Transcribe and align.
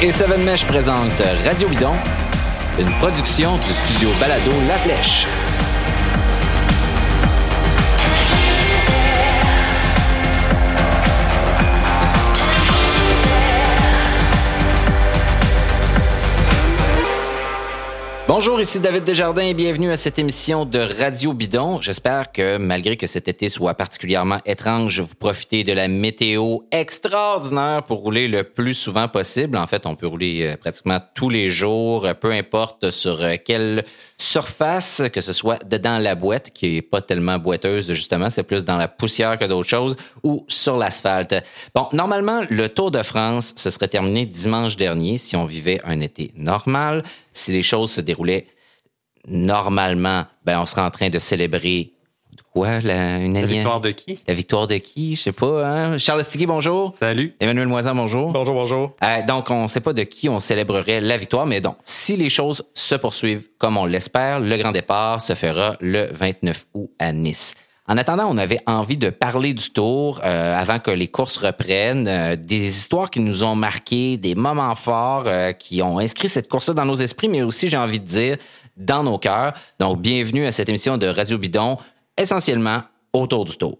Et 0.00 0.12
Seven 0.12 0.44
Mesh 0.44 0.64
présentent 0.64 1.22
Radio 1.44 1.68
Bidon, 1.68 1.94
une 2.78 2.90
production 2.98 3.56
du 3.56 3.72
studio 3.72 4.10
Balado 4.20 4.52
La 4.68 4.78
Flèche. 4.78 5.26
Bonjour, 18.28 18.60
ici 18.60 18.78
David 18.78 19.04
Desjardins 19.04 19.40
et 19.40 19.54
bienvenue 19.54 19.90
à 19.90 19.96
cette 19.96 20.18
émission 20.18 20.66
de 20.66 20.78
Radio 20.78 21.32
Bidon. 21.32 21.80
J'espère 21.80 22.30
que 22.30 22.58
malgré 22.58 22.98
que 22.98 23.06
cet 23.06 23.26
été 23.26 23.48
soit 23.48 23.72
particulièrement 23.72 24.36
étrange, 24.44 25.00
vous 25.00 25.14
profitez 25.14 25.64
de 25.64 25.72
la 25.72 25.88
météo 25.88 26.58
extraordinaire 26.70 27.84
pour 27.84 28.00
rouler 28.00 28.28
le 28.28 28.44
plus 28.44 28.74
souvent 28.74 29.08
possible. 29.08 29.56
En 29.56 29.66
fait, 29.66 29.86
on 29.86 29.96
peut 29.96 30.06
rouler 30.06 30.42
euh, 30.42 30.56
pratiquement 30.58 31.00
tous 31.14 31.30
les 31.30 31.48
jours, 31.48 32.04
euh, 32.04 32.12
peu 32.12 32.30
importe 32.30 32.90
sur 32.90 33.22
euh, 33.22 33.36
quelle 33.42 33.86
surface, 34.18 35.00
que 35.10 35.22
ce 35.22 35.32
soit 35.32 35.64
dedans 35.64 35.96
la 35.96 36.14
boîte, 36.14 36.50
qui 36.50 36.76
est 36.76 36.82
pas 36.82 37.00
tellement 37.00 37.38
boiteuse 37.38 37.90
justement, 37.94 38.28
c'est 38.28 38.42
plus 38.42 38.62
dans 38.62 38.76
la 38.76 38.88
poussière 38.88 39.38
que 39.38 39.46
d'autres 39.46 39.70
choses, 39.70 39.96
ou 40.22 40.44
sur 40.48 40.76
l'asphalte. 40.76 41.34
Bon, 41.74 41.86
normalement, 41.94 42.42
le 42.50 42.68
Tour 42.68 42.90
de 42.90 43.02
France, 43.02 43.54
ce 43.56 43.70
serait 43.70 43.88
terminé 43.88 44.26
dimanche 44.26 44.76
dernier 44.76 45.16
si 45.16 45.34
on 45.34 45.46
vivait 45.46 45.80
un 45.84 46.00
été 46.00 46.30
normal 46.36 47.04
si 47.32 47.52
les 47.52 47.62
choses 47.62 47.92
se 47.92 48.00
déroulaient 48.00 48.46
normalement, 49.26 50.24
ben 50.44 50.60
on 50.60 50.66
serait 50.66 50.82
en 50.82 50.90
train 50.90 51.10
de 51.10 51.18
célébrer 51.18 51.92
quoi 52.52 52.80
la, 52.80 53.18
une 53.18 53.34
La 53.34 53.46
victoire 53.46 53.80
de 53.80 53.90
qui? 53.90 54.18
La 54.26 54.34
victoire 54.34 54.66
de 54.66 54.76
qui? 54.76 55.16
Je 55.16 55.22
sais 55.22 55.32
pas. 55.32 55.66
Hein? 55.66 55.98
Charles 55.98 56.24
Stigui, 56.24 56.46
bonjour. 56.46 56.94
Salut. 56.98 57.34
Emmanuel 57.40 57.68
Moisan, 57.68 57.94
bonjour. 57.94 58.32
Bonjour, 58.32 58.54
bonjour. 58.54 58.96
Euh, 59.02 59.22
donc 59.26 59.50
on 59.50 59.64
ne 59.64 59.68
sait 59.68 59.80
pas 59.80 59.92
de 59.92 60.02
qui 60.02 60.28
on 60.28 60.40
célébrerait 60.40 61.00
la 61.00 61.16
victoire, 61.16 61.46
mais 61.46 61.60
donc 61.60 61.76
si 61.84 62.16
les 62.16 62.28
choses 62.28 62.64
se 62.74 62.94
poursuivent 62.94 63.48
comme 63.58 63.76
on 63.76 63.84
l'espère, 63.86 64.40
le 64.40 64.56
grand 64.56 64.72
départ 64.72 65.20
se 65.20 65.34
fera 65.34 65.76
le 65.80 66.08
29 66.12 66.66
août 66.74 66.90
à 66.98 67.12
Nice. 67.12 67.54
En 67.90 67.96
attendant, 67.96 68.26
on 68.28 68.36
avait 68.36 68.60
envie 68.66 68.98
de 68.98 69.08
parler 69.08 69.54
du 69.54 69.70
tour 69.70 70.20
euh, 70.22 70.54
avant 70.54 70.78
que 70.78 70.90
les 70.90 71.08
courses 71.08 71.38
reprennent, 71.38 72.06
euh, 72.06 72.36
des 72.36 72.68
histoires 72.68 73.08
qui 73.08 73.18
nous 73.18 73.44
ont 73.44 73.54
marqué, 73.54 74.18
des 74.18 74.34
moments 74.34 74.74
forts 74.74 75.24
euh, 75.24 75.52
qui 75.52 75.80
ont 75.80 75.98
inscrit 75.98 76.28
cette 76.28 76.48
course-là 76.48 76.74
dans 76.74 76.84
nos 76.84 76.96
esprits, 76.96 77.28
mais 77.28 77.40
aussi, 77.40 77.70
j'ai 77.70 77.78
envie 77.78 77.98
de 77.98 78.04
dire, 78.04 78.36
dans 78.76 79.02
nos 79.02 79.16
cœurs. 79.16 79.54
Donc, 79.80 80.02
bienvenue 80.02 80.46
à 80.46 80.52
cette 80.52 80.68
émission 80.68 80.98
de 80.98 81.06
Radio 81.06 81.38
Bidon, 81.38 81.78
essentiellement 82.18 82.82
autour 83.14 83.46
du 83.46 83.56
tour. 83.56 83.78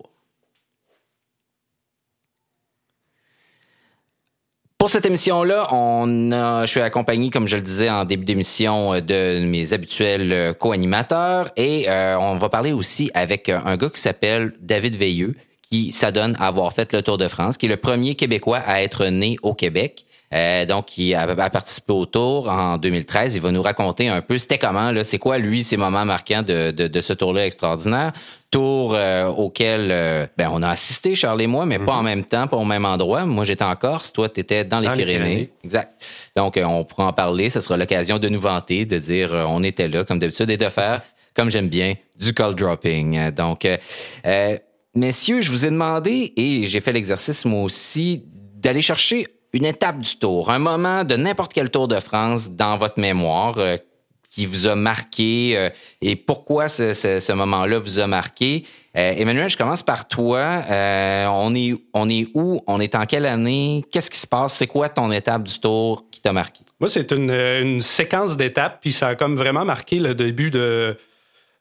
Pour 4.79 4.91
cette 4.91 5.07
émission-là, 5.07 5.75
on 5.75 6.31
a, 6.31 6.65
je 6.65 6.71
suis 6.71 6.81
accompagné, 6.81 7.31
comme 7.31 7.49
je 7.49 7.57
le 7.57 7.63
disais 7.63 7.91
en 7.91 8.05
début 8.05 8.25
d'émission, 8.25 8.95
euh, 8.95 9.01
de 9.01 9.45
mes 9.45 9.73
habituels 9.73 10.33
euh, 10.33 10.53
co-animateurs 10.53 11.51
et 11.57 11.87
euh, 11.89 12.17
on 12.17 12.37
va 12.37 12.49
parler 12.49 12.71
aussi 12.71 13.11
avec 13.13 13.49
un 13.49 13.77
gars 13.77 13.91
qui 13.91 14.01
s'appelle 14.01 14.53
David 14.61 14.95
Veilleux, 14.95 15.35
qui 15.69 15.91
s'adonne 15.91 16.37
à 16.39 16.47
avoir 16.47 16.73
fait 16.73 16.93
le 16.93 17.03
Tour 17.03 17.19
de 17.19 17.27
France, 17.27 17.57
qui 17.57 17.67
est 17.67 17.69
le 17.69 17.77
premier 17.77 18.15
Québécois 18.15 18.59
à 18.65 18.81
être 18.81 19.07
né 19.07 19.37
au 19.43 19.53
Québec. 19.53 20.07
Euh, 20.35 20.67
donc, 20.67 20.99
il 20.99 21.15
a, 21.15 21.51
participé 21.51 21.93
au 21.93 22.05
tour 22.05 22.51
en 22.51 22.77
2013. 22.77 23.37
Il 23.37 23.43
va 23.43 23.51
nous 23.51 23.63
raconter 23.63 24.09
un 24.09 24.21
peu 24.21 24.37
c'était 24.37 24.59
comment, 24.59 24.91
là, 24.91 25.03
c'est 25.05 25.19
quoi, 25.19 25.39
lui, 25.39 25.63
ces 25.63 25.77
moments 25.77 26.05
marquants 26.05 26.43
de, 26.43 26.71
de, 26.71 26.87
de 26.87 27.01
ce 27.01 27.13
tour-là 27.13 27.47
extraordinaire? 27.47 28.13
Tour 28.51 28.95
euh, 28.95 29.27
auquel 29.27 29.89
euh, 29.91 30.27
ben, 30.37 30.51
on 30.53 30.63
a 30.63 30.69
assisté, 30.69 31.15
Charles 31.15 31.43
et 31.43 31.47
moi, 31.47 31.67
mais 31.67 31.79
pas 31.79 31.93
en 31.93 31.99
mhm. 31.99 32.05
même 32.05 32.25
temps, 32.25 32.47
pas 32.47 32.57
au 32.57 32.65
même 32.65 32.85
endroit. 32.85 33.25
Moi, 33.25 33.45
j'étais 33.45 33.65
en 33.65 33.77
Corse, 33.77 34.13
toi, 34.13 34.29
tu 34.29 34.41
étais 34.41 34.65
dans 34.65 34.81
les, 34.81 34.91
Pyrénées. 34.91 35.51
Exact. 35.65 36.03
Donc, 36.37 36.59
on 36.63 36.85
pourra 36.85 37.07
en 37.07 37.13
parler. 37.13 37.49
Ce 37.51 37.61
sera 37.61 37.77
l'occasion 37.77 38.19
de 38.19 38.29
nous 38.29 38.41
vanter, 38.41 38.85
de 38.85 38.99
dire 38.99 39.33
on 39.33 39.63
était 39.63 39.89
là, 39.89 40.05
comme 40.05 40.19
d'habitude, 40.19 40.51
et 40.51 40.57
de 40.57 40.69
faire, 40.69 41.03
comme 41.35 41.51
j'aime 41.51 41.69
bien, 41.69 41.95
du 42.19 42.35
call 42.35 42.55
dropping. 42.55 43.31
Donc, 43.31 43.67
messieurs, 44.95 45.41
je 45.41 45.51
vous 45.51 45.65
ai 45.67 45.71
demandé, 45.71 46.33
et 46.37 46.67
j'ai 46.67 46.81
fait 46.81 46.93
l'exercice 46.93 47.45
moi 47.45 47.63
aussi, 47.63 48.25
d'aller 48.57 48.83
chercher 48.83 49.27
une 49.53 49.65
étape 49.65 50.01
du 50.01 50.17
tour, 50.17 50.51
un 50.51 50.59
moment 50.59 51.05
de 51.05 51.17
n'importe 51.17 51.53
quel 51.53 51.71
Tour 51.71 51.89
de 51.89 52.01
France 52.01 52.51
dans 52.51 52.77
votre 52.77 52.99
mémoire 53.01 53.59
euh, 53.59 53.77
qui 54.29 54.47
vous 54.47 54.67
a 54.67 54.75
marqué 54.75 55.55
euh, 55.57 55.71
et 56.03 56.17
pourquoi 56.17 56.69
ce, 56.69 56.93
ce, 56.93 57.33
moment-là 57.33 57.79
vous 57.79 57.99
a 57.99 58.07
marqué. 58.07 58.65
Euh, 58.97 59.15
Emmanuel, 59.17 59.49
je 59.49 59.57
commence 59.57 59.83
par 59.83 60.07
toi. 60.07 60.63
on 60.69 61.55
est 61.55 61.75
on 61.95 62.09
est 62.11 62.29
où? 62.35 62.61
On 62.67 62.81
est 62.81 62.95
en 62.95 63.07
quelle 63.07 63.27
année? 63.27 63.85
Qu'est-ce 63.91 64.11
qui 64.11 64.19
se 64.19 64.27
passe? 64.27 64.55
C'est 64.55 64.67
quoi 64.67 64.89
ton 64.89 65.11
étape 65.13 65.45
du 65.45 65.59
Tour 65.59 66.05
qui 66.11 66.21
t'a 66.21 66.33
marqué? 66.33 66.61
Moi, 66.81 66.89
c'est 66.89 67.11
une, 67.11 67.31
une, 67.31 67.81
séquence 67.81 68.37
d'étapes, 68.37 68.79
puis 68.81 68.93
ça 68.93 69.09
a 69.09 69.15
comme 69.15 69.35
vraiment 69.35 69.65
marqué 69.65 69.99
le 69.99 70.15
début 70.15 70.51
de 70.51 70.97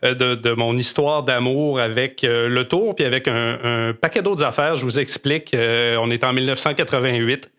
de, 0.03 0.35
de, 0.35 0.51
mon 0.51 0.77
histoire 0.77 1.23
d'amour 1.23 1.79
avec 1.79 2.21
le 2.21 2.63
tour, 2.65 2.93
puis 2.93 3.03
avec 3.03 3.27
un, 3.27 3.57
un 3.63 3.93
paquet 3.93 4.21
d'autres 4.21 4.43
affaires. 4.43 4.75
Je 4.75 4.85
vous 4.85 4.99
explique. 4.99 5.55
on 5.55 6.11
est 6.11 6.23
en 6.23 6.33
1988. 6.33 7.49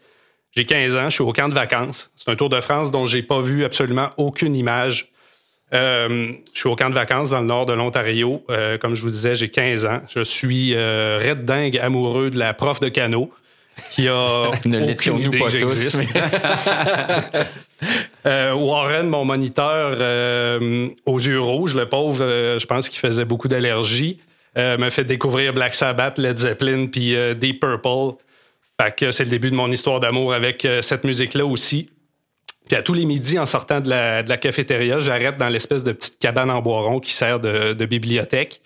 J'ai 0.53 0.65
15 0.65 0.97
ans, 0.97 1.09
je 1.09 1.15
suis 1.15 1.23
au 1.23 1.33
camp 1.33 1.49
de 1.49 1.55
vacances. 1.55 2.11
C'est 2.17 2.31
un 2.31 2.37
Tour 2.37 2.49
de 2.49 2.61
France 2.61 2.91
dont 2.91 3.07
j'ai 3.07 3.23
pas 3.23 3.41
vu 3.41 3.65
absolument 3.65 4.11
aucune 4.17 4.57
image. 4.57 5.13
Euh, 5.75 6.33
je 6.55 6.61
suis 6.61 6.69
au 6.69 6.77
camp 6.77 6.89
de 6.89 6.95
vacances 6.95 7.31
dans 7.31 7.41
le 7.41 7.47
nord 7.47 7.67
de 7.67 7.75
l'Ontario. 7.75 8.43
Euh, 8.51 8.79
comme 8.79 8.95
je 8.95 9.03
vous 9.03 9.11
disais, 9.11 9.35
j'ai 9.35 9.51
15 9.51 9.87
ans. 9.87 10.01
Je 10.09 10.25
suis 10.25 10.75
euh, 10.75 11.21
red 11.23 11.45
dingue 11.45 11.79
amoureux 11.79 12.31
de 12.31 12.39
la 12.39 12.55
prof 12.55 12.81
de 12.81 12.89
canot 12.89 13.31
qui 13.91 14.09
a 14.09 14.51
ne 14.65 14.91
idée 14.91 15.39
pas 15.39 15.49
j'existe. 15.49 16.03
euh, 18.27 18.53
Warren, 18.53 19.09
mon 19.09 19.25
moniteur 19.25 19.97
euh, 19.99 20.89
aux 21.07 21.19
yeux 21.19 21.41
rouges, 21.41 21.75
le 21.75 21.89
pauvre, 21.89 22.23
euh, 22.23 22.59
je 22.59 22.67
pense 22.67 22.89
qu'il 22.89 23.01
faisait 23.01 23.25
beaucoup 23.25 23.49
d'allergies, 23.49 24.19
m'a 24.57 24.91
fait 24.91 25.05
découvrir 25.05 25.53
Black 25.53 25.77
Sabbath, 25.77 26.19
Led 26.19 26.37
Zeppelin, 26.37 26.87
puis 26.87 27.15
Deep 27.37 27.61
Purple. 27.61 28.17
Fait 28.81 28.95
que 28.95 29.11
c'est 29.11 29.25
le 29.25 29.31
début 29.31 29.51
de 29.51 29.57
mon 29.57 29.71
histoire 29.73 29.99
d'amour 29.99 30.33
avec 30.33 30.65
euh, 30.65 30.83
cette 30.83 31.05
musique-là 31.05 31.45
aussi. 31.45 31.91
Puis 32.69 32.77
à 32.77 32.83
tous 32.83 32.95
les 32.95 33.07
midis, 33.07 33.39
en 33.39 33.47
sortant 33.47 33.81
de 33.81 33.89
la, 33.89 34.37
cafétéria, 34.37 35.01
j'arrête 35.01 35.37
dans 35.37 35.49
l'espèce 35.49 35.85
de 35.85 35.93
petite 35.93 36.19
cabane 36.19 36.51
en 36.51 36.61
bois 36.61 36.83
rond 36.83 37.01
qui 37.01 37.13
sert 37.13 37.41
de, 37.41 37.87
bibliothèque, 37.87 38.61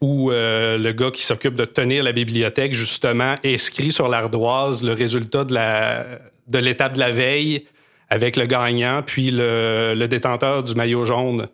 où 0.00 0.32
euh, 0.32 0.78
le 0.78 0.92
gars 0.92 1.10
qui 1.10 1.22
s'occupe 1.22 1.54
de 1.54 1.66
tenir 1.66 2.02
la 2.02 2.12
bibliothèque, 2.12 2.72
justement, 2.72 3.36
inscrit 3.44 3.92
sur 3.92 4.08
l'ardoise 4.08 4.82
le 4.82 4.92
résultat 4.92 5.44
de, 5.44 6.58
l'étape 6.58 6.94
de 6.94 6.98
la 6.98 7.10
veille 7.10 7.66
avec 8.08 8.36
le 8.36 8.46
gagnant, 8.46 9.02
puis 9.04 9.30
le 9.30 10.06
détenteur 10.06 10.62
du 10.62 10.74
maillot 10.74 11.04
jaune. 11.04 11.48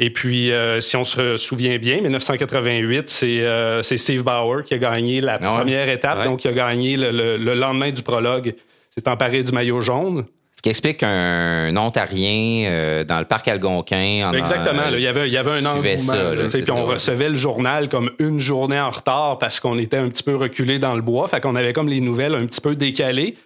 Et 0.00 0.10
puis, 0.10 0.50
euh, 0.50 0.80
si 0.80 0.96
on 0.96 1.04
se 1.04 1.36
souvient 1.36 1.78
bien, 1.78 2.00
1988, 2.00 3.20
euh, 3.22 3.82
c'est 3.82 3.96
Steve 3.96 4.24
Bauer 4.24 4.64
qui 4.64 4.74
a 4.74 4.78
gagné 4.78 5.20
la 5.20 5.38
ah 5.40 5.56
première 5.56 5.88
étape, 5.88 6.24
donc 6.24 6.44
il 6.44 6.48
a 6.48 6.52
gagné 6.52 6.96
le, 6.96 7.54
lendemain 7.54 7.92
du 7.92 8.02
prologue. 8.02 8.54
s'est 8.90 9.08
emparé 9.08 9.42
du 9.42 9.52
maillot 9.52 9.80
jaune. 9.80 10.24
Ce 10.56 10.62
qui 10.62 10.68
explique 10.68 10.98
qu'un 10.98 11.76
Ontarien 11.76 12.68
euh, 12.70 13.04
dans 13.04 13.18
le 13.18 13.24
parc 13.24 13.48
Algonquin... 13.48 14.32
Exactement. 14.32 14.82
il, 14.92 15.00
y 15.00 15.06
avait, 15.06 15.28
il 15.28 15.32
y 15.32 15.36
avait 15.36 15.58
un 15.58 15.66
engouement. 15.66 16.48
puis 16.48 16.70
on 16.70 16.86
recevait 16.86 17.28
le 17.28 17.34
journal 17.34 17.88
comme 17.88 18.10
une 18.18 18.38
journée 18.38 18.78
en 18.78 18.90
retard 18.90 19.38
parce 19.38 19.60
qu'on 19.60 19.78
était 19.78 19.96
un 19.96 20.08
petit 20.08 20.22
peu 20.22 20.36
reculé 20.36 20.78
dans 20.78 20.94
le 20.94 21.02
bois. 21.02 21.28
Fait 21.28 21.40
qu'on 21.40 21.56
avait 21.56 21.72
comme 21.72 21.88
les 21.88 22.00
nouvelles 22.00 22.34
un 22.34 22.46
petit 22.46 22.60
peu 22.60 22.76
décalées. 22.76 23.36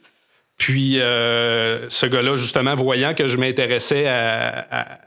Puis 0.58 1.00
euh, 1.00 1.88
ce 1.88 2.04
gars-là, 2.04 2.34
justement, 2.34 2.74
voyant 2.74 3.14
que 3.14 3.28
je 3.28 3.38
m'intéressais 3.38 4.06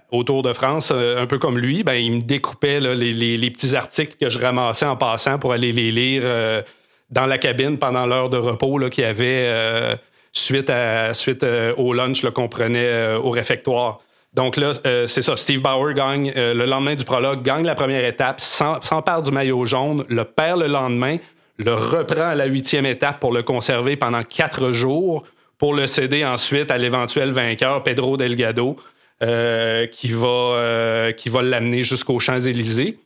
au 0.10 0.24
Tour 0.24 0.44
de 0.44 0.54
France, 0.54 0.92
euh, 0.96 1.22
un 1.22 1.28
peu 1.28 1.38
comme 1.38 1.60
lui, 1.60 1.84
ben, 1.84 1.94
il 1.94 2.14
me 2.14 2.22
découpait 2.22 2.80
les, 2.80 3.52
petits 3.52 3.76
articles 3.76 4.16
que 4.20 4.30
je 4.30 4.40
ramassais 4.40 4.86
en 4.86 4.96
passant 4.96 5.38
pour 5.38 5.52
aller 5.52 5.74
les 5.74 5.92
lire 5.92 6.22
euh, 6.26 6.62
dans 7.10 7.26
la 7.26 7.38
cabine 7.38 7.78
pendant 7.78 8.06
l'heure 8.06 8.30
de 8.30 8.38
repos 8.38 8.80
qu'il 8.90 9.04
y 9.04 9.08
avait 9.08 10.00
suite, 10.32 10.70
à, 10.70 11.14
suite 11.14 11.46
au 11.78 11.92
lunch 11.92 12.26
qu'on 12.30 12.48
prenait 12.48 13.16
au 13.16 13.32
réfectoire. 13.32 14.00
Donc 14.34 14.56
là, 14.56 14.72
c'est 15.08 15.22
ça. 15.22 15.36
Steve 15.36 15.62
Bauer 15.62 15.94
gagne 15.94 16.32
le 16.34 16.66
lendemain 16.66 16.96
du 16.96 17.04
prologue, 17.04 17.44
gagne 17.44 17.66
la 17.66 17.76
première 17.76 18.06
étape, 18.06 18.40
s'empare 18.40 19.22
du 19.24 19.32
maillot 19.32 19.66
jaune, 19.66 20.06
le 20.08 20.24
perd 20.24 20.62
le 20.62 20.68
lendemain, 20.68 21.18
le 21.58 21.74
reprend 21.74 22.30
à 22.30 22.36
la 22.36 22.46
huitième 22.46 22.86
étape 22.86 23.20
pour 23.20 23.34
le 23.34 23.44
conserver 23.44 23.98
pendant 23.98 24.24
quatre 24.24 24.72
jours 24.72 25.26
pour 25.62 25.76
le 25.76 25.86
céder 25.86 26.26
ensuite 26.26 26.72
à 26.72 26.78
l'éventuel 26.78 27.30
vainqueur, 27.30 27.84
Pedro 27.84 28.18
Delgado, 28.18 28.78
euh, 29.22 29.86
qui 29.86 30.10
va, 30.10 30.28
euh, 30.28 31.12
qui 31.12 31.30
va 31.30 31.44
l'amener 31.44 31.84
jusqu'aux 31.84 32.18
Champs-Élysées. 32.18 32.98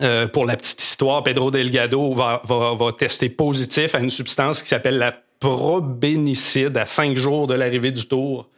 Euh, 0.00 0.26
pour 0.26 0.44
la 0.44 0.56
petite 0.56 0.82
histoire, 0.82 1.22
Pedro 1.22 1.52
Delgado 1.52 2.12
va, 2.14 2.42
va, 2.44 2.92
tester 2.98 3.28
positif 3.28 3.94
à 3.94 4.00
une 4.00 4.10
substance 4.10 4.60
qui 4.60 4.70
s'appelle 4.70 4.98
la 4.98 5.14
probénicide 5.38 6.76
à 6.76 6.84
cinq 6.84 7.16
jours 7.16 7.46
de 7.46 7.54
l'arrivée 7.54 7.92
du 7.92 8.08
tour. 8.08 8.48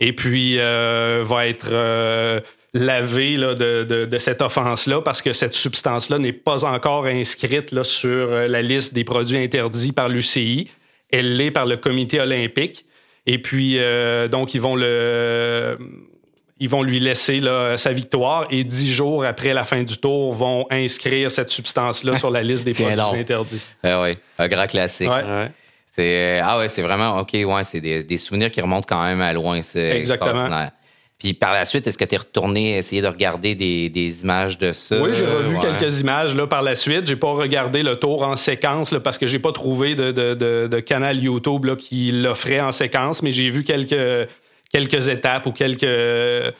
Et 0.00 0.14
puis, 0.14 0.56
va 0.56 1.46
être 1.46 2.42
lavé 2.72 3.36
de, 3.36 4.18
cette 4.18 4.40
offense-là 4.40 5.02
parce 5.02 5.20
que 5.20 5.34
cette 5.34 5.52
substance-là 5.52 6.18
n'est 6.18 6.32
pas 6.32 6.64
encore 6.64 7.04
inscrite 7.04 7.82
sur 7.82 8.26
la 8.26 8.62
liste 8.62 8.94
des 8.94 9.04
produits 9.04 9.36
interdits 9.36 9.92
par 9.92 10.08
l'UCI 10.08 10.70
elle 11.14 11.36
l'est 11.36 11.50
par 11.50 11.66
le 11.66 11.76
comité 11.76 12.20
olympique. 12.20 12.86
Et 13.26 13.38
puis, 13.38 13.78
donc, 14.30 14.54
ils 14.54 14.60
vont 14.60 14.76
le 14.76 15.78
ils 16.60 16.68
vont 16.68 16.82
lui 16.82 17.00
laisser 17.00 17.42
sa 17.76 17.92
victoire 17.92 18.46
et 18.50 18.64
dix 18.64 18.92
jours 18.92 19.24
après 19.24 19.52
la 19.52 19.64
fin 19.64 19.82
du 19.82 19.98
tour, 19.98 20.32
vont 20.32 20.66
inscrire 20.70 21.30
cette 21.30 21.50
substance-là 21.50 22.16
sur 22.16 22.30
la 22.30 22.42
liste 22.42 22.64
des 22.64 22.72
produits 22.74 23.20
interdits. 23.20 23.64
Ah 23.82 24.02
oui, 24.02 24.12
un 24.38 24.48
grand 24.48 24.66
classique. 24.66 25.10
C'est, 25.96 26.40
ah 26.42 26.58
ouais, 26.58 26.68
c'est 26.68 26.82
vraiment, 26.82 27.20
OK, 27.20 27.32
ouais, 27.34 27.64
c'est 27.64 27.80
des, 27.80 28.18
souvenirs 28.18 28.50
qui 28.50 28.60
remontent 28.60 28.86
quand 28.88 29.02
même 29.02 29.20
à 29.20 29.32
loin. 29.32 29.62
C'est 29.62 29.96
Exactement. 29.96 30.48
Puis 31.24 31.32
par 31.32 31.54
la 31.54 31.64
suite, 31.64 31.86
est-ce 31.86 31.96
que 31.96 32.04
tu 32.04 32.16
es 32.16 32.18
retourné 32.18 32.76
essayer 32.76 33.00
de 33.00 33.06
regarder 33.06 33.54
des, 33.54 34.20
images 34.20 34.58
de 34.58 34.72
ça? 34.72 35.00
Oui, 35.00 35.14
j'ai 35.14 35.24
revu 35.24 35.56
quelques 35.58 36.00
images 36.00 36.34
là, 36.34 36.46
par 36.46 36.60
la 36.60 36.74
suite. 36.74 37.06
J'ai 37.06 37.16
pas 37.16 37.32
regardé 37.32 37.82
le 37.82 37.96
tour 37.96 38.24
en 38.24 38.36
séquence 38.36 38.94
parce 39.02 39.16
que 39.16 39.26
j'ai 39.26 39.38
pas 39.38 39.50
trouvé 39.50 39.94
de, 39.94 40.80
canal 40.80 41.18
YouTube 41.18 41.76
qui 41.76 42.10
l'offrait 42.10 42.60
en 42.60 42.72
séquence, 42.72 43.22
mais 43.22 43.30
j'ai 43.30 43.48
vu 43.48 43.64
quelques, 43.64 44.28
quelques 44.70 45.08
étapes 45.08 45.46
ou 45.46 45.52
quelques, 45.52 45.84
euh, 45.84 46.52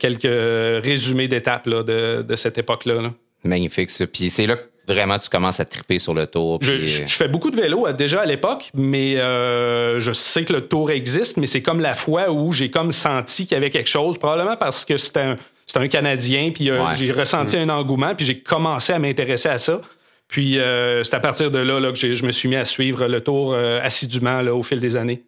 quelques 0.00 0.82
résumés 0.84 1.28
d'étapes 1.28 1.68
de, 1.68 2.22
de, 2.22 2.34
cette 2.34 2.58
époque-là. 2.58 3.12
Magnifique, 3.44 3.88
ça. 3.88 4.08
Puis 4.08 4.30
c'est 4.30 4.48
là 4.48 4.56
que 4.56 4.68
vraiment 4.88 5.18
tu 5.18 5.28
commences 5.28 5.60
à 5.60 5.64
triper 5.64 5.98
sur 5.98 6.14
le 6.14 6.26
tour. 6.26 6.58
Je, 6.62 7.04
fais 7.06 7.28
beaucoup 7.28 7.50
de 7.50 7.56
vélo 7.56 7.86
euh, 7.86 7.92
déjà 7.92 8.22
à 8.22 8.26
l'époque, 8.26 8.70
mais 8.74 9.16
euh, 9.16 10.00
je 10.00 10.12
sais 10.12 10.44
que 10.44 10.52
le 10.52 10.66
tour 10.66 10.90
existe, 10.90 11.36
mais 11.36 11.46
c'est 11.46 11.62
comme 11.62 11.80
la 11.80 11.94
fois 11.94 12.30
où 12.30 12.52
j'ai 12.52 12.70
comme 12.70 12.92
senti 12.92 13.46
qu'il 13.46 13.54
y 13.54 13.58
avait 13.58 13.70
quelque 13.70 13.88
chose, 13.88 14.18
probablement 14.18 14.56
parce 14.56 14.84
que 14.84 14.96
c'était 14.96 15.20
un, 15.20 15.36
un, 15.76 15.88
Canadien, 15.88 16.50
puis 16.52 16.70
j'ai 16.94 17.12
ressenti 17.12 17.56
mm. 17.56 17.60
un 17.60 17.78
engouement, 17.78 18.14
puis 18.14 18.26
j'ai 18.26 18.40
commencé 18.40 18.92
à 18.92 18.98
m'intéresser 18.98 19.48
à 19.48 19.58
ça. 19.58 19.80
Puis 20.26 20.58
c'est 21.04 21.14
à 21.14 21.20
partir 21.20 21.50
de 21.50 21.58
là, 21.58 21.80
là 21.80 21.92
que 21.92 22.14
je 22.14 22.26
me 22.26 22.32
suis 22.32 22.48
mis 22.48 22.56
à 22.56 22.64
suivre 22.64 23.06
le 23.06 23.20
tour 23.20 23.54
assidûment 23.54 24.42
là, 24.42 24.54
au 24.54 24.62
fil 24.62 24.78
des 24.78 24.96
années. 24.96 25.22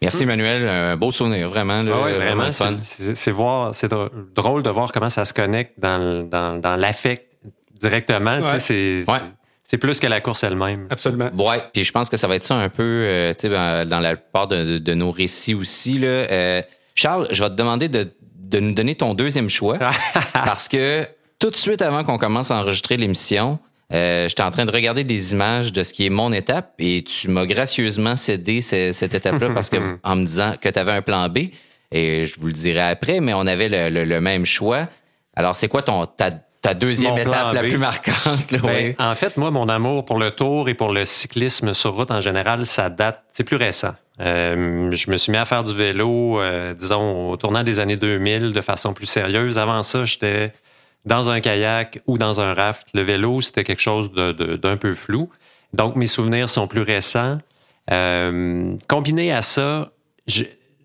Merci, 0.00 0.24
Emmanuel. 0.24 0.68
Un 0.68 0.96
beau 0.96 1.10
souvenir, 1.12 1.48
vraiment. 1.48 1.82
Ah 1.86 2.08
vraiment, 2.08 2.50
C'est 2.50 3.30
voir, 3.30 3.74
c'est 3.74 3.92
drôle 4.34 4.62
de 4.62 4.70
voir 4.70 4.90
comment 4.90 5.08
ça 5.08 5.24
se 5.24 5.32
connecte 5.32 5.74
dans, 5.78 6.28
dans, 6.28 6.58
dans 6.58 6.76
l'affect 6.76 7.31
directement. 7.82 8.40
C'est 8.58 9.04
c'est 9.64 9.78
plus 9.78 10.00
que 10.00 10.06
la 10.06 10.20
course 10.20 10.44
elle-même. 10.44 10.86
Absolument. 10.90 11.30
Ouais, 11.34 11.62
puis 11.72 11.82
je 11.82 11.92
pense 11.92 12.10
que 12.10 12.18
ça 12.18 12.28
va 12.28 12.34
être 12.34 12.44
ça 12.44 12.56
un 12.56 12.68
peu 12.68 12.82
euh, 12.82 13.32
ben, 13.44 13.86
dans 13.86 14.00
la 14.00 14.16
plupart 14.16 14.46
de, 14.46 14.76
de, 14.76 14.92
nos 14.92 15.10
récits 15.10 15.54
aussi. 15.54 15.98
Là. 15.98 16.08
Euh, 16.08 16.60
Charles, 16.94 17.26
je 17.30 17.42
vais 17.42 17.48
te 17.48 17.54
demander 17.54 17.88
de, 17.88 18.06
de 18.36 18.60
nous 18.60 18.74
donner 18.74 18.96
ton 18.96 19.14
deuxième 19.14 19.48
choix 19.48 19.78
parce 20.34 20.68
que 20.68 21.06
tout 21.38 21.48
de 21.48 21.56
suite 21.56 21.80
avant 21.80 22.04
qu'on 22.04 22.18
commence 22.18 22.50
à 22.50 22.56
enregistrer 22.56 22.98
l'émission, 22.98 23.58
euh, 23.94 24.28
j'étais 24.28 24.42
en 24.42 24.50
train 24.50 24.66
de 24.66 24.70
regarder 24.70 25.04
des 25.04 25.32
images 25.32 25.72
de 25.72 25.82
ce 25.82 25.94
qui 25.94 26.04
est 26.04 26.10
mon 26.10 26.34
étape 26.34 26.74
et 26.78 27.02
tu 27.02 27.28
m'as 27.28 27.46
gracieusement 27.46 28.16
cédé 28.16 28.60
cette, 28.60 29.14
étape-là 29.14 29.50
parce 29.54 29.70
que 29.70 29.98
en 30.02 30.16
me 30.16 30.26
disant 30.26 30.52
que 30.60 30.68
tu 30.68 30.78
avais 30.78 30.92
un 30.92 31.02
plan 31.02 31.30
B 31.30 31.48
et 31.90 32.26
je 32.26 32.40
vous 32.40 32.46
le 32.46 32.52
dirai 32.52 32.80
après, 32.80 33.20
mais 33.20 33.32
on 33.34 33.46
avait 33.46 33.90
le, 33.90 34.20
même 34.20 34.46
choix. 34.46 34.88
Alors, 35.34 35.56
c'est 35.56 35.68
quoi 35.68 35.82
ton 35.82 36.06
ta, 36.06 36.30
deuxième 36.74 37.18
étape 37.18 37.54
la 37.54 37.60
plus 37.60 37.78
marquante? 37.78 38.54
Ben, 38.62 38.94
en 38.98 39.14
fait, 39.14 39.36
moi, 39.36 39.50
mon 39.50 39.68
amour 39.68 40.04
pour 40.04 40.18
le 40.18 40.30
tour 40.30 40.68
et 40.68 40.74
pour 40.74 40.92
le 40.92 41.04
cyclisme 41.04 41.74
sur 41.74 41.94
route 41.94 42.10
en 42.10 42.20
général, 42.20 42.66
ça 42.66 42.88
date, 42.88 43.24
c'est 43.30 43.44
plus 43.44 43.56
récent. 43.56 43.94
Euh, 44.20 44.90
je 44.92 45.10
me 45.10 45.16
suis 45.16 45.32
mis 45.32 45.38
à 45.38 45.44
faire 45.44 45.64
du 45.64 45.74
vélo, 45.74 46.40
euh, 46.40 46.74
disons, 46.74 47.30
au 47.30 47.36
tournant 47.36 47.64
des 47.64 47.80
années 47.80 47.96
2000 47.96 48.52
de 48.52 48.60
façon 48.60 48.92
plus 48.92 49.06
sérieuse. 49.06 49.58
Avant 49.58 49.82
ça, 49.82 50.04
j'étais 50.04 50.52
dans 51.04 51.30
un 51.30 51.40
kayak 51.40 52.00
ou 52.06 52.18
dans 52.18 52.40
un 52.40 52.54
raft. 52.54 52.86
Le 52.94 53.02
vélo, 53.02 53.40
c'était 53.40 53.64
quelque 53.64 53.82
chose 53.82 54.12
d'un 54.12 54.76
peu 54.76 54.94
flou. 54.94 55.30
Donc, 55.72 55.96
mes 55.96 56.06
souvenirs 56.06 56.48
sont 56.48 56.68
plus 56.68 56.82
récents. 56.82 57.38
Euh, 57.90 58.76
combiné 58.88 59.32
à 59.32 59.42
ça, 59.42 59.90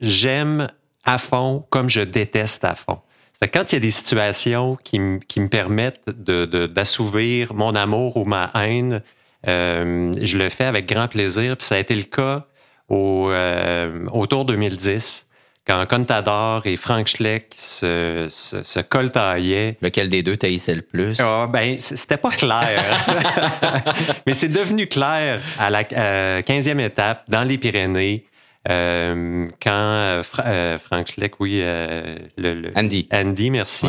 j'aime 0.02 0.70
à 1.06 1.18
fond 1.18 1.66
comme 1.70 1.90
je 1.90 2.02
déteste 2.02 2.64
à 2.64 2.74
fond. 2.74 3.00
Quand 3.42 3.72
il 3.72 3.76
y 3.76 3.78
a 3.78 3.80
des 3.80 3.92
situations 3.92 4.78
qui, 4.84 5.00
me 5.00 5.48
permettent 5.48 6.10
d'assouvir 6.10 7.54
mon 7.54 7.76
amour 7.76 8.18
ou 8.18 8.26
ma 8.26 8.50
haine, 8.56 9.02
euh, 9.48 10.12
je 10.20 10.38
le 10.38 10.50
fais 10.50 10.66
avec 10.66 10.88
grand 10.88 11.08
plaisir. 11.08 11.56
Puis 11.56 11.68
ça 11.68 11.76
a 11.76 11.78
été 11.78 11.94
le 11.94 12.04
cas 12.04 12.48
au, 12.90 13.30
euh, 13.30 14.08
autour 14.12 14.46
2010 14.46 15.28
quand 15.68 15.86
Contador 15.86 16.66
et 16.66 16.78
Frank 16.78 17.08
Schleck 17.08 17.54
se, 17.54 18.28
se, 18.30 18.64
se 18.64 18.80
coltaillaient. 18.80 19.78
Lequel 19.82 20.10
des 20.10 20.24
deux 20.24 20.38
taillissait 20.38 20.76
le 20.76 20.82
plus? 20.82 21.20
Ah, 21.20 21.48
ben, 21.52 21.78
c'était 21.78 22.18
pas 22.18 22.32
clair. 22.32 22.82
Mais 24.26 24.34
c'est 24.34 24.48
devenu 24.48 24.88
clair 24.88 25.42
à 25.60 25.70
la 25.70 25.84
15e 25.84 26.80
étape, 26.80 27.26
dans 27.28 27.44
les 27.44 27.58
Pyrénées, 27.58 28.24
euh, 28.26 28.37
quand 28.68 29.72
euh, 29.72 30.24
euh, 30.40 30.78
Frank 30.78 31.08
Schleck, 31.08 31.40
oui, 31.40 31.62
le, 31.62 32.72
Andy. 32.76 33.08
Andy, 33.12 33.52
merci. 33.52 33.88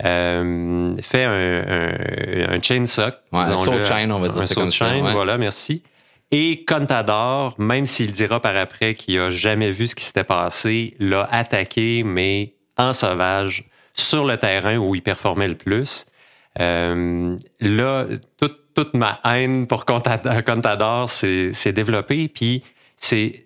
fait 0.00 1.24
un, 1.24 1.64
un, 1.68 2.54
un 2.54 2.62
chain 2.62 2.86
sock. 2.86 3.16
Ouais, 3.32 3.40
un 3.40 3.56
saut 3.56 3.84
chain, 3.84 4.10
on 4.10 4.20
va 4.20 4.28
dire. 4.28 4.42
Un 4.42 4.46
saut 4.46 4.70
chain, 4.70 5.00
voilà, 5.12 5.38
merci. 5.38 5.82
Et 6.32 6.64
Contador, 6.64 7.56
même 7.58 7.86
s'il 7.86 8.12
dira 8.12 8.40
par 8.40 8.56
après 8.56 8.94
qu'il 8.94 9.18
a 9.18 9.30
jamais 9.30 9.70
vu 9.72 9.88
ce 9.88 9.96
qui 9.96 10.04
s'était 10.04 10.22
passé, 10.22 10.94
l'a 11.00 11.28
attaqué, 11.30 12.04
mais 12.04 12.54
en 12.76 12.92
sauvage, 12.92 13.64
sur 13.94 14.24
le 14.24 14.38
terrain 14.38 14.76
où 14.76 14.94
il 14.94 15.02
performait 15.02 15.48
le 15.48 15.56
plus. 15.56 16.06
Euh, 16.60 17.36
là, 17.60 18.06
toute, 18.38 18.94
ma 18.94 19.20
haine 19.24 19.66
pour 19.66 19.84
Contador 19.84 21.10
s'est 21.10 21.72
développée, 21.72 22.28
puis 22.28 22.62
c'est 22.96 23.44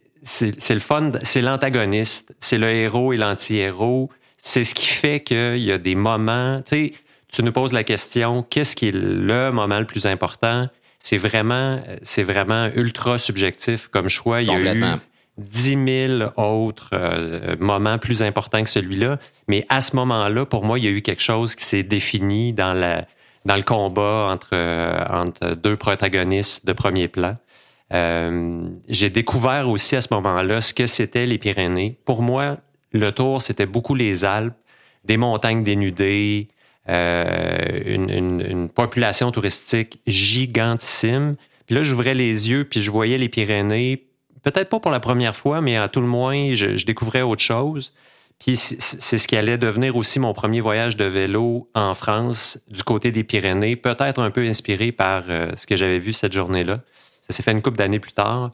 le 0.74 0.78
fun, 0.80 1.12
c'est 1.22 1.42
l'antagoniste, 1.42 2.34
c'est 2.40 2.58
le 2.58 2.68
héros 2.68 3.12
et 3.12 3.16
l'anti-héros. 3.16 4.10
C'est 4.36 4.64
ce 4.64 4.74
qui 4.74 4.86
fait 4.86 5.20
qu'il 5.22 5.58
y 5.58 5.72
a 5.72 5.78
des 5.78 5.94
moments, 5.94 6.60
tu 6.62 6.68
sais, 6.70 6.92
tu 7.28 7.42
nous 7.42 7.52
poses 7.52 7.72
la 7.72 7.82
question, 7.82 8.42
qu'est-ce 8.42 8.76
qui 8.76 8.88
est 8.88 8.94
le 8.94 9.50
moment 9.50 9.80
le 9.80 9.86
plus 9.86 10.06
important? 10.06 10.68
c'est 11.04 11.18
vraiment, 11.18 11.82
c'est 12.02 12.22
vraiment 12.22 12.70
ultra 12.74 13.18
subjectif 13.18 13.88
comme 13.88 14.08
choix. 14.08 14.40
Il 14.40 14.48
y 14.48 14.50
a 14.50 14.74
eu 14.74 14.82
dix 15.36 15.76
mille 15.76 16.30
autres 16.36 16.90
euh, 16.94 17.56
moments 17.60 17.98
plus 17.98 18.22
importants 18.22 18.62
que 18.62 18.70
celui-là. 18.70 19.18
Mais 19.46 19.66
à 19.68 19.82
ce 19.82 19.96
moment-là, 19.96 20.46
pour 20.46 20.64
moi, 20.64 20.78
il 20.78 20.84
y 20.86 20.88
a 20.88 20.90
eu 20.90 21.02
quelque 21.02 21.20
chose 21.20 21.56
qui 21.56 21.64
s'est 21.64 21.82
défini 21.82 22.54
dans 22.54 22.72
la, 22.72 23.06
dans 23.44 23.56
le 23.56 23.62
combat 23.62 24.30
entre, 24.32 24.50
euh, 24.54 25.04
entre 25.10 25.54
deux 25.54 25.76
protagonistes 25.76 26.64
de 26.64 26.72
premier 26.72 27.08
plan. 27.08 27.36
Euh, 27.92 28.68
j'ai 28.88 29.10
découvert 29.10 29.68
aussi 29.68 29.96
à 29.96 30.00
ce 30.00 30.08
moment-là 30.12 30.60
ce 30.60 30.74
que 30.74 30.86
c'était 30.86 31.26
les 31.26 31.38
Pyrénées. 31.38 31.98
Pour 32.04 32.22
moi, 32.22 32.58
le 32.92 33.10
tour, 33.12 33.42
c'était 33.42 33.66
beaucoup 33.66 33.94
les 33.94 34.24
Alpes, 34.24 34.56
des 35.04 35.16
montagnes 35.16 35.62
dénudées, 35.62 36.48
euh, 36.88 37.58
une, 37.86 38.68
population 38.68 39.30
touristique 39.30 40.00
gigantissime. 40.06 41.36
Puis 41.66 41.74
là, 41.74 41.82
j'ouvrais 41.82 42.14
les 42.14 42.50
yeux, 42.50 42.64
puis 42.64 42.80
je 42.80 42.90
voyais 42.90 43.18
les 43.18 43.28
Pyrénées, 43.28 44.06
peut-être 44.42 44.68
pas 44.68 44.80
pour 44.80 44.90
la 44.90 45.00
première 45.00 45.36
fois, 45.36 45.60
mais 45.60 45.76
à 45.76 45.88
tout 45.88 46.00
le 46.00 46.06
moins, 46.06 46.54
je, 46.54 46.76
je 46.76 46.86
découvrais 46.86 47.22
autre 47.22 47.42
chose. 47.42 47.92
Puis 48.38 48.56
c'est 48.56 49.18
ce 49.18 49.28
qui 49.28 49.36
allait 49.36 49.58
devenir 49.58 49.96
aussi 49.96 50.18
mon 50.18 50.34
premier 50.34 50.60
voyage 50.60 50.96
de 50.96 51.04
vélo 51.04 51.70
en 51.74 51.94
France, 51.94 52.58
du 52.68 52.82
côté 52.82 53.10
des 53.10 53.24
Pyrénées, 53.24 53.76
peut-être 53.76 54.20
un 54.20 54.30
peu 54.30 54.42
inspiré 54.42 54.92
par 54.92 55.24
euh, 55.28 55.50
ce 55.54 55.66
que 55.66 55.76
j'avais 55.76 55.98
vu 55.98 56.12
cette 56.12 56.32
journée-là. 56.32 56.80
Ça 57.28 57.34
s'est 57.34 57.42
fait 57.42 57.52
une 57.52 57.62
couple 57.62 57.78
d'années 57.78 58.00
plus 58.00 58.12
tard. 58.12 58.52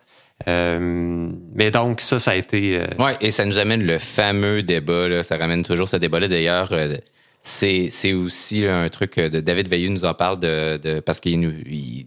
Euh, 0.48 1.28
mais 1.54 1.70
donc, 1.70 2.00
ça, 2.00 2.18
ça 2.18 2.30
a 2.32 2.34
été... 2.34 2.78
Euh... 2.80 2.86
Oui, 2.98 3.12
et 3.20 3.30
ça 3.30 3.44
nous 3.44 3.58
amène 3.58 3.84
le 3.84 3.98
fameux 3.98 4.62
débat, 4.62 5.08
là, 5.08 5.22
ça 5.22 5.36
ramène 5.36 5.62
toujours 5.62 5.88
ce 5.88 5.96
débat-là 5.96 6.28
d'ailleurs. 6.28 6.72
Euh, 6.72 6.96
c'est 7.42 8.12
aussi 8.12 8.66
un 8.66 8.88
truc 8.88 9.18
de 9.18 9.40
David 9.40 9.68
Veilleux 9.68 9.88
nous 9.88 10.04
en 10.04 10.12
parle 10.12 10.38
de, 10.38 10.78
de 10.82 11.00
parce 11.00 11.20
qu'il 11.20 11.40
nous 11.40 11.52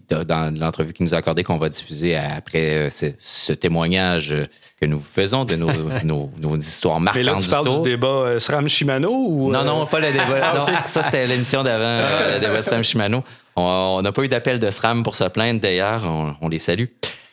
dans 0.08 0.54
l'entrevue 0.56 0.92
qu'il 0.92 1.04
nous 1.04 1.14
a 1.14 1.18
accordé 1.18 1.42
qu'on 1.42 1.58
va 1.58 1.68
diffuser 1.68 2.16
après 2.16 2.74
euh, 2.74 2.90
ce, 2.90 3.06
ce, 3.18 3.52
témoignage 3.52 4.34
que 4.80 4.86
nous 4.86 5.00
faisons 5.00 5.44
de 5.44 5.56
nos, 5.56 5.72
nos, 6.04 6.30
nos, 6.40 6.56
histoires 6.56 7.00
marquantes. 7.00 7.24
Mais 7.24 7.32
là, 7.32 7.36
tu 7.38 7.48
parles 7.48 7.82
du, 7.82 7.90
débat 7.90 8.06
euh, 8.06 8.38
SRAM 8.38 8.68
Shimano 8.68 9.10
ou 9.10 9.50
Non, 9.50 9.64
non, 9.64 9.86
pas 9.86 10.00
le 10.00 10.12
débat. 10.12 10.40
Ah, 10.42 10.54
non, 10.68 10.76
ça 10.86 11.02
c'était 11.02 11.26
l'émission 11.26 11.62
d'avant, 11.62 11.84
euh, 11.84 12.34
le 12.34 12.40
débat 12.40 12.62
SRAM 12.62 12.84
Shimano. 12.84 13.24
On 13.56 14.00
n'a 14.02 14.12
pas 14.12 14.22
eu 14.22 14.28
d'appel 14.28 14.58
de 14.58 14.70
SRAM 14.70 15.02
pour 15.02 15.14
se 15.14 15.24
plaindre 15.24 15.60
d'ailleurs. 15.60 16.02
On, 16.04 16.36
on, 16.40 16.48
les 16.48 16.58
salue. 16.58 16.86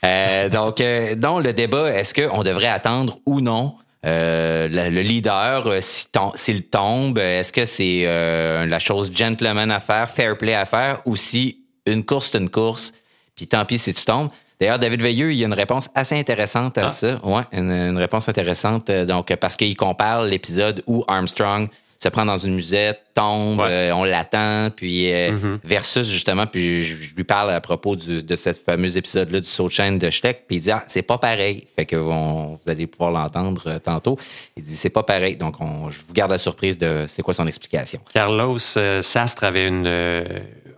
Euh, 0.04 0.50
donc, 0.50 0.84
dans 1.18 1.40
le 1.40 1.54
débat, 1.54 1.92
est-ce 1.94 2.14
qu'on 2.14 2.44
devrait 2.44 2.68
attendre 2.68 3.20
ou 3.26 3.42
non? 3.42 3.76
Euh, 4.04 4.68
le, 4.68 5.02
leader, 5.02 5.68
euh, 5.68 5.80
s'il 5.82 6.64
tombe, 6.64 7.20
est-ce 7.20 7.54
que 7.54 7.66
c'est 7.66 8.04
euh, 8.06 8.66
la 8.66 8.80
chose 8.80 9.12
gentleman 9.14 9.70
à 9.70 9.80
faire, 9.80 10.10
fair 10.10 10.38
play 10.38 10.56
à 10.56 10.66
faire, 10.66 11.02
ou 11.06 11.16
si 11.16 11.66
une 11.86 12.04
course 12.04 12.30
c'est 12.32 12.40
une 12.40 12.50
course, 12.50 12.94
puis 13.36 13.48
tant 13.48 13.64
pis 13.66 13.78
si 13.78 13.94
tu 13.94 14.04
tombes? 14.04 14.30
D'ailleurs, 14.60 14.80
David 14.80 15.02
Veilleux, 15.02 15.32
il 15.32 15.38
y 15.38 15.44
a 15.44 15.48
une 15.48 15.54
réponse 15.54 15.90
assez 15.96 16.18
intéressante 16.18 16.78
à 16.78 16.88
ah. 16.88 16.90
ça. 16.90 17.20
Ouais, 17.24 17.44
une, 17.52 17.98
réponse 17.98 18.30
intéressante. 18.30 18.92
Donc, 18.92 19.36
parce 19.36 19.56
qu'il 19.56 19.76
compare 19.76 20.24
l'épisode 20.24 20.84
où 20.86 21.04
Armstrong 21.08 21.68
se 22.02 22.10
prend 22.10 22.26
dans 22.26 22.38
une 22.38 22.56
musette, 22.56 23.04
tombe, 23.14 23.62
euh, 23.62 23.92
on 23.92 24.04
l'attend, 24.04 24.72
puis 24.76 25.14
euh, 25.14 25.32
mm-hmm. 25.32 25.60
versus 25.64 26.10
justement, 26.10 26.48
puis 26.48 26.84
je, 26.84 27.16
lui 27.16 27.24
parle 27.24 27.52
à 27.52 27.62
propos 27.62 27.96
de 27.96 28.36
ce 28.36 28.54
fameux 28.54 28.98
épisode-là 28.98 29.40
du 29.40 29.50
saut 29.50 29.68
de 29.68 29.72
chaîne 29.72 30.00
de 30.00 30.10
Schleck, 30.10 30.46
puis 30.48 30.58
il 30.58 30.60
dit 30.62 30.72
ah, 30.72 30.84
c'est 30.88 31.04
pas 31.04 31.20
pareil. 31.20 31.68
Fait 31.76 31.86
que 31.86 31.96
vous 31.96 32.58
allez 32.66 32.88
pouvoir 32.88 33.12
l'entendre 33.12 33.64
euh, 33.68 33.80
tantôt. 33.80 34.18
Il 34.58 34.64
dit 34.64 34.76
c'est 34.76 34.90
pas 34.90 35.04
pareil. 35.04 35.36
Donc 35.36 35.58
je 35.90 36.00
vous 36.08 36.14
garde 36.14 36.32
la 36.32 36.40
surprise 36.40 36.78
de 36.78 37.06
c'est 37.08 37.22
quoi 37.22 37.36
son 37.36 37.46
explication. 37.46 38.02
Carlos 38.12 38.58
Sastre 38.58 39.44
avait 39.44 39.68
une 39.68 39.88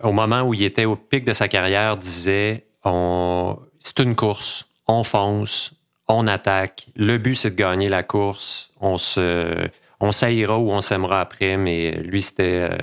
au 0.02 0.12
moment 0.12 0.42
où 0.42 0.52
il 0.52 0.62
était 0.62 0.84
au 0.84 0.96
pic 0.96 1.24
de 1.24 1.32
sa 1.32 1.48
carrière 1.48 1.96
disait 1.96 2.66
on 2.84 3.58
c'est 3.78 4.00
une 4.00 4.14
course, 4.14 4.66
on 4.86 5.04
fonce, 5.04 5.72
on 6.06 6.26
attaque. 6.26 6.86
Le 6.96 7.16
but 7.16 7.34
c'est 7.34 7.50
de 7.50 7.56
gagner 7.56 7.88
la 7.88 8.02
course. 8.02 8.70
On 8.80 8.98
se 8.98 9.68
on 10.00 10.12
s'haïra 10.12 10.58
ou 10.58 10.70
on 10.70 10.80
s'aimera 10.80 11.20
après, 11.20 11.56
mais 11.56 11.92
lui, 11.92 12.22
c'était 12.22 12.68
euh, 12.70 12.76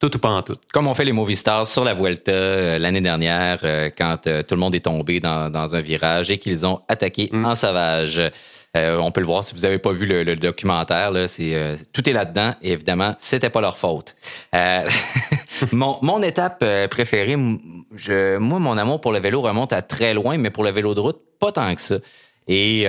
tout 0.00 0.14
ou 0.14 0.18
pas 0.18 0.30
en 0.30 0.42
tout. 0.42 0.56
Comme 0.72 0.86
on 0.86 0.94
fait 0.94 1.04
les 1.04 1.12
movie 1.12 1.36
stars 1.36 1.66
sur 1.66 1.84
la 1.84 1.94
Vuelta 1.94 2.32
euh, 2.32 2.78
l'année 2.78 3.00
dernière, 3.00 3.60
euh, 3.64 3.90
quand 3.96 4.22
tout 4.22 4.54
le 4.54 4.60
monde 4.60 4.74
est 4.74 4.84
tombé 4.84 5.20
dans, 5.20 5.74
un 5.74 5.80
virage 5.80 6.30
et 6.30 6.38
qu'ils 6.38 6.66
ont 6.66 6.80
attaqué 6.88 7.28
mm. 7.32 7.44
en 7.44 7.54
sauvage. 7.54 8.20
on 8.74 9.10
peut 9.10 9.20
le 9.20 9.26
voir 9.26 9.42
si 9.42 9.54
vous 9.54 9.62
n'avez 9.62 9.78
pas 9.78 9.92
vu 9.92 10.06
le, 10.06 10.36
documentaire. 10.36 11.10
Là, 11.10 11.28
c'est, 11.28 11.78
tout 11.92 12.08
est 12.08 12.12
là-dedans. 12.12 12.52
Et 12.62 12.72
évidemment, 12.72 13.14
c'était 13.18 13.50
pas 13.50 13.60
leur 13.60 13.78
faute. 13.78 14.14
mon, 15.72 16.22
étape 16.22 16.62
préférée, 16.90 17.36
je, 17.94 18.36
moi, 18.36 18.58
mon 18.58 18.76
amour 18.76 19.00
pour 19.00 19.12
le 19.12 19.18
vélo 19.18 19.40
remonte 19.40 19.72
à 19.72 19.80
très 19.80 20.12
loin, 20.12 20.36
mais 20.36 20.50
pour 20.50 20.62
le 20.62 20.72
vélo 20.72 20.94
de 20.94 21.00
route, 21.00 21.20
pas 21.38 21.52
tant 21.52 21.74
que 21.74 21.80
ça. 21.80 21.96
Et 22.48 22.86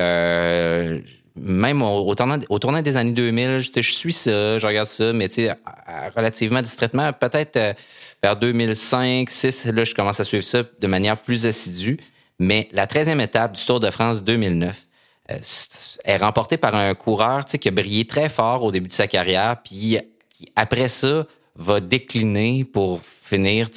même 1.38 1.82
au, 1.82 2.16
tournant, 2.16 2.82
des 2.82 2.98
années 2.98 3.12
2000, 3.12 3.60
je, 3.60 3.82
suis 3.82 4.14
ça, 4.14 4.58
je 4.58 4.66
regarde 4.66 4.88
ça, 4.88 5.14
mais 5.14 5.30
relativement 6.16 6.62
distraitement, 6.62 7.14
peut-être 7.14 7.58
euh, 7.58 7.74
vers 8.24 8.36
2005, 8.36 9.28
2006, 9.28 9.66
là, 9.66 9.84
je 9.84 9.94
commence 9.94 10.20
à 10.20 10.24
suivre 10.24 10.44
ça 10.44 10.64
de 10.64 10.88
manière 10.88 11.18
plus 11.18 11.46
assidue. 11.46 12.00
Mais 12.40 12.70
la 12.72 12.86
13e 12.86 13.22
étape 13.22 13.54
du 13.54 13.66
Tour 13.66 13.80
de 13.80 13.90
France 13.90 14.24
2009 14.24 14.86
euh, 15.32 15.38
est 16.06 16.18
remportée 16.18 16.58
par 16.58 16.76
un 16.76 16.94
coureur 16.94 17.46
qui 17.46 17.68
a 17.68 17.72
brillé 17.72 18.06
très 18.06 18.30
fort 18.30 18.64
au 18.64 18.72
début 18.72 18.88
de 18.88 18.94
sa 18.94 19.08
carrière, 19.08 19.58
puis 19.64 19.98
après 20.56 20.88
ça, 20.88 21.26
va 21.58 21.80
décliner 21.80 22.64
pour 22.64 23.02
finir 23.02 23.70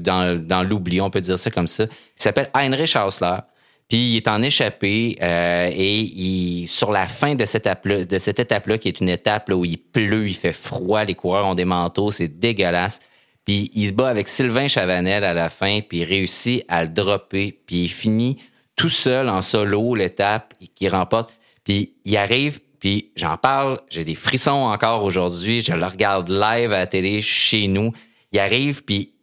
dans, 0.00 0.44
dans 0.44 0.62
l'oubli, 0.62 1.00
on 1.00 1.10
peut 1.10 1.20
dire 1.20 1.38
ça 1.38 1.50
comme 1.50 1.68
ça. 1.68 1.84
Il 1.84 2.22
s'appelle 2.22 2.50
Heinrich 2.52 2.96
Hausler. 2.96 3.38
Puis 3.88 4.12
il 4.12 4.16
est 4.16 4.28
en 4.28 4.42
échappé 4.42 5.16
euh, 5.22 5.70
et 5.72 6.00
il, 6.00 6.66
sur 6.66 6.92
la 6.92 7.08
fin 7.08 7.34
de 7.34 7.46
cette 7.46 7.66
étape-là, 7.66 8.04
de 8.04 8.18
cette 8.18 8.38
étape-là, 8.38 8.76
qui 8.76 8.88
est 8.88 9.00
une 9.00 9.08
étape 9.08 9.50
où 9.50 9.64
il 9.64 9.78
pleut, 9.78 10.28
il 10.28 10.34
fait 10.34 10.52
froid, 10.52 11.04
les 11.04 11.14
coureurs 11.14 11.46
ont 11.46 11.54
des 11.54 11.64
manteaux, 11.64 12.10
c'est 12.10 12.28
dégueulasse. 12.28 13.00
Puis 13.46 13.70
il 13.72 13.88
se 13.88 13.92
bat 13.94 14.08
avec 14.08 14.28
Sylvain 14.28 14.68
Chavanel 14.68 15.24
à 15.24 15.32
la 15.32 15.48
fin, 15.48 15.80
puis 15.80 16.00
il 16.00 16.04
réussit 16.04 16.64
à 16.68 16.84
le 16.84 16.90
dropper, 16.90 17.58
puis 17.66 17.84
il 17.84 17.88
finit 17.88 18.36
tout 18.76 18.90
seul 18.90 19.30
en 19.30 19.40
solo 19.40 19.94
l'étape 19.94 20.52
qui 20.74 20.86
remporte. 20.90 21.32
Puis 21.64 21.94
il 22.04 22.16
arrive, 22.18 22.60
puis 22.80 23.10
j'en 23.16 23.38
parle, 23.38 23.78
j'ai 23.88 24.04
des 24.04 24.14
frissons 24.14 24.50
encore 24.50 25.02
aujourd'hui, 25.02 25.62
je 25.62 25.72
le 25.72 25.86
regarde 25.86 26.28
live 26.28 26.74
à 26.74 26.80
la 26.80 26.86
télé 26.86 27.22
chez 27.22 27.68
nous. 27.68 27.94
Il 28.32 28.38
arrive, 28.38 28.84
puis 28.84 29.14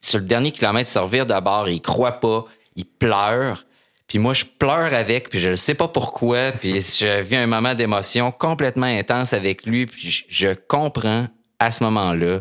sur 0.00 0.18
le 0.18 0.24
dernier 0.24 0.50
kilomètre, 0.50 0.90
il 0.90 0.92
se 0.92 0.98
revire 0.98 1.26
d'abord, 1.26 1.68
il 1.68 1.80
croit 1.80 2.18
pas, 2.18 2.46
il 2.74 2.86
pleure. 2.86 3.64
Puis 4.10 4.18
moi, 4.18 4.34
je 4.34 4.44
pleure 4.44 4.92
avec, 4.92 5.30
puis 5.30 5.38
je 5.38 5.50
ne 5.50 5.54
sais 5.54 5.74
pas 5.74 5.86
pourquoi. 5.86 6.50
Puis 6.50 6.72
je 6.80 7.20
vis 7.20 7.36
un 7.36 7.46
moment 7.46 7.76
d'émotion 7.76 8.32
complètement 8.32 8.86
intense 8.86 9.32
avec 9.32 9.64
lui. 9.64 9.86
Puis 9.86 10.24
je 10.28 10.48
comprends 10.66 11.28
à 11.60 11.70
ce 11.70 11.84
moment-là 11.84 12.40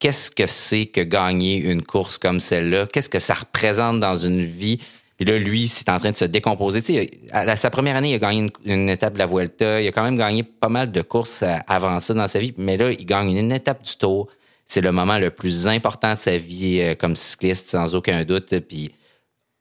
qu'est-ce 0.00 0.32
que 0.32 0.48
c'est 0.48 0.86
que 0.86 1.00
gagner 1.00 1.58
une 1.58 1.82
course 1.82 2.18
comme 2.18 2.40
celle-là. 2.40 2.88
Qu'est-ce 2.92 3.08
que 3.08 3.20
ça 3.20 3.34
représente 3.34 4.00
dans 4.00 4.16
une 4.16 4.44
vie. 4.44 4.80
Puis 5.16 5.24
là, 5.24 5.38
lui, 5.38 5.68
c'est 5.68 5.88
en 5.90 6.00
train 6.00 6.10
de 6.10 6.16
se 6.16 6.24
décomposer. 6.24 6.82
Tu 6.82 6.94
sais, 6.94 7.10
à 7.30 7.54
sa 7.54 7.70
première 7.70 7.94
année, 7.94 8.10
il 8.10 8.14
a 8.14 8.18
gagné 8.18 8.50
une, 8.64 8.88
étape 8.88 9.12
de 9.12 9.18
la 9.18 9.26
Vuelta. 9.26 9.80
Il 9.80 9.86
a 9.86 9.92
quand 9.92 10.02
même 10.02 10.18
gagné 10.18 10.42
pas 10.42 10.68
mal 10.68 10.90
de 10.90 11.02
courses 11.02 11.44
euh, 11.44 11.54
avant 11.68 12.00
ça 12.00 12.14
dans 12.14 12.26
sa 12.26 12.40
vie. 12.40 12.52
Mais 12.58 12.76
là, 12.76 12.90
il 12.90 13.06
gagne 13.06 13.36
une 13.36 13.52
étape 13.52 13.84
du 13.84 13.94
Tour. 13.94 14.26
C'est 14.66 14.80
le 14.80 14.90
moment 14.90 15.18
le 15.18 15.30
plus 15.30 15.68
important 15.68 16.14
de 16.14 16.18
sa 16.18 16.36
vie 16.36 16.80
euh, 16.80 16.96
comme 16.96 17.14
cycliste, 17.14 17.68
sans 17.68 17.94
aucun 17.94 18.24
doute. 18.24 18.58
Puis 18.58 18.90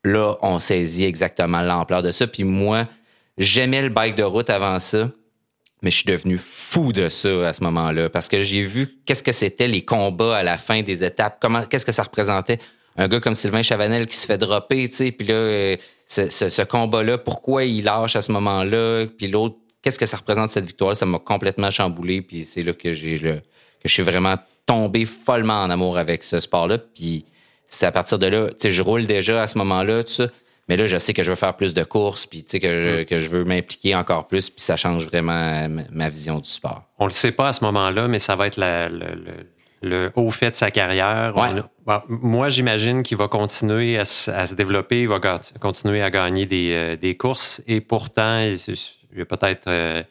là, 0.06 0.38
on 0.42 0.60
saisit 0.60 1.06
exactement 1.06 1.62
l'ampleur 1.62 2.02
de 2.02 2.12
ça. 2.12 2.28
Puis 2.28 2.44
moi, 2.44 2.88
j'aimais 3.38 3.82
le 3.82 3.90
bike 3.90 4.16
de 4.16 4.24
route 4.24 4.50
avant 4.50 4.80
ça, 4.80 5.10
mais 5.82 5.92
je 5.92 5.98
suis 5.98 6.06
devenu 6.06 6.38
fou 6.38 6.94
de 6.94 7.10
ça 7.10 7.48
à 7.48 7.54
ce 7.54 7.64
moment-là 7.64 8.10
parce 8.10 8.28
que 8.28 8.42
j'ai 8.44 8.62
vu 8.62 9.00
qu'est-ce 9.06 9.24
que 9.24 9.32
c'était 9.32 9.68
les 9.68 9.84
combats 9.84 10.38
à 10.38 10.44
la 10.44 10.58
fin 10.58 10.82
des 10.82 11.04
étapes, 11.04 11.38
comment, 11.42 11.64
qu'est-ce 11.64 11.86
que 11.86 11.92
ça 11.92 12.04
représentait. 12.04 12.60
Un 12.98 13.08
gars 13.10 13.20
comme 13.20 13.36
Sylvain 13.36 13.62
Chavanel 13.62 14.08
qui 14.08 14.16
se 14.16 14.26
fait 14.26 14.38
dropper, 14.38 14.88
tu 14.88 14.96
sais, 14.96 15.12
puis 15.12 15.28
là, 15.28 15.76
ce, 16.08 16.64
combat-là, 16.64 17.18
pourquoi 17.18 17.66
il 17.66 17.84
lâche 17.84 18.16
à 18.16 18.22
ce 18.22 18.32
moment-là, 18.32 19.06
puis 19.18 19.28
l'autre, 19.28 19.58
qu'est-ce 19.82 20.00
que 20.00 20.06
ça 20.06 20.18
représente 20.18 20.50
cette 20.50 20.66
victoire 20.66 20.96
Ça 20.96 21.06
m'a 21.06 21.20
complètement 21.20 21.72
chamboulé, 21.72 22.22
puis 22.22 22.46
c'est 22.46 22.64
là 22.64 22.72
que 22.72 22.94
j'ai 22.94 23.18
le, 23.18 23.34
que 23.34 23.90
je 23.90 23.94
suis 23.94 24.04
vraiment 24.04 24.36
tombé 24.66 25.06
follement 25.06 25.62
en 25.62 25.70
amour 25.70 25.98
avec 25.98 26.24
ce 26.24 26.40
sport-là, 26.40 26.78
puis 26.78 27.26
c'est 27.68 27.86
à 27.86 27.92
partir 27.92 28.20
de 28.20 28.28
là, 28.28 28.50
tu 28.50 28.56
sais, 28.60 28.72
je 28.72 28.82
roule 28.82 29.06
déjà 29.06 29.42
à 29.42 29.48
ce 29.48 29.58
moment-là, 29.58 30.04
tout 30.04 30.14
ça. 30.14 30.28
Mais 30.68 30.78
là, 30.78 30.88
je 30.88 30.98
sais 30.98 31.14
que 31.14 31.22
je 31.22 31.30
veux 31.30 31.36
faire 31.36 31.56
plus 31.56 31.74
de 31.74 31.84
courses, 31.84 32.26
puis 32.26 32.44
tu 32.44 32.52
sais, 32.52 32.60
que, 32.60 32.82
je, 32.82 33.02
mm. 33.02 33.06
que 33.06 33.20
je 33.20 33.30
veux 33.30 33.44
m'impliquer 33.44 33.96
encore 33.96 34.28
plus, 34.28 34.50
puis 34.50 34.62
ça 34.62 34.78
change 34.78 35.06
vraiment 35.06 35.68
ma, 35.92 36.10
vision 36.10 36.40
du 36.40 36.50
sport. 36.50 36.84
On 36.98 37.06
le 37.06 37.12
sait 37.12 37.32
pas 37.32 37.50
à 37.50 37.54
ce 37.54 37.64
moment-là, 37.66 38.08
mais 38.08 38.20
ça 38.20 38.36
va 38.36 38.48
être 38.48 38.58
le, 38.58 40.12
haut 40.16 40.32
fait 40.32 40.52
de 40.52 40.56
sa 40.56 40.72
carrière. 40.72 41.36
moi, 42.08 42.50
j'imagine 42.50 43.04
qu'il 43.04 43.18
va 43.18 43.28
continuer 43.28 44.00
à, 44.00 44.06
se 44.06 44.56
développer, 44.56 45.02
il 45.02 45.08
va 45.08 45.20
continuer 45.60 46.02
à 46.02 46.10
gagner 46.10 46.48
des, 46.48 46.72
euh, 46.74 47.14
courses, 47.14 47.62
et 47.68 47.82
pourtant, 47.82 48.40
il 48.40 48.58
y 49.16 49.22
a 49.22 49.26
peut-être 49.26 49.68
euh, 49.68 50.02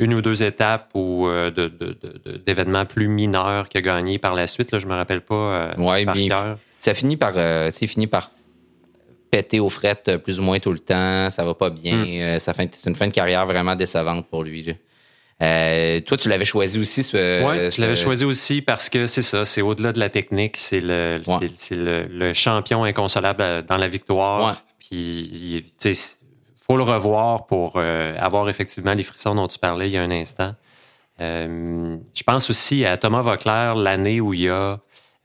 une 0.00 0.14
ou 0.14 0.22
deux 0.22 0.42
étapes 0.42 0.90
ou 0.94 1.28
euh, 1.28 1.50
d'événements 2.44 2.86
plus 2.86 3.06
mineurs 3.06 3.68
qu'il 3.68 3.78
a 3.78 3.82
gagné 3.82 4.18
par 4.18 4.34
la 4.34 4.48
suite. 4.48 4.72
Là, 4.72 4.80
je 4.80 4.86
me 4.86 4.94
rappelle 4.94 5.20
pas 5.20 5.70
ouais, 5.78 6.04
par 6.04 6.14
cœur 6.14 6.58
ça 6.80 6.94
finit 6.94 7.16
par, 7.16 7.34
euh, 7.36 7.70
fini 7.70 8.06
par 8.06 8.32
péter 9.30 9.60
aux 9.60 9.68
frettes 9.68 10.08
euh, 10.08 10.18
plus 10.18 10.40
ou 10.40 10.42
moins 10.42 10.58
tout 10.58 10.72
le 10.72 10.78
temps. 10.78 11.30
Ça 11.30 11.44
va 11.44 11.54
pas 11.54 11.70
bien. 11.70 11.96
Hmm. 11.96 12.08
Euh, 12.08 12.38
ça 12.40 12.54
fait, 12.54 12.74
c'est 12.74 12.88
une 12.88 12.96
fin 12.96 13.06
de 13.06 13.12
carrière 13.12 13.46
vraiment 13.46 13.76
décevante 13.76 14.26
pour 14.28 14.42
lui. 14.42 14.64
toi, 14.64 16.16
tu 16.16 16.28
l'avais 16.28 16.44
choisi 16.44 16.78
aussi. 16.78 17.02
Oui, 17.12 17.70
je 17.70 17.80
l'avais 17.80 17.96
choisi 17.96 18.24
aussi 18.24 18.62
parce 18.62 18.88
que 18.88 19.06
c'est 19.06 19.22
ça, 19.22 19.44
c'est 19.44 19.62
au-delà 19.62 19.92
de 19.92 20.00
la 20.00 20.08
technique, 20.08 20.56
c'est 20.56 20.80
le, 20.80 21.22
c'est, 21.54 21.76
le, 21.76 22.32
champion 22.32 22.82
inconsolable 22.84 23.62
dans 23.66 23.76
la 23.76 23.88
victoire. 23.88 24.64
Puis, 24.78 25.30
il 25.32 25.64
faut 26.70 26.76
le 26.76 26.82
revoir 26.84 27.46
pour 27.46 27.78
avoir 27.78 28.48
effectivement 28.48 28.94
les 28.94 29.02
frissons 29.02 29.34
dont 29.34 29.48
tu 29.48 29.58
parlais 29.58 29.88
il 29.88 29.92
y 29.92 29.98
a 29.98 30.02
un 30.02 30.10
instant. 30.10 30.54
je 31.18 32.22
pense 32.24 32.48
aussi 32.50 32.84
à 32.84 32.96
Thomas 32.96 33.22
Vauclair, 33.22 33.74
l'année 33.74 34.20
où 34.20 34.34
il 34.34 34.48
a 34.50 34.78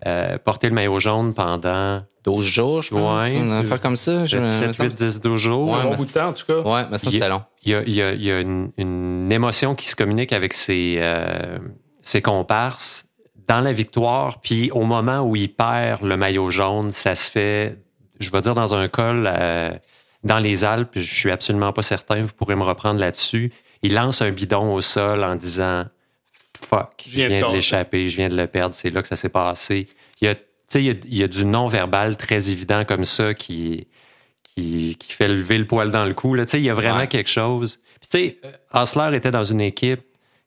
euh, 0.06 0.38
porter 0.38 0.68
le 0.68 0.76
maillot 0.76 1.00
jaune 1.00 1.34
pendant 1.34 2.04
12 2.26 2.46
jours, 2.46 2.82
je 2.82 2.90
pense. 2.90 3.22
Ouais, 3.22 3.34
une 3.34 3.52
affaire 3.54 3.80
comme 3.80 3.96
ça. 3.96 4.28
7, 4.28 4.76
8, 4.78 4.96
10, 4.96 5.22
12 5.22 5.42
jours. 5.42 5.76
un 5.76 5.86
bon 5.86 5.96
bout 5.96 6.06
de 6.06 6.12
temps, 6.12 6.28
en 6.28 6.34
tout 6.34 6.46
cas. 6.46 6.60
Ouais, 6.60 6.86
mais 6.92 6.98
ça, 6.98 7.10
c'était 7.10 7.30
long. 7.30 7.44
Il 7.64 7.72
y 7.72 7.76
a, 7.76 7.82
il 7.84 7.94
y 7.94 8.02
a, 8.02 8.12
il 8.12 8.24
y 8.24 8.32
a 8.32 8.42
une, 8.42 8.72
une, 8.78 9.32
émotion 9.32 9.74
qui 9.74 9.88
se 9.88 9.96
communique 9.96 10.34
avec 10.34 10.54
ses, 10.54 10.98
euh, 11.00 11.58
ses 12.02 12.22
comparses 12.22 13.06
dans 13.48 13.62
la 13.62 13.72
victoire. 13.72 14.42
Puis 14.42 14.70
au 14.72 14.84
moment 14.84 15.22
où 15.22 15.36
il 15.36 15.52
perd 15.52 16.04
le 16.04 16.18
maillot 16.18 16.52
jaune, 16.52 16.92
ça 16.92 17.16
se 17.16 17.32
fait, 17.32 17.80
je 18.20 18.30
vais 18.30 18.42
dire, 18.42 18.54
dans 18.54 18.76
un 18.76 18.88
col 18.90 19.28
euh, 19.34 19.72
dans 20.26 20.40
les 20.40 20.64
Alpes. 20.64 20.92
Je 20.96 21.16
suis 21.16 21.32
absolument 21.32 21.72
pas 21.72 21.84
certain. 21.84 22.24
Vous 22.24 22.34
pourrez 22.34 22.56
me 22.56 22.64
reprendre 22.64 23.00
là-dessus. 23.00 23.54
Il 23.84 23.94
lance 23.94 24.22
un 24.22 24.32
bidon 24.32 24.74
au 24.74 24.82
sol 24.82 25.24
en 25.24 25.36
disant 25.36 25.86
fuck, 26.62 27.04
je 27.08 27.26
viens, 27.26 27.48
de 27.48 27.54
l'échapper, 27.54 28.10
je 28.10 28.18
viens 28.18 28.30
de 28.30 28.36
le 28.36 28.48
perdre, 28.48 28.74
c'est 28.74 28.90
là 28.90 29.02
que 29.02 29.08
ça 29.08 29.16
s'est 29.16 29.30
passé. 29.30 29.88
Il 30.22 30.28
y 30.28 30.32
a, 30.32 30.36
il 30.80 31.16
y 31.16 31.24
a, 31.24 31.28
du 31.28 31.46
non-verbal 31.46 32.18
très 32.18 32.50
évident 32.50 32.86
comme 32.86 33.06
ça 33.06 33.34
qui, 33.34 33.88
qui, 34.56 34.98
fait 35.08 35.28
lever 35.28 35.58
le 35.58 35.68
poil 35.68 35.92
dans 35.92 36.06
le 36.06 36.14
cou. 36.14 36.34
Là. 36.34 36.46
Il 36.54 36.62
y 36.62 36.70
a 36.70 36.74
vraiment 36.74 37.06
quelque 37.06 37.30
chose. 37.30 37.80
Puis, 38.10 38.38
Osler 38.74 39.16
était 39.16 39.32
dans 39.32 39.44
une 39.44 39.62
équipe 39.62 40.02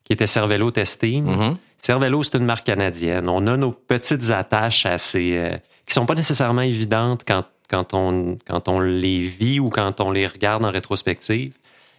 qui 0.05 0.13
était 0.13 0.27
Cervelo 0.27 0.71
Testing. 0.71 1.25
Mm-hmm. 1.27 1.57
Cervelo, 1.81 2.23
c'est 2.23 2.37
une 2.37 2.45
marque 2.45 2.67
canadienne. 2.67 3.29
On 3.29 3.47
a 3.47 3.57
nos 3.57 3.73
petites 3.73 4.31
attaches 4.31 4.87
assez, 4.87 5.37
euh, 5.37 5.57
qui 5.87 5.95
sont 5.95 6.07
pas 6.07 6.15
nécessairement 6.15 6.63
évidentes 6.63 7.23
quand, 7.27 7.45
quand, 7.69 7.95
on, 7.95 8.39
quand 8.47 8.69
on 8.69 8.81
les 8.81 9.23
vit 9.23 9.61
ou 9.61 9.71
quand 9.71 10.01
on 10.01 10.11
les 10.11 10.27
regarde 10.27 10.65
en 10.65 10.71
rétrospective. 10.71 11.53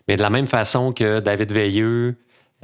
Mais 0.08 0.18
de 0.18 0.22
la 0.22 0.30
même 0.30 0.48
façon 0.48 0.92
que 0.92 1.20
David 1.20 1.52
Veilleux, 1.52 2.16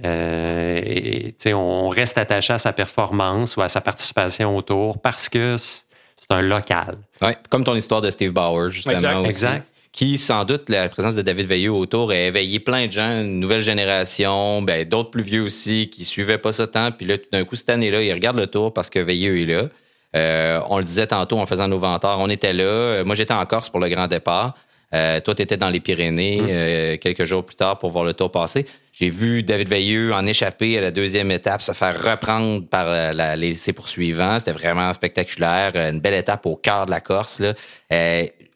euh, 0.04 0.82
et, 0.84 1.54
on 1.54 1.88
reste 1.88 2.18
attaché 2.18 2.54
à 2.54 2.60
sa 2.60 2.74
performance 2.74 3.56
ou 3.56 3.62
à 3.62 3.70
sa 3.70 3.82
participation 3.82 4.58
autour 4.58 5.00
parce 5.00 5.30
que 5.30 5.56
c'est 5.58 5.86
un 6.32 6.42
local. 6.42 6.98
Ouais, 7.22 7.38
comme 7.50 7.64
ton 7.64 7.76
histoire 7.76 8.02
de 8.02 8.10
Steve 8.10 8.32
Bauer, 8.32 8.70
justement. 8.70 9.24
Exact. 9.24 9.66
qui, 9.92 10.18
sans 10.18 10.44
doute, 10.44 10.70
la 10.70 10.90
présence 10.90 11.16
de 11.16 11.22
David 11.22 11.48
Veilleux 11.48 11.72
autour 11.72 12.12
a 12.12 12.18
éveillé 12.18 12.60
plein 12.60 12.88
de 12.88 12.92
gens, 12.92 13.22
une 13.22 13.40
nouvelle 13.40 13.62
génération, 13.62 14.62
ben, 14.62 14.84
d'autres 14.84 15.12
plus 15.12 15.24
vieux 15.24 15.44
aussi, 15.44 15.90
qui 15.90 16.04
suivaient 16.04 16.38
pas 16.38 16.52
ça 16.52 16.68
tant. 16.68 16.92
Puis 16.92 17.06
là, 17.06 17.18
tout 17.18 17.30
d'un 17.32 17.46
coup, 17.46 17.56
cette 17.56 17.70
année-là, 17.70 18.02
ils 18.02 18.12
regardent 18.12 18.40
le 18.40 18.48
tour 18.48 18.74
parce 18.74 18.90
que 18.90 19.00
Veilleux 19.00 19.40
est 19.40 19.46
là. 19.46 19.70
Euh, 20.16 20.62
on 20.70 20.78
le 20.78 20.84
disait 20.84 21.08
tantôt 21.08 21.40
en 21.40 21.46
faisant 21.46 21.68
nos 21.68 21.78
venteurs, 21.78 22.18
on 22.20 22.30
était 22.30 22.54
là. 22.54 22.64
Euh, 22.64 23.06
moi, 23.06 23.16
j'étais 23.16 23.34
en 23.34 23.46
Corse 23.46 23.70
pour 23.70 23.80
le 23.80 23.90
grand 23.90 24.08
départ. 24.08 24.56
Euh, 24.94 25.20
toi, 25.20 25.36
tu 25.36 25.42
étais 25.42 25.58
dans 25.58 25.70
les 25.70 25.80
Pyrénées 25.80 26.94
mmh. 26.94 26.98
quelques 27.00 27.26
jours 27.26 27.46
plus 27.46 27.56
tard 27.56 27.80
pour 27.80 27.90
voir 27.90 28.06
le 28.06 28.14
tour 28.14 28.32
passer. 28.32 28.66
J'ai 28.94 29.10
vu 29.10 29.44
David 29.44 29.68
Veilleux 29.68 30.14
en 30.14 30.26
échapper 30.26 30.78
à 30.78 30.82
la 30.82 30.92
deuxième 30.92 31.32
étape, 31.32 31.62
se 31.62 31.74
faire 31.74 32.02
reprendre 32.02 32.66
par 32.66 32.86
la, 32.86 33.36
les, 33.36 33.56
ses 33.56 33.74
poursuivants. 33.74 34.40
C'était 34.40 34.54
vraiment 34.54 34.94
spectaculaire. 34.94 35.76
Une 35.76 36.00
belle 36.00 36.14
étape 36.14 36.46
au 36.46 36.56
cœur 36.56 36.86
de 36.86 36.92
la 36.92 37.02
Corse. 37.02 37.40
Là 37.40 37.54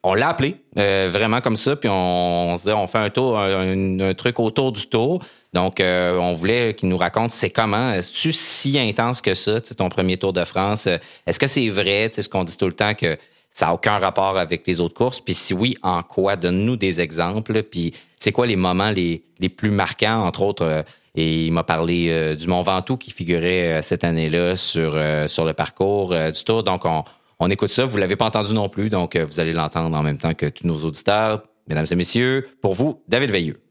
on 0.04 0.14
l'a 0.14 0.30
appelé 0.30 0.56
euh, 0.78 1.10
vraiment 1.12 1.42
comme 1.42 1.58
ça, 1.58 1.76
puis 1.76 1.90
on, 1.92 2.58
se 2.58 2.70
dit 2.70 2.72
on 2.72 2.88
fait 2.88 3.00
un 3.00 3.10
tour, 3.10 3.38
un, 3.38 4.14
truc 4.14 4.40
autour 4.40 4.72
du 4.72 4.88
tour. 4.88 5.24
Donc, 5.54 5.80
euh, 5.80 6.18
on 6.18 6.34
voulait 6.36 6.74
qu'il 6.76 6.90
nous 6.90 6.98
raconte 6.98 7.32
c'est 7.32 7.50
comment. 7.50 7.94
Est-ce 7.94 8.32
si 8.32 8.80
intense 8.80 9.22
que 9.22 9.34
ça, 9.34 9.60
ton 9.62 9.90
premier 9.90 10.18
Tour 10.18 10.32
de 10.32 10.46
France? 10.46 10.88
Est-ce 11.26 11.40
que 11.40 11.48
c'est 11.48 11.70
vrai, 11.70 12.12
ce 12.14 12.30
qu'on 12.30 12.44
dit 12.44 12.56
tout 12.56 12.68
le 12.68 12.74
temps 12.74 12.94
que 12.94 13.18
ça 13.52 13.66
n'a 13.66 13.74
aucun 13.74 13.98
rapport 13.98 14.38
avec 14.38 14.66
les 14.68 14.80
autres 14.80 14.94
courses? 14.94 15.20
Puis 15.20 15.34
si 15.34 15.54
oui, 15.54 15.76
en 15.82 16.04
quoi? 16.04 16.36
Donne-nous 16.36 16.76
des 16.76 17.02
exemples. 17.02 17.64
Puis 17.64 17.94
c'est 18.18 18.32
quoi 18.32 18.46
les 18.46 18.56
moments 18.56 18.92
les, 18.92 19.24
les 19.40 19.50
plus 19.50 19.72
marquants, 19.72 20.24
entre 20.26 20.44
autres? 20.44 20.64
Euh, 20.64 20.84
et 21.16 21.48
il 21.48 21.52
m'a 21.52 21.64
parlé 21.64 22.36
du 22.36 22.48
Mont 22.48 22.62
Ventoux 22.62 22.96
qui 22.96 23.10
figurait 23.10 23.82
cette 23.82 24.04
année-là 24.04 24.56
sur, 24.56 24.98
sur 25.28 25.44
le 25.44 25.54
parcours 25.54 26.14
du 26.14 26.44
Tour. 26.46 26.64
Donc, 26.64 26.86
on, 26.86 27.04
on 27.40 27.50
écoute 27.50 27.72
ça. 27.72 27.86
Vous 27.86 27.98
l'avez 27.98 28.16
pas 28.16 28.26
entendu 28.26 28.54
non 28.54 28.70
plus, 28.70 28.90
donc 28.90 29.16
euh, 29.16 29.26
vous 29.26 29.40
allez 29.40 29.54
l'entendre 29.54 29.98
en 29.98 30.04
même 30.04 30.18
temps 30.18 30.34
que 30.34 30.46
tous 30.46 30.68
nos 30.68 30.84
auditeurs. 30.86 31.44
Mesdames 31.68 31.88
et 31.90 31.96
messieurs, 31.96 32.48
pour 32.62 32.74
vous, 32.74 33.04
David 33.08 33.32
Veilleux. 33.32 33.62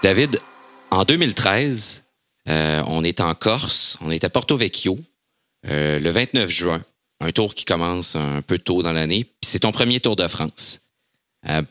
David, 0.00 0.38
en 0.90 1.04
2013, 1.04 2.04
euh, 2.48 2.82
on 2.86 3.04
est 3.04 3.20
en 3.20 3.34
Corse, 3.34 3.98
on 4.00 4.10
est 4.10 4.24
à 4.24 4.30
Porto 4.30 4.56
Vecchio, 4.56 4.96
euh, 5.66 5.98
le 5.98 6.10
29 6.10 6.48
juin, 6.48 6.82
un 7.20 7.30
tour 7.32 7.54
qui 7.54 7.64
commence 7.64 8.16
un 8.16 8.42
peu 8.42 8.58
tôt 8.58 8.82
dans 8.82 8.92
l'année, 8.92 9.24
puis 9.24 9.50
c'est 9.50 9.60
ton 9.60 9.72
premier 9.72 10.00
Tour 10.00 10.16
de 10.16 10.26
France. 10.28 10.80
Euh, 11.48 11.62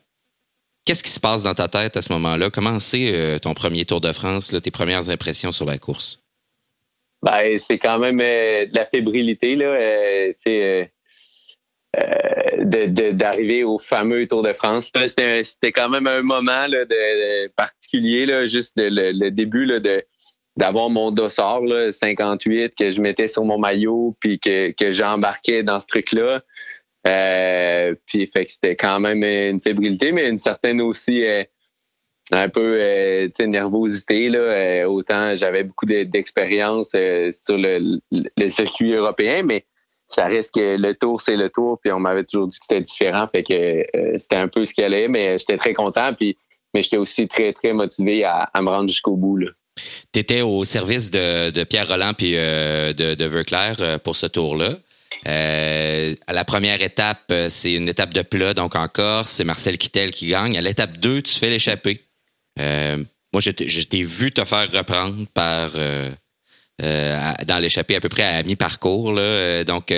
qu'est-ce 0.85 1.03
qui 1.03 1.11
se 1.11 1.19
passe 1.19 1.43
dans 1.43 1.53
ta 1.53 1.67
tête 1.67 1.95
à 1.95 2.01
ce 2.01 2.11
moment-là? 2.13 2.49
Comment 2.49 2.79
c'est 2.79 3.13
euh, 3.13 3.39
ton 3.39 3.53
premier 3.53 3.85
Tour 3.85 4.01
de 4.01 4.11
France, 4.11 4.55
tes 4.61 4.71
premières 4.71 5.09
impressions 5.09 5.51
sur 5.51 5.65
la 5.65 5.77
course? 5.77 6.23
Ben, 7.23 7.57
c'est 7.65 7.79
quand 7.79 7.97
même 7.97 8.17
de 8.17 8.75
la 8.75 8.85
fébrilité, 8.85 9.55
là. 9.55 10.33
d'arriver 13.13 13.63
au 13.63 13.79
fameux 13.79 14.27
Tour 14.27 14.43
de 14.43 14.53
France. 14.53 14.91
C'était 14.93 15.71
quand 15.71 15.89
même 15.89 16.07
un 16.07 16.21
moment 16.21 16.67
de, 16.67 17.47
particulier, 17.55 18.25
là, 18.25 18.45
juste 18.45 18.73
le, 18.75 19.29
début 19.29 19.65
de 19.65 20.03
d'avoir 20.57 20.89
mon 20.89 21.11
dossard 21.11 21.61
là, 21.61 21.91
58 21.91 22.75
que 22.75 22.91
je 22.91 22.99
mettais 22.99 23.27
sur 23.27 23.45
mon 23.45 23.59
maillot 23.59 24.15
puis 24.19 24.39
que, 24.39 24.71
que 24.71 24.91
j'embarquais 24.91 25.63
dans 25.63 25.79
ce 25.79 25.85
truc 25.85 26.11
là 26.11 26.41
euh, 27.07 27.95
puis 28.07 28.27
fait 28.27 28.45
que 28.45 28.51
c'était 28.51 28.75
quand 28.75 28.99
même 28.99 29.23
une 29.23 29.61
fébrilité 29.61 30.11
mais 30.11 30.27
une 30.27 30.39
certaine 30.39 30.81
aussi 30.81 31.23
euh, 31.23 31.43
un 32.31 32.49
peu 32.49 32.79
euh, 32.81 33.29
nervosité 33.39 34.29
là. 34.29 34.39
Euh, 34.39 34.85
autant 34.85 35.35
j'avais 35.35 35.63
beaucoup 35.63 35.85
d'expérience 35.85 36.89
sur 36.89 37.57
le, 37.57 37.99
circuit 38.49 38.93
européen 38.93 39.43
mais 39.43 39.65
ça 40.07 40.25
reste 40.25 40.55
que 40.55 40.77
le 40.77 40.95
tour 40.95 41.21
c'est 41.21 41.37
le 41.37 41.49
tour 41.49 41.79
puis 41.81 41.91
on 41.91 41.99
m'avait 41.99 42.23
toujours 42.23 42.47
dit 42.47 42.57
que 42.57 42.65
c'était 42.67 42.81
différent. 42.81 43.27
Fait 43.27 43.43
que 43.43 44.17
c'était 44.17 44.37
un 44.37 44.47
peu 44.47 44.65
ce 44.65 44.73
qu'elle 44.73 44.95
est 44.95 45.07
mais 45.07 45.37
j'étais 45.37 45.57
très 45.57 45.75
content 45.75 46.13
puis 46.15 46.35
mais 46.73 46.81
j'étais 46.81 46.97
aussi 46.97 47.27
très 47.27 47.53
très 47.53 47.73
motivé 47.73 48.23
à, 48.23 48.49
à 48.53 48.61
me 48.61 48.69
rendre 48.69 48.89
jusqu'au 48.89 49.15
bout 49.15 49.37
là. 49.37 49.51
Tu 50.13 50.19
étais 50.19 50.41
au 50.41 50.65
service 50.65 51.11
de, 51.11 51.63
Pierre 51.63 51.87
Roland 51.87 52.13
puis 52.13 52.33
euh, 52.35 52.93
de, 52.93 53.15
de 53.15 53.25
Verclair 53.25 53.75
euh, 53.79 53.97
pour 53.97 54.15
ce 54.15 54.25
tour-là. 54.25 54.75
Euh, 55.27 56.13
à 56.27 56.33
la 56.33 56.45
première 56.45 56.81
étape, 56.81 57.33
c'est 57.49 57.73
une 57.73 57.89
étape 57.89 58.13
de 58.13 58.21
plat, 58.21 58.53
donc 58.53 58.75
en 58.75 58.87
Corse, 58.87 59.31
c'est 59.31 59.43
Marcel 59.43 59.77
Kittel 59.77 60.11
qui 60.11 60.27
gagne. 60.27 60.57
À 60.57 60.61
l'étape 60.61 60.97
2, 60.97 61.21
tu 61.21 61.33
fais 61.33 61.49
l'échappée. 61.49 62.03
moi, 62.57 63.41
je 63.41 63.51
t'ai 63.51 64.03
vu 64.03 64.31
te 64.31 64.45
faire 64.45 64.71
reprendre 64.71 65.25
par 65.33 65.71
dans 66.79 67.57
l'échappée 67.59 67.95
à 67.95 67.99
peu 67.99 68.09
près 68.09 68.23
à 68.23 68.43
mi-parcours. 68.43 69.19
Donc, 69.65 69.91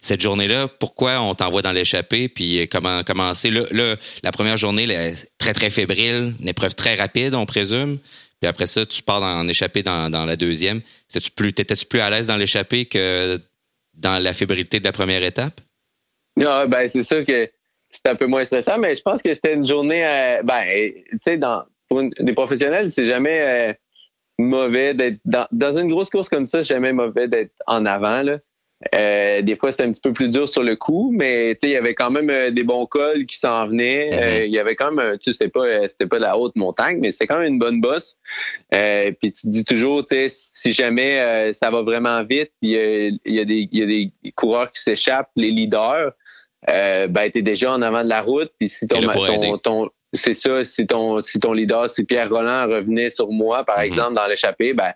cette 0.00 0.20
journée-là, 0.20 0.68
pourquoi 0.68 1.20
on 1.20 1.34
t'envoie 1.34 1.62
dans 1.62 1.72
l'échappée? 1.72 2.28
Puis 2.28 2.68
comment 2.70 3.02
commencer? 3.02 3.50
La 4.22 4.32
première 4.32 4.56
journée, 4.56 5.14
très, 5.38 5.52
très 5.52 5.70
fébrile, 5.70 6.34
une 6.40 6.48
épreuve 6.48 6.74
très 6.74 6.94
rapide, 6.94 7.34
on 7.34 7.44
présume. 7.44 7.98
Puis 8.40 8.48
après 8.48 8.66
ça, 8.66 8.86
tu 8.86 9.02
pars 9.02 9.22
en 9.22 9.46
échappée 9.48 9.82
dans, 9.82 10.26
la 10.26 10.36
deuxième. 10.36 10.80
Étais-tu 11.10 11.30
plus, 11.30 11.48
étais-tu 11.48 11.84
plus 11.86 12.00
à 12.00 12.08
l'aise 12.08 12.26
dans 12.26 12.36
l'échappée 12.36 12.86
que 12.86 13.38
dans 13.94 14.22
la 14.22 14.32
fébrilité 14.32 14.80
de 14.80 14.84
la 14.84 14.92
première 14.92 15.22
étape? 15.22 15.60
Non, 16.36 16.48
ah, 16.48 16.66
ben 16.66 16.88
c'est 16.88 17.02
sûr 17.02 17.24
que 17.24 17.50
c'était 17.90 18.08
un 18.08 18.14
peu 18.14 18.26
moins 18.26 18.44
stressant, 18.44 18.78
mais 18.78 18.94
je 18.94 19.02
pense 19.02 19.20
que 19.20 19.34
c'était 19.34 19.54
une 19.54 19.66
journée. 19.66 20.06
Euh, 20.06 20.42
ben, 20.42 20.64
tu 21.10 21.18
sais, 21.24 21.38
pour 21.88 22.02
des 22.02 22.32
professionnels, 22.32 22.90
c'est 22.90 23.04
jamais 23.04 23.40
euh, 23.40 23.74
mauvais 24.38 24.94
d'être 24.94 25.18
dans, 25.24 25.46
dans, 25.52 25.76
une 25.76 25.88
grosse 25.88 26.08
course 26.08 26.28
comme 26.28 26.46
ça, 26.46 26.62
c'est 26.62 26.74
jamais 26.74 26.92
mauvais 26.92 27.28
d'être 27.28 27.52
en 27.66 27.84
avant. 27.84 28.22
Là. 28.22 28.38
Euh, 28.94 29.42
des 29.42 29.56
fois, 29.56 29.70
c'était 29.70 29.82
un 29.82 29.92
petit 29.92 30.00
peu 30.00 30.12
plus 30.12 30.30
dur 30.30 30.48
sur 30.48 30.62
le 30.62 30.74
coup, 30.74 31.12
mais 31.14 31.52
il 31.62 31.68
y 31.68 31.76
avait 31.76 31.94
quand 31.94 32.10
même 32.10 32.30
euh, 32.30 32.50
des 32.50 32.62
bons 32.62 32.86
cols 32.86 33.26
qui 33.26 33.36
s'en 33.36 33.66
venaient. 33.66 34.08
Mhm. 34.10 34.18
Euh, 34.18 34.44
il 34.46 34.52
y 34.52 34.58
avait 34.58 34.74
quand 34.74 34.90
même, 34.90 35.18
tu 35.18 35.34
sais, 35.34 35.48
pas, 35.48 35.88
c'était 35.88 36.06
pas 36.06 36.18
la 36.18 36.38
haute 36.38 36.56
montagne, 36.56 36.98
mais 36.98 37.12
c'était 37.12 37.26
quand 37.26 37.38
même 37.38 37.52
une 37.52 37.58
bonne 37.58 37.80
bosse. 37.80 38.16
puis 38.70 39.32
tu 39.32 39.42
te 39.42 39.48
dis 39.48 39.64
toujours, 39.64 40.04
tu 40.04 40.14
sais, 40.14 40.26
si 40.30 40.72
jamais 40.72 41.52
ça 41.52 41.70
va 41.70 41.82
vraiment 41.82 42.24
vite, 42.24 42.52
il 42.62 42.70
y, 42.70 43.38
a 43.40 43.44
des, 43.44 43.68
y 43.70 43.82
a 43.82 43.86
des 43.86 44.12
coureurs 44.34 44.70
qui 44.70 44.80
s'échappent, 44.80 45.30
les 45.36 45.50
leaders, 45.50 46.12
ben 46.66 47.30
t'es 47.30 47.42
déjà 47.42 47.72
en 47.72 47.82
avant 47.82 48.02
de 48.02 48.08
la 48.08 48.22
route. 48.22 48.50
Puis 48.58 48.70
si 48.70 48.88
ton, 48.88 49.58
ton, 49.58 49.90
c'est 50.14 50.34
ça, 50.34 50.64
si 50.64 50.86
ton, 50.86 51.22
si 51.22 51.38
ton 51.38 51.52
leader, 51.52 51.90
si 51.90 52.04
Pierre 52.04 52.30
Roland 52.30 52.66
revenait 52.66 53.10
sur 53.10 53.30
moi, 53.30 53.64
par 53.64 53.78
mhm. 53.78 53.84
exemple, 53.84 54.14
dans 54.14 54.26
l'échappée, 54.26 54.72
ben 54.72 54.92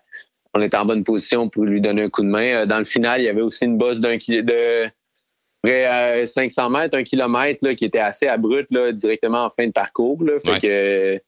on 0.55 0.61
était 0.61 0.77
en 0.77 0.85
bonne 0.85 1.03
position 1.03 1.49
pour 1.49 1.65
lui 1.65 1.81
donner 1.81 2.03
un 2.03 2.09
coup 2.09 2.23
de 2.23 2.29
main. 2.29 2.61
Euh, 2.61 2.65
dans 2.65 2.79
le 2.79 2.85
final, 2.85 3.21
il 3.21 3.25
y 3.25 3.29
avait 3.29 3.41
aussi 3.41 3.65
une 3.65 3.77
bosse 3.77 3.99
d'un 3.99 4.15
de 4.15 4.89
près 5.61 6.25
500 6.25 6.69
mètres, 6.69 6.97
un 6.97 7.03
kilomètre, 7.03 7.71
qui 7.73 7.85
était 7.85 7.99
assez 7.99 8.27
abrupte 8.27 8.71
là, 8.71 8.91
directement 8.91 9.45
en 9.45 9.49
fin 9.49 9.67
de 9.67 9.71
parcours. 9.71 10.23
Là. 10.23 10.39
Fait 10.39 10.59
que 10.61 11.21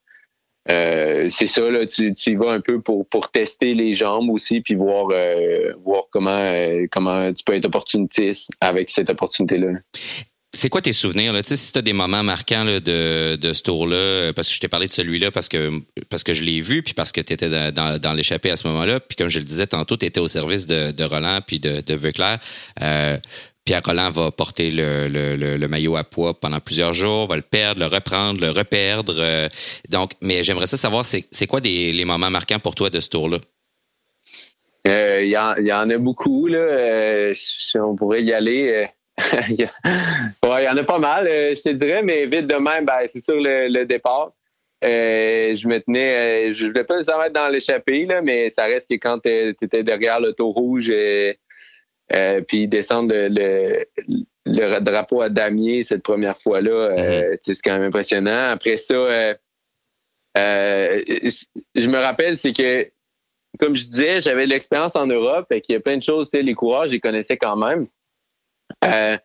euh, 0.70 1.28
c'est 1.30 1.48
ça, 1.48 1.62
là, 1.70 1.86
tu, 1.86 2.14
tu 2.14 2.32
y 2.32 2.36
vas 2.36 2.52
un 2.52 2.62
peu 2.62 2.82
pour, 2.82 3.08
pour 3.08 3.32
tester 3.32 3.74
les 3.74 3.94
jambes 3.94 4.30
aussi, 4.30 4.62
puis 4.62 4.76
voir, 4.76 5.08
euh, 5.12 5.74
voir 5.82 6.04
comment, 6.12 6.54
comment 6.92 7.34
tu 7.34 7.44
peux 7.44 7.54
être 7.54 7.66
opportuniste 7.66 8.50
avec 8.62 8.90
cette 8.90 9.10
opportunité-là 9.10 9.80
c'est 10.58 10.70
quoi 10.70 10.82
tes 10.82 10.94
souvenirs? 10.94 11.34
Là? 11.34 11.42
Si 11.44 11.72
tu 11.72 11.78
as 11.78 11.82
des 11.82 11.94
moments 11.94 12.24
marquants 12.24 12.66
de, 12.66 13.36
de 13.36 13.54
ce 13.54 13.62
tour-là, 13.62 14.34
parce 14.34 14.50
que 14.50 14.56
je 14.56 14.60
t'ai 14.60 14.68
parlé 14.68 14.88
de 14.88 14.94
celui-là 14.94 15.30
parce 15.30 15.48
que, 15.48 15.72
parce 16.10 16.24
que 16.24 16.34
je 16.34 16.44
l'ai 16.44 16.62
vu, 16.62 16.82
puis 16.82 16.96
parce 16.96 17.12
que 17.12 17.22
tu 17.22 17.34
étais 17.34 17.50
dans, 17.72 18.14
l'échappée 18.14 18.50
à 18.50 18.58
ce 18.58 18.68
moment-là. 18.68 19.00
Puis 19.00 19.16
comme 19.16 19.30
je 19.30 19.38
le 19.38 19.46
disais 19.46 19.68
tantôt, 19.68 19.98
tu 19.98 20.06
étais 20.06 20.20
au 20.20 20.28
service 20.28 20.66
de, 20.66 21.04
Roland 21.04 21.40
puis 21.46 21.60
de, 21.60 21.82
de 21.82 21.94
Veuclair. 21.94 22.40
Euh, 22.82 23.18
Pierre 23.66 23.82
Roland 23.86 24.10
va 24.10 24.32
porter 24.32 24.72
le, 24.72 25.08
le, 25.08 25.36
le, 25.36 25.68
maillot 25.68 25.96
à 25.96 26.04
poids 26.04 26.40
pendant 26.40 26.60
plusieurs 26.60 26.94
jours, 26.94 27.28
va 27.28 27.36
le 27.36 27.42
perdre, 27.42 27.82
le 27.82 27.88
reprendre, 27.88 28.42
le 28.42 28.50
reperdre. 28.50 29.16
Euh, 29.20 29.50
donc, 29.90 30.12
mais 30.22 30.42
j'aimerais 30.42 30.68
ça 30.68 30.78
savoir, 30.78 31.06
c'est 31.06 31.48
quoi 31.48 31.60
des, 31.60 31.92
les 31.92 32.06
moments 32.06 32.30
marquants 32.32 32.60
pour 32.60 32.76
toi 32.76 32.90
de 32.90 33.00
ce 33.00 33.10
tour-là? 33.10 33.38
Euh, 34.88 35.22
il 35.22 35.30
y, 35.30 35.38
en, 35.38 35.56
y, 35.58 35.72
en 35.72 35.90
a 35.90 35.98
beaucoup. 35.98 36.48
Là. 36.48 36.60
Euh, 36.60 37.34
on 37.76 37.96
pourrait 37.96 38.24
y 38.24 38.32
aller 38.32 38.88
il 39.50 40.64
y 40.64 40.70
en 40.70 40.78
a 40.78 40.84
pas 40.84 41.00
mal, 41.00 41.28
euh, 41.28 41.56
je 41.56 41.62
te 41.62 41.70
dirais, 41.70 42.04
mais 42.04 42.26
vite 42.26 42.48
de 42.48 42.56
même, 42.56 42.86
ben, 42.86 43.00
c'est 43.08 43.24
sur 43.24 43.36
le, 43.36 43.84
départ. 43.86 44.34
Euh, 44.84 45.56
je 45.56 45.68
me 45.68 45.80
tenais, 45.80 46.50
euh, 46.50 46.54
je 46.54 46.68
voulais 46.68 46.84
pas 46.84 46.96
nécessairement 46.96 47.24
être 47.24 47.34
dans 47.34 47.50
l'échappée, 47.50 48.06
là, 48.06 48.22
mais 48.22 48.50
ça 48.50 48.66
reste 48.66 48.90
que 48.90 48.96
quand 48.96 49.20
tu 49.20 49.56
étais 49.62 49.84
derrière 49.84 50.20
l'auto 50.20 50.52
rouge, 50.52 50.92
puis 52.48 52.68
descendre 52.68 53.14
le, 53.14 53.86
le, 54.46 54.80
drapeau 54.80 55.22
à 55.22 55.30
damier 55.30 55.84
cette 55.84 56.04
première 56.04 56.38
fois-là, 56.38 56.96
mm-hmm. 56.96 57.38
c'est 57.42 57.62
quand 57.64 57.74
même 57.74 57.88
impressionnant. 57.88 58.52
Après 58.52 58.78
ça, 58.78 59.36
je 60.36 61.90
me 61.90 61.98
rappelle, 61.98 62.38
c'est 62.38 62.54
que, 62.54 62.88
comme 63.60 63.76
je 63.76 63.86
disais, 63.86 64.22
j'avais 64.22 64.46
de 64.46 64.52
l'expérience 64.52 64.96
en 64.96 65.08
Europe, 65.08 65.48
et 65.52 65.62
qu'il 65.62 65.74
y 65.74 65.78
a 65.78 65.82
plein 65.82 65.98
de 65.98 66.04
choses, 66.04 66.30
les 66.34 66.54
coureurs, 66.54 66.86
les 66.86 67.00
connaissais 67.00 67.38
quand 67.38 67.58
même. 67.58 67.88
Euh, 68.84 69.18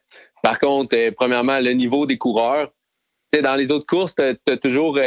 Par 0.43 0.59
contre, 0.59 1.11
premièrement, 1.11 1.59
le 1.61 1.73
niveau 1.73 2.07
des 2.07 2.19
coureurs. 2.19 2.71
dans 3.33 3.57
les 3.57 3.71
autres 3.71 3.87
courses, 3.87 4.15
tu 4.15 4.23
as, 4.23 4.57
toujours 4.57 4.99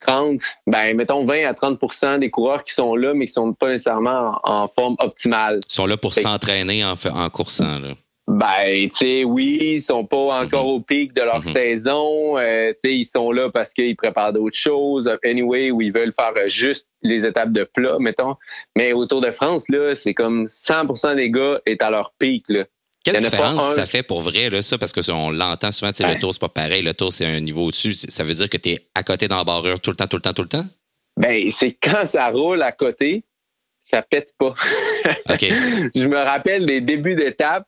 30, 0.00 0.40
ben, 0.66 0.96
mettons 0.96 1.24
20 1.24 1.46
à 1.46 1.52
30% 1.52 2.18
des 2.18 2.30
coureurs 2.30 2.64
qui 2.64 2.74
sont 2.74 2.94
là, 2.94 3.14
mais 3.14 3.26
qui 3.26 3.32
sont 3.32 3.52
pas 3.54 3.68
nécessairement 3.68 4.38
en, 4.44 4.68
forme 4.68 4.96
optimale. 4.98 5.60
Ils 5.68 5.74
sont 5.74 5.86
là 5.86 5.96
pour 5.96 6.12
s'entraîner 6.12 6.84
en, 6.84 6.92
en 6.92 7.30
coursant. 7.30 7.78
Là. 7.78 7.94
Ben, 8.26 8.88
tu 8.88 8.96
sais, 8.96 9.24
oui, 9.24 9.58
ils 9.60 9.82
sont 9.82 10.06
pas 10.06 10.40
encore 10.40 10.66
au 10.66 10.80
pic 10.80 11.12
de 11.12 11.20
leur 11.20 11.44
mhm. 11.44 11.52
saison. 11.52 12.38
Euh, 12.38 12.72
tu 12.72 12.78
sais, 12.88 12.96
ils 12.96 13.04
sont 13.04 13.32
là 13.32 13.50
parce 13.50 13.72
qu'ils 13.74 13.96
préparent 13.96 14.32
d'autres 14.32 14.56
choses. 14.56 15.10
Anyway, 15.22 15.70
où 15.70 15.82
ils 15.82 15.92
veulent 15.92 16.12
faire 16.12 16.32
juste 16.46 16.88
les 17.02 17.26
étapes 17.26 17.52
de 17.52 17.64
plat, 17.64 17.98
mettons. 17.98 18.36
Mais 18.76 18.94
autour 18.94 19.20
de 19.20 19.30
France, 19.30 19.68
là, 19.68 19.94
c'est 19.94 20.14
comme 20.14 20.46
100% 20.46 21.16
des 21.16 21.30
gars 21.30 21.60
est 21.66 21.82
à 21.82 21.90
leur 21.90 22.14
pic, 22.18 22.48
là. 22.48 22.64
Quelle 23.04 23.18
différence 23.18 23.74
ça 23.74 23.84
fait 23.84 24.02
pour 24.02 24.22
vrai, 24.22 24.48
là, 24.48 24.62
ça? 24.62 24.78
Parce 24.78 24.94
qu'on 24.94 25.30
l'entend 25.30 25.70
souvent, 25.70 25.92
tu 25.92 26.02
sais, 26.02 26.08
le 26.08 26.18
tour, 26.18 26.32
c'est 26.32 26.40
pas 26.40 26.48
pareil. 26.48 26.80
Le 26.80 26.94
tour, 26.94 27.12
c'est 27.12 27.26
un 27.26 27.40
niveau 27.40 27.66
au-dessus. 27.66 27.92
Ça 27.92 28.24
veut 28.24 28.32
dire 28.32 28.48
que 28.48 28.56
tu 28.56 28.70
es 28.70 28.78
à 28.94 29.02
côté 29.02 29.28
dans 29.28 29.36
la 29.36 29.44
barrure 29.44 29.78
tout 29.78 29.90
le 29.90 29.96
temps, 29.96 30.06
tout 30.06 30.16
le 30.16 30.22
temps, 30.22 30.32
tout 30.32 30.42
le 30.42 30.48
temps? 30.48 30.64
Ben, 31.20 31.50
c'est 31.50 31.72
quand 31.72 32.06
ça 32.06 32.30
roule 32.30 32.62
à 32.62 32.72
côté, 32.72 33.24
ça 33.80 34.00
pète 34.00 34.32
pas. 34.38 34.54
OK. 35.28 35.40
Je 35.94 36.06
me 36.06 36.16
rappelle 36.16 36.64
des 36.64 36.80
débuts 36.80 37.14
d'étape 37.14 37.66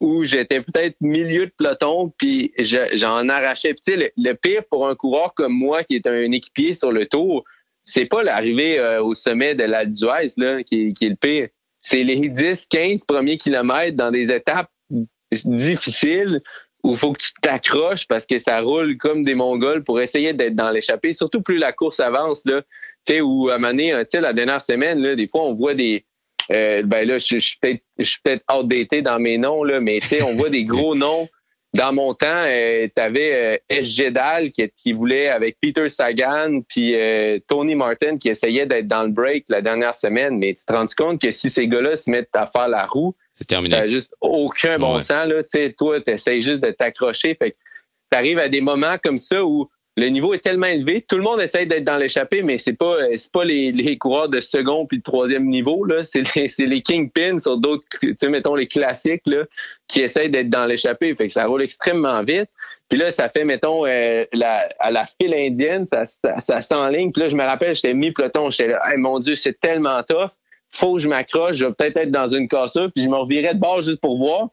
où 0.00 0.24
j'étais 0.24 0.60
peut-être 0.60 0.96
milieu 1.00 1.46
de 1.46 1.52
peloton, 1.56 2.12
puis 2.16 2.52
j'en 2.58 3.28
arrachais. 3.28 3.74
Puis, 3.74 3.94
sais, 3.94 4.12
le, 4.16 4.32
pire 4.34 4.62
pour 4.70 4.88
un 4.88 4.94
coureur 4.94 5.34
comme 5.34 5.52
moi, 5.52 5.82
qui 5.82 5.96
est 5.96 6.06
un 6.06 6.30
équipier 6.30 6.74
sur 6.74 6.92
le 6.92 7.06
tour, 7.06 7.44
c'est 7.84 8.06
pas 8.06 8.22
l'arrivée 8.22 8.78
euh, 8.78 9.02
au 9.02 9.14
sommet 9.14 9.54
de 9.54 9.64
l'Alpe 9.64 9.92
d'Huez 9.92 10.32
là, 10.36 10.62
qui, 10.62 10.94
est 11.00 11.08
le 11.08 11.16
pire 11.16 11.48
c'est 11.80 12.02
les 12.02 12.28
10, 12.28 12.66
15 12.66 13.04
premiers 13.04 13.36
kilomètres 13.36 13.96
dans 13.96 14.10
des 14.10 14.30
étapes 14.32 14.70
difficiles 15.30 16.40
où 16.84 16.92
il 16.92 16.96
faut 16.98 17.12
que 17.12 17.22
tu 17.22 17.32
t'accroches 17.40 18.06
parce 18.06 18.24
que 18.26 18.38
ça 18.38 18.60
roule 18.60 18.96
comme 18.98 19.24
des 19.24 19.34
Mongols 19.34 19.82
pour 19.82 20.00
essayer 20.00 20.32
d'être 20.32 20.54
dans 20.54 20.70
l'échappée. 20.70 21.12
Surtout 21.12 21.42
plus 21.42 21.58
la 21.58 21.72
course 21.72 22.00
avance, 22.00 22.42
là. 22.44 22.62
Où 23.22 23.48
à 23.48 23.54
un 23.54 23.58
moment 23.58 24.04
sais, 24.08 24.20
la 24.20 24.34
dernière 24.34 24.60
semaine, 24.60 25.00
là, 25.00 25.16
des 25.16 25.28
fois, 25.28 25.44
on 25.44 25.54
voit 25.54 25.74
des, 25.74 26.04
euh, 26.50 26.82
ben 26.82 27.08
là, 27.08 27.16
je, 27.16 27.38
suis 27.38 27.58
peut-être, 27.58 27.82
je 27.98 28.04
suis 28.04 28.20
peut-être 28.22 28.44
outdated 28.52 29.04
dans 29.04 29.18
mes 29.18 29.38
noms, 29.38 29.64
là, 29.64 29.80
mais 29.80 30.00
tu 30.00 30.08
sais, 30.08 30.22
on 30.22 30.36
voit 30.36 30.50
des 30.50 30.64
gros 30.64 30.94
noms 30.96 31.28
dans 31.74 31.92
mon 31.92 32.14
temps, 32.14 32.44
euh, 32.46 32.88
tu 32.94 33.00
avais 33.00 33.60
euh, 33.70 34.50
qui, 34.50 34.70
qui, 34.74 34.92
voulait 34.92 35.28
avec 35.28 35.58
Peter 35.60 35.88
Sagan 35.88 36.60
puis 36.66 36.94
euh, 36.94 37.38
Tony 37.46 37.74
Martin 37.74 38.16
qui 38.16 38.30
essayait 38.30 38.66
d'être 38.66 38.88
dans 38.88 39.02
le 39.02 39.10
break 39.10 39.44
la 39.48 39.60
dernière 39.60 39.94
semaine, 39.94 40.38
mais 40.38 40.54
tu 40.54 40.64
te 40.64 40.72
rends 40.72 40.86
compte 40.96 41.20
que 41.20 41.30
si 41.30 41.50
ces 41.50 41.68
gars-là 41.68 41.96
se 41.96 42.10
mettent 42.10 42.34
à 42.34 42.46
faire 42.46 42.68
la 42.68 42.86
roue, 42.86 43.14
c'est 43.32 43.46
terminé. 43.46 43.76
T'as 43.76 43.86
juste 43.86 44.14
aucun 44.20 44.78
bon 44.78 45.00
sens 45.00 45.26
là. 45.26 45.42
Tu 45.42 45.50
sais, 45.50 45.74
toi, 45.76 46.00
t'essayes 46.00 46.42
juste 46.42 46.62
de 46.62 46.70
t'accrocher. 46.70 47.34
Fait 47.34 47.50
que 47.52 47.56
t'arrives 48.10 48.38
à 48.38 48.48
des 48.48 48.62
moments 48.62 48.96
comme 49.02 49.18
ça 49.18 49.44
où 49.44 49.68
le 49.98 50.08
niveau 50.08 50.32
est 50.32 50.38
tellement 50.38 50.66
élevé. 50.66 51.04
Tout 51.06 51.16
le 51.16 51.22
monde 51.22 51.40
essaie 51.40 51.66
d'être 51.66 51.84
dans 51.84 51.96
l'échappée, 51.96 52.42
mais 52.42 52.56
c'est 52.56 52.72
pas 52.72 52.96
c'est 53.16 53.32
pas 53.32 53.44
les, 53.44 53.72
les, 53.72 53.98
coureurs 53.98 54.28
de 54.28 54.40
second 54.40 54.86
puis 54.86 54.98
de 54.98 55.02
troisième 55.02 55.46
niveau 55.46 55.84
là. 55.84 56.04
C'est 56.04 56.22
les, 56.36 56.48
c'est 56.48 56.66
les 56.66 56.82
kingpins 56.82 57.38
sur 57.38 57.58
d'autres, 57.58 57.84
tu 58.00 58.14
sais, 58.18 58.28
mettons 58.28 58.54
les 58.54 58.68
classiques 58.68 59.26
là, 59.26 59.44
qui 59.88 60.00
essayent 60.00 60.30
d'être 60.30 60.48
dans 60.48 60.66
l'échappée. 60.66 61.14
Fait 61.16 61.26
que 61.26 61.32
ça 61.32 61.46
roule 61.46 61.62
extrêmement 61.62 62.22
vite. 62.22 62.48
Puis 62.88 62.98
là, 62.98 63.10
ça 63.10 63.28
fait 63.28 63.44
mettons 63.44 63.86
euh, 63.86 64.24
la, 64.32 64.68
à 64.78 64.90
la 64.90 65.06
file 65.06 65.34
indienne, 65.34 65.84
ça, 65.84 66.06
ça, 66.06 66.40
ça 66.40 66.62
s'enligne. 66.62 67.12
Puis 67.12 67.22
là, 67.22 67.28
je 67.28 67.36
me 67.36 67.44
rappelle, 67.44 67.74
j'étais 67.74 67.94
mi-peloton, 67.94 68.50
j'étais 68.50 68.68
là, 68.68 68.80
mon 68.96 69.18
Dieu, 69.18 69.34
c'est 69.34 69.58
tellement 69.58 70.02
tough. 70.04 70.30
Faut 70.70 70.94
que 70.94 71.00
je 71.00 71.08
m'accroche, 71.08 71.56
je 71.56 71.66
vais 71.66 71.72
peut-être 71.72 71.96
être 71.96 72.10
dans 72.10 72.28
une 72.28 72.46
cassure, 72.46 72.90
puis 72.94 73.02
je 73.02 73.08
me 73.08 73.16
revirais 73.16 73.54
de 73.54 73.60
bord 73.60 73.80
juste 73.80 74.00
pour 74.00 74.18
voir. 74.18 74.48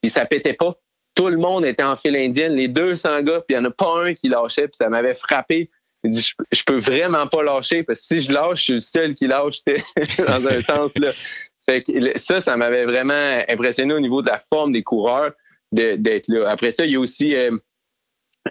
Puis 0.00 0.10
ça 0.10 0.26
pétait 0.26 0.54
pas 0.54 0.74
tout 1.14 1.28
le 1.28 1.36
monde 1.36 1.64
était 1.64 1.82
en 1.82 1.96
file 1.96 2.16
indienne, 2.16 2.54
les 2.54 2.68
200 2.68 3.22
gars, 3.22 3.40
puis 3.40 3.54
il 3.54 3.60
n'y 3.60 3.66
en 3.66 3.70
a 3.70 3.70
pas 3.70 4.04
un 4.04 4.14
qui 4.14 4.28
lâchait, 4.28 4.68
puis 4.68 4.76
ça 4.80 4.88
m'avait 4.88 5.14
frappé. 5.14 5.70
je, 6.04 6.32
je 6.50 6.62
peux 6.64 6.78
vraiment 6.78 7.26
pas 7.26 7.42
lâcher, 7.42 7.82
parce 7.82 8.00
que 8.00 8.06
si 8.06 8.20
je 8.20 8.32
lâche, 8.32 8.60
je 8.60 8.64
suis 8.64 8.72
le 8.74 8.80
seul 8.80 9.14
qui 9.14 9.26
lâche, 9.26 9.58
dans 10.26 10.46
un 10.46 10.60
sens. 10.60 10.92
là. 10.96 11.10
Fait 11.66 11.82
que 11.82 12.18
ça, 12.18 12.40
ça 12.40 12.56
m'avait 12.56 12.84
vraiment 12.84 13.42
impressionné 13.48 13.94
au 13.94 14.00
niveau 14.00 14.22
de 14.22 14.28
la 14.28 14.38
forme 14.38 14.72
des 14.72 14.82
coureurs 14.82 15.32
d'être 15.70 16.28
là. 16.28 16.50
Après 16.50 16.70
ça, 16.70 16.84
il 16.84 16.92
y 16.92 16.96
a 16.96 17.00
aussi, 17.00 17.34
euh, 17.34 17.56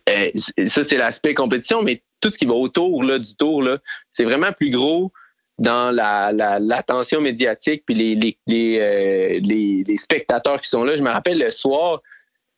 euh, 0.10 0.30
ça 0.68 0.84
c'est 0.84 0.98
l'aspect 0.98 1.34
compétition, 1.34 1.82
mais 1.82 2.04
tout 2.22 2.32
ce 2.32 2.38
qui 2.38 2.46
va 2.46 2.54
autour 2.54 3.04
là, 3.04 3.20
du 3.20 3.36
tour, 3.36 3.62
là, 3.62 3.80
c'est 4.12 4.24
vraiment 4.24 4.52
plus 4.54 4.70
gros 4.70 5.12
dans 5.60 5.92
la, 5.94 6.32
l'attention 6.60 7.22
médiatique 7.22 7.84
puis 7.86 7.96
les, 7.96 8.38
euh, 8.50 9.40
les, 9.44 9.84
les, 9.86 9.98
spectateurs 9.98 10.60
qui 10.60 10.70
sont 10.70 10.84
là. 10.84 10.96
Je 10.96 11.04
me 11.04 11.10
rappelle 11.10 11.38
le 11.38 11.52
soir, 11.52 12.02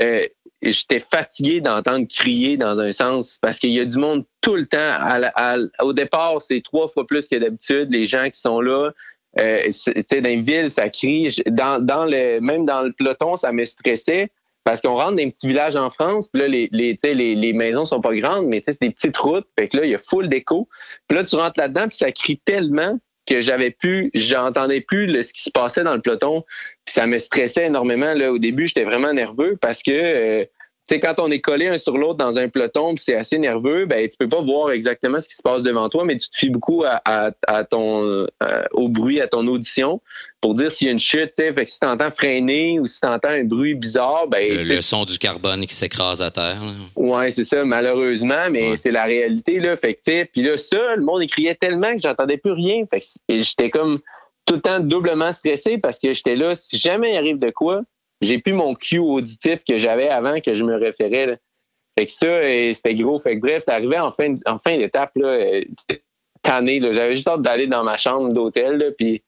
euh, 0.01 0.27
j'étais 0.62 0.99
fatigué 0.99 1.62
d'entendre 1.62 2.08
crier 2.08 2.58
dans 2.58 2.79
un 2.79 2.91
sens 2.91 3.38
parce 3.41 3.60
qu'il 3.60 3.71
y 3.71 3.79
a 3.79 3.86
du 3.86 3.97
monde 3.97 4.25
tout 4.41 4.56
le 4.56 4.65
temps. 4.65 4.99
au 5.82 5.93
départ, 5.93 6.41
c'est 6.41 6.62
trois 6.62 6.88
fois 6.88 7.06
plus 7.06 7.27
que 7.27 7.36
d'habitude. 7.36 7.91
Les 7.91 8.06
gens 8.06 8.29
qui 8.29 8.39
sont 8.39 8.62
là, 8.62 8.91
euh, 9.39 9.69
dans 10.21 10.29
une 10.29 10.43
ville, 10.43 10.71
ça 10.71 10.89
crie. 10.89 11.36
Dans, 11.47 12.06
le, 12.06 12.39
même 12.39 12.65
dans 12.65 12.82
le 12.82 12.91
peloton, 12.93 13.36
ça 13.36 13.51
me 13.51 13.65
stressait 13.65 14.32
parce 14.63 14.82
qu'on 14.82 14.95
rentre 14.95 15.17
dans 15.17 15.23
un 15.23 15.29
petit 15.29 15.47
village 15.47 15.75
en 15.75 15.89
France, 15.89 16.29
puis 16.29 16.41
là, 16.41 16.47
les, 16.47 16.69
les, 16.71 16.97
les, 17.03 17.36
les 17.36 17.53
maisons 17.53 17.86
sont 17.86 17.99
pas 17.99 18.15
grandes, 18.15 18.45
mais 18.45 18.62
c'est 18.63 18.79
des 18.79 18.91
petites 18.91 19.17
routes. 19.17 19.45
Fait 19.60 19.73
là, 19.73 19.84
il 19.84 19.91
y 19.91 19.95
a 19.95 19.99
full 19.99 20.29
d'écho. 20.29 20.69
Puis 21.08 21.17
là, 21.17 21.25
tu 21.25 21.36
rentres 21.36 21.60
là-dedans, 21.60 21.89
puis 21.89 21.97
ça 21.97 22.12
crie 22.13 22.39
tellement 22.45 22.97
que 23.25 23.41
j'avais 23.41 23.71
pu, 23.71 24.12
j'entendais 24.13 24.81
plus 24.81 25.23
ce 25.23 25.33
qui 25.33 25.43
se 25.43 25.51
passait 25.51 25.83
dans 25.83 25.95
le 25.95 26.01
peloton. 26.01 26.43
ça 26.86 27.07
me 27.07 27.17
stressait 27.19 27.65
énormément. 27.65 28.13
Là. 28.13 28.31
Au 28.31 28.38
début, 28.38 28.67
j'étais 28.67 28.83
vraiment 28.83 29.13
nerveux 29.13 29.57
parce 29.62 29.81
que 29.81 29.91
euh, 29.91 30.45
sais, 30.88 31.00
quand 31.00 31.15
on 31.19 31.32
est 31.32 31.39
collé 31.39 31.67
un 31.67 31.78
sur 31.78 31.98
l'autre 31.98 32.17
dans 32.17 32.38
un 32.38 32.50
peloton, 32.50 32.93
c'est 32.98 33.15
assez 33.15 33.38
nerveux, 33.38 33.86
ben 33.86 34.08
tu 34.10 34.17
peux 34.17 34.28
pas 34.28 34.41
voir 34.41 34.72
exactement 34.72 35.19
ce 35.19 35.30
qui 35.30 35.36
se 35.36 35.41
passe 35.41 35.62
devant 35.62 35.88
toi, 35.89 36.04
mais 36.04 36.17
tu 36.17 36.30
te 36.30 36.38
fies 36.38 36.50
beaucoup 36.50 36.84
à, 36.86 37.02
à, 37.06 37.63
ton 37.63 38.04
euh, 38.04 38.28
au 38.72 38.89
bruit, 38.89 39.22
à 39.22 39.28
ton 39.28 39.48
audition 39.48 40.02
pour 40.41 40.56
dire 40.56 40.72
s'il 40.72 40.88
y 40.88 40.89
a 40.89 40.93
une 40.93 41.00
chute. 41.00 41.34
Fait 41.36 41.54
que 41.54 41.65
si 41.65 41.80
tu 41.80 41.88
entends 41.88 42.12
freiner 42.12 42.80
ou 42.80 42.86
si 42.86 43.00
tu 43.00 43.08
entends 43.08 43.30
un 43.30 43.46
bruit 43.46 43.76
bizarre, 43.76 44.28
ben 44.28 44.67
le, 44.67 44.82
son 44.82 45.06
du 45.06 45.17
carbone 45.17 45.65
qui 45.65 45.74
s'écrase 45.74 46.22
à 46.22 46.32
terre. 46.32 46.58
Oui, 46.96 47.12
Ouais, 47.13 47.32
c'est 47.32 47.46
ça, 47.46 47.63
malheureusement, 47.63 48.50
mais 48.50 48.76
c'est 48.76 48.91
la 48.91 49.04
réalité 49.04 49.60
là. 49.60 49.76
Fait 49.76 49.93
que 49.93 50.24
puis 50.26 50.41
là, 50.41 50.58
ça, 50.58 50.96
le 50.96 51.04
monde 51.04 51.26
criait 51.28 51.56
tellement 51.56 51.93
que 51.93 52.02
j'entendais 52.02 52.38
plus 52.38 52.52
rien. 52.52 52.86
Fait 52.89 53.00
que 53.00 53.06
j'étais 53.41 53.69
comme 53.69 54.00
tout 54.46 54.56
le 54.56 54.62
temps 54.62 54.80
doublement 54.80 55.32
stressé 55.32 55.78
parce 55.78 56.00
que 56.00 56.13
j'étais 56.13 56.36
là. 56.36 56.56
Si 56.56 56.78
jamais 56.78 57.13
il 57.13 57.17
arrive 57.17 57.39
de 57.39 57.50
quoi, 57.50 57.84
j'ai 58.23 58.39
plus 58.39 58.53
mon 58.53 58.75
cue 58.75 58.99
auditif 58.99 59.59
que 59.67 59.77
j'avais 59.77 60.09
avant 60.09 60.39
que 60.39 60.53
je 60.53 60.63
me 60.63 60.75
référais. 60.75 61.39
Fait 61.95 62.05
que 62.05 62.12
ça, 62.12 62.25
euh, 62.25 62.73
c'était 62.73 62.95
gros. 62.95 63.19
Fait 63.19 63.36
que 63.36 63.41
bref, 63.41 63.65
t'arrivais 63.65 63.99
en 63.99 64.12
fin, 64.12 64.36
en 64.45 64.57
fin 64.57 64.77
d'étape, 64.77 65.12
là, 65.15 65.27
euh, 65.27 65.63
tanné, 66.41 66.79
là. 66.79 66.91
J'avais 66.91 67.15
juste 67.15 67.27
hâte 67.27 67.41
d'aller 67.41 67.67
dans 67.67 67.83
ma 67.83 67.97
chambre 67.97 68.33
d'hôtel, 68.33 68.93
puis 68.97 69.21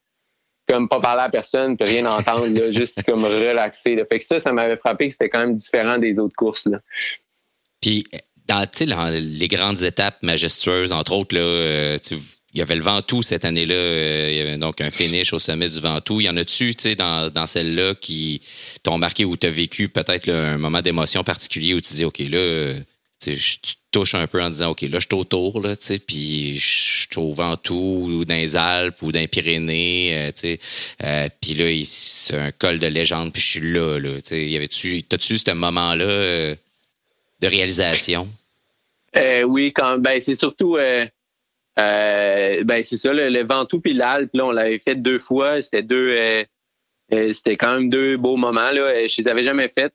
comme 0.68 0.88
pas 0.88 1.00
parler 1.00 1.22
à 1.22 1.28
personne, 1.28 1.76
puis 1.76 1.88
rien 1.88 2.06
entendre, 2.06 2.46
là, 2.48 2.72
juste 2.72 3.04
comme 3.04 3.24
relaxer. 3.24 3.96
Fait 4.08 4.18
que 4.18 4.24
ça, 4.24 4.40
ça 4.40 4.52
m'avait 4.52 4.76
frappé 4.76 5.06
que 5.06 5.12
c'était 5.12 5.28
quand 5.28 5.38
même 5.38 5.56
différent 5.56 5.98
des 5.98 6.18
autres 6.18 6.34
courses, 6.34 6.66
là. 6.66 6.80
Puis, 7.80 8.04
dans, 8.48 8.66
les 9.12 9.48
grandes 9.48 9.82
étapes 9.82 10.22
majestueuses, 10.22 10.92
entre 10.92 11.12
autres, 11.12 11.36
là, 11.36 11.42
euh, 11.42 11.98
il 12.56 12.60
y 12.60 12.62
avait 12.62 12.76
le 12.76 12.82
Ventoux 12.82 13.22
cette 13.22 13.44
année-là, 13.44 13.74
euh, 13.74 14.28
il 14.30 14.38
y 14.38 14.40
avait 14.40 14.56
donc 14.56 14.80
un 14.80 14.90
finish 14.90 15.34
au 15.34 15.38
sommet 15.38 15.68
du 15.68 15.78
Ventoux. 15.78 16.22
Il 16.22 16.24
y 16.24 16.28
en 16.30 16.38
a-tu, 16.38 16.74
tu 16.74 16.82
sais, 16.82 16.94
dans, 16.94 17.30
dans 17.30 17.46
celle-là 17.46 17.94
qui 17.94 18.40
t'ont 18.82 18.96
marqué 18.96 19.26
où 19.26 19.36
tu 19.36 19.46
as 19.46 19.50
vécu 19.50 19.90
peut-être 19.90 20.30
un 20.30 20.56
moment 20.56 20.80
d'émotion 20.80 21.22
particulier 21.22 21.74
où 21.74 21.82
tu 21.82 21.92
dis, 21.92 22.06
OK, 22.06 22.18
là, 22.20 22.72
tu 23.20 23.36
touches 23.90 24.14
un 24.14 24.26
peu 24.26 24.42
en 24.42 24.48
disant, 24.48 24.70
OK, 24.70 24.80
là, 24.80 24.98
je 24.98 25.06
suis 25.06 25.20
autour, 25.20 25.60
là, 25.60 25.76
tu 25.76 25.84
sais, 25.84 25.98
puis 25.98 26.58
je 26.58 27.06
suis 27.10 27.18
au 27.18 27.30
Ventoux 27.34 28.08
ou 28.08 28.24
dans 28.24 28.34
les 28.34 28.56
Alpes 28.56 29.02
ou 29.02 29.12
dans 29.12 29.20
les 29.20 29.28
Pyrénées, 29.28 30.12
euh, 30.14 30.32
tu 30.32 30.40
sais. 30.40 30.60
Euh, 31.04 31.28
puis 31.38 31.52
là, 31.52 31.66
c'est 31.84 32.38
un 32.38 32.52
col 32.52 32.78
de 32.78 32.86
légende, 32.86 33.34
puis 33.34 33.42
je 33.42 33.50
suis 33.50 33.72
là, 33.72 33.98
là, 33.98 34.18
tu 34.22 34.28
sais. 34.28 34.48
Y 34.48 34.56
avait-tu, 34.56 35.02
t'as-tu 35.02 35.36
ce 35.36 35.50
moment-là 35.50 36.06
de 36.06 37.46
réalisation? 37.46 38.26
oui, 39.46 39.74
quand, 39.74 39.98
ben, 39.98 40.20
c'est 40.22 40.34
surtout 40.34 40.78
euh, 41.78 42.64
ben 42.64 42.82
c'est 42.82 42.96
ça, 42.96 43.12
le, 43.12 43.28
le 43.28 43.44
Ventoux 43.44 43.80
puis 43.80 43.92
l'Alpe, 43.92 44.30
là, 44.34 44.46
on 44.46 44.50
l'avait 44.50 44.78
fait 44.78 44.94
deux 44.94 45.18
fois. 45.18 45.60
C'était 45.60 45.82
deux 45.82 46.16
euh, 46.18 46.44
euh, 47.12 47.32
c'était 47.32 47.56
quand 47.56 47.74
même 47.74 47.90
deux 47.90 48.16
beaux 48.16 48.36
moments. 48.36 48.70
Là. 48.70 49.06
Je 49.06 49.14
les 49.18 49.28
avais 49.28 49.42
jamais 49.42 49.68
fait 49.68 49.92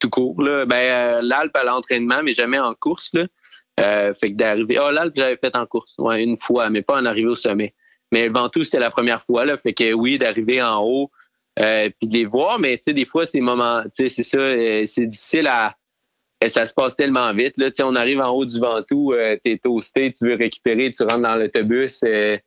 tout 0.00 0.10
court. 0.10 0.42
Là. 0.42 0.64
Ben, 0.66 1.20
l'Alpe 1.22 1.56
à 1.56 1.64
l'entraînement, 1.64 2.22
mais 2.22 2.32
jamais 2.32 2.58
en 2.58 2.74
course. 2.74 3.12
Là. 3.12 4.14
fait 4.14 4.32
que 4.32 4.36
d'arriver. 4.36 4.78
Ah, 4.78 4.90
l'Alpe, 4.90 5.14
j'avais 5.16 5.36
fait 5.36 5.54
en 5.56 5.66
course, 5.66 5.94
ouais, 5.98 6.22
une 6.22 6.38
fois, 6.38 6.70
mais 6.70 6.82
pas 6.82 6.96
en 6.98 7.04
arriver 7.04 7.28
au 7.28 7.34
sommet. 7.34 7.74
Mais 8.12 8.28
le 8.28 8.32
Ventoux, 8.32 8.64
c'était 8.64 8.78
la 8.78 8.90
première 8.90 9.22
fois. 9.22 9.44
Là. 9.44 9.56
Fait 9.56 9.74
que 9.74 9.92
oui, 9.92 10.18
d'arriver 10.18 10.62
en 10.62 10.82
haut, 10.82 11.10
puis 11.56 12.08
de 12.08 12.12
les 12.12 12.24
voir, 12.24 12.58
mais 12.58 12.78
tu 12.78 12.84
sais, 12.84 12.92
des 12.94 13.04
fois, 13.04 13.26
ces 13.26 13.40
moments, 13.40 13.82
tu 13.82 14.08
sais, 14.08 14.08
c'est 14.08 14.24
ça, 14.24 14.86
c'est 14.86 15.06
difficile 15.06 15.46
à 15.48 15.76
ça 16.48 16.66
se 16.66 16.74
passe 16.74 16.96
tellement 16.96 17.32
vite. 17.32 17.56
Là, 17.58 17.70
on 17.82 17.94
arrive 17.94 18.20
en 18.20 18.30
haut 18.30 18.44
du 18.44 18.58
Ventoux, 18.58 19.12
euh, 19.12 19.36
tu 19.44 19.52
es 19.52 19.58
toasté, 19.58 20.12
tu 20.12 20.26
veux 20.26 20.34
récupérer, 20.34 20.90
tu 20.90 21.02
rentres 21.02 21.22
dans 21.22 21.36
l'autobus. 21.36 22.02
Euh, 22.04 22.38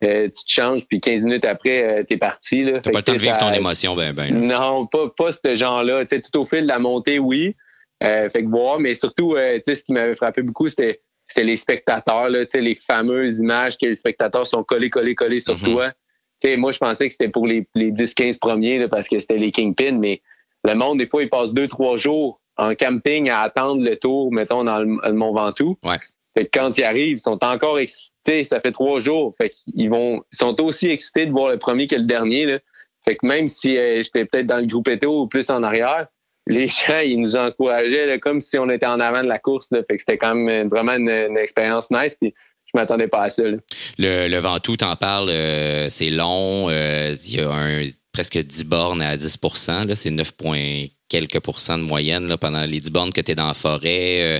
tu 0.00 0.30
te 0.30 0.50
changes, 0.52 0.86
puis 0.86 1.00
15 1.00 1.24
minutes 1.24 1.44
après, 1.44 2.04
tu 2.08 2.14
es 2.14 2.18
parti. 2.18 2.64
Tu 2.64 2.72
n'as 2.72 2.80
pas 2.80 2.90
le 2.98 3.02
temps 3.02 3.12
de 3.14 3.18
vivre 3.18 3.36
ton 3.36 3.52
émotion, 3.52 3.96
ben, 3.96 4.12
ben. 4.12 4.32
Non, 4.32 4.86
pas, 4.86 5.10
pas 5.16 5.32
ce 5.32 5.56
genre-là. 5.56 6.04
Tout 6.06 6.38
au 6.38 6.44
fil 6.44 6.62
de 6.62 6.68
la 6.68 6.78
montée, 6.78 7.18
oui. 7.18 7.56
fait 8.00 8.30
que 8.32 8.48
voir, 8.48 8.78
mais 8.78 8.94
surtout, 8.94 9.34
ce 9.34 9.82
qui 9.82 9.92
m'avait 9.92 10.14
frappé 10.14 10.42
beaucoup, 10.42 10.68
c'était 10.68 11.00
les 11.36 11.56
spectateurs, 11.56 12.28
là, 12.28 12.44
les 12.54 12.74
fameuses 12.76 13.40
images 13.40 13.76
que 13.76 13.86
les 13.86 13.96
spectateurs 13.96 14.46
sont 14.46 14.62
collés, 14.62 14.88
collés, 14.88 15.16
collés 15.16 15.40
sur 15.40 15.56
mm-hmm. 15.56 15.72
toi. 15.72 15.92
sais, 16.40 16.56
moi, 16.56 16.70
je 16.70 16.78
pensais 16.78 17.06
que 17.06 17.12
c'était 17.12 17.28
pour 17.28 17.48
les, 17.48 17.66
les 17.74 17.90
10-15 17.90 18.38
premiers 18.38 18.78
là, 18.78 18.88
parce 18.88 19.08
que 19.08 19.18
c'était 19.18 19.36
les 19.36 19.50
Kingpins, 19.50 19.98
mais 19.98 20.22
le 20.64 20.74
monde, 20.74 20.98
des 20.98 21.08
fois, 21.08 21.22
il 21.22 21.28
passe 21.28 21.52
deux, 21.52 21.68
trois 21.68 21.96
jours 21.96 22.40
en 22.58 22.74
camping 22.74 23.30
à 23.30 23.42
attendre 23.42 23.82
le 23.82 23.96
tour, 23.96 24.32
mettons, 24.32 24.64
dans 24.64 24.80
le, 24.80 25.12
Mont 25.12 25.32
Ventoux. 25.32 25.78
Ouais. 25.84 25.96
Fait 26.36 26.44
que 26.44 26.50
quand 26.52 26.76
ils 26.76 26.84
arrivent, 26.84 27.16
ils 27.16 27.20
sont 27.20 27.42
encore 27.42 27.78
excités. 27.78 28.44
Ça 28.44 28.60
fait 28.60 28.72
trois 28.72 29.00
jours. 29.00 29.34
Fait 29.38 29.50
qu'ils 29.50 29.88
vont, 29.88 30.22
ils 30.32 30.36
sont 30.36 30.60
aussi 30.60 30.88
excités 30.88 31.26
de 31.26 31.32
voir 31.32 31.50
le 31.50 31.58
premier 31.58 31.86
que 31.86 31.96
le 31.96 32.04
dernier. 32.04 32.46
Là. 32.46 32.58
Fait 33.04 33.16
que 33.16 33.26
même 33.26 33.48
si 33.48 33.76
euh, 33.76 34.02
j'étais 34.02 34.24
peut-être 34.24 34.46
dans 34.46 34.58
le 34.58 34.66
groupe 34.66 34.88
éto 34.88 35.22
ou 35.22 35.26
plus 35.28 35.48
en 35.50 35.62
arrière, 35.62 36.06
les 36.46 36.68
gens, 36.68 37.00
ils 37.00 37.20
nous 37.20 37.36
encourageaient 37.36 38.18
comme 38.18 38.40
si 38.40 38.58
on 38.58 38.68
était 38.70 38.86
en 38.86 39.00
avant 39.00 39.22
de 39.22 39.28
la 39.28 39.38
course. 39.38 39.68
Là. 39.70 39.80
Fait 39.88 39.96
que 39.96 40.02
c'était 40.02 40.18
quand 40.18 40.34
même 40.34 40.68
vraiment 40.68 40.92
une, 40.92 41.36
expérience 41.38 41.90
nice. 41.90 42.16
Puis 42.20 42.34
je 42.66 42.78
m'attendais 42.78 43.08
pas 43.08 43.22
à 43.22 43.30
ça. 43.30 43.44
Le, 43.44 44.28
le 44.28 44.38
Ventoux, 44.38 44.76
t'en 44.76 44.96
parles, 44.96 45.30
euh, 45.30 45.88
c'est 45.88 46.10
long. 46.10 46.68
Euh, 46.68 47.14
il 47.24 47.36
y 47.36 47.40
a 47.40 47.50
un, 47.50 47.88
presque 48.12 48.36
10 48.36 48.64
bornes 48.64 49.00
à 49.00 49.16
10 49.16 49.38
là, 49.86 49.96
C'est 49.96 50.10
9 50.10 50.32
points 50.32 50.86
quelques 51.08 51.40
pourcents 51.40 51.78
de 51.78 51.84
moyenne 51.84 52.26
là, 52.26 52.36
pendant 52.36 52.64
les 52.64 52.80
10 52.80 52.90
bornes 52.90 53.12
que 53.12 53.20
tu 53.20 53.32
es 53.32 53.34
dans 53.34 53.46
la 53.46 53.54
forêt. 53.54 54.36
Euh, 54.36 54.38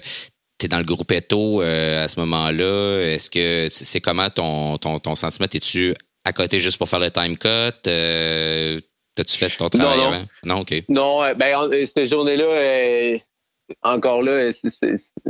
tu 0.59 0.66
es 0.66 0.68
dans 0.68 0.78
le 0.78 0.85
groupe 0.85 1.12
Eto 1.12 1.61
à 1.61 2.09
ce 2.09 2.18
moment-là. 2.20 3.00
Est-ce 3.02 3.31
que 3.31 3.68
c'est 3.70 4.00
comment 4.00 4.28
ton, 4.28 4.76
ton, 4.78 4.98
ton 4.98 5.14
sentiment? 5.14 5.46
Es-tu 5.52 5.94
à 6.24 6.33
côté 6.33 6.59
juste 6.59 6.78
pour 6.78 6.88
faire 6.88 6.98
le 6.98 7.12
time 7.12 7.37
cut? 7.37 7.88
T'as-tu 9.18 9.37
fait 9.37 9.48
ton 9.57 9.68
travail 9.68 9.98
non, 9.98 10.11
non. 10.12 10.26
Non, 10.44 10.61
OK. 10.61 10.74
Non, 10.88 11.24
euh, 11.24 11.35
ben, 11.35 11.59
euh, 11.61 11.85
cette 11.87 12.09
journée-là, 12.09 12.44
euh, 12.44 13.18
encore 13.83 14.22
là, 14.22 14.50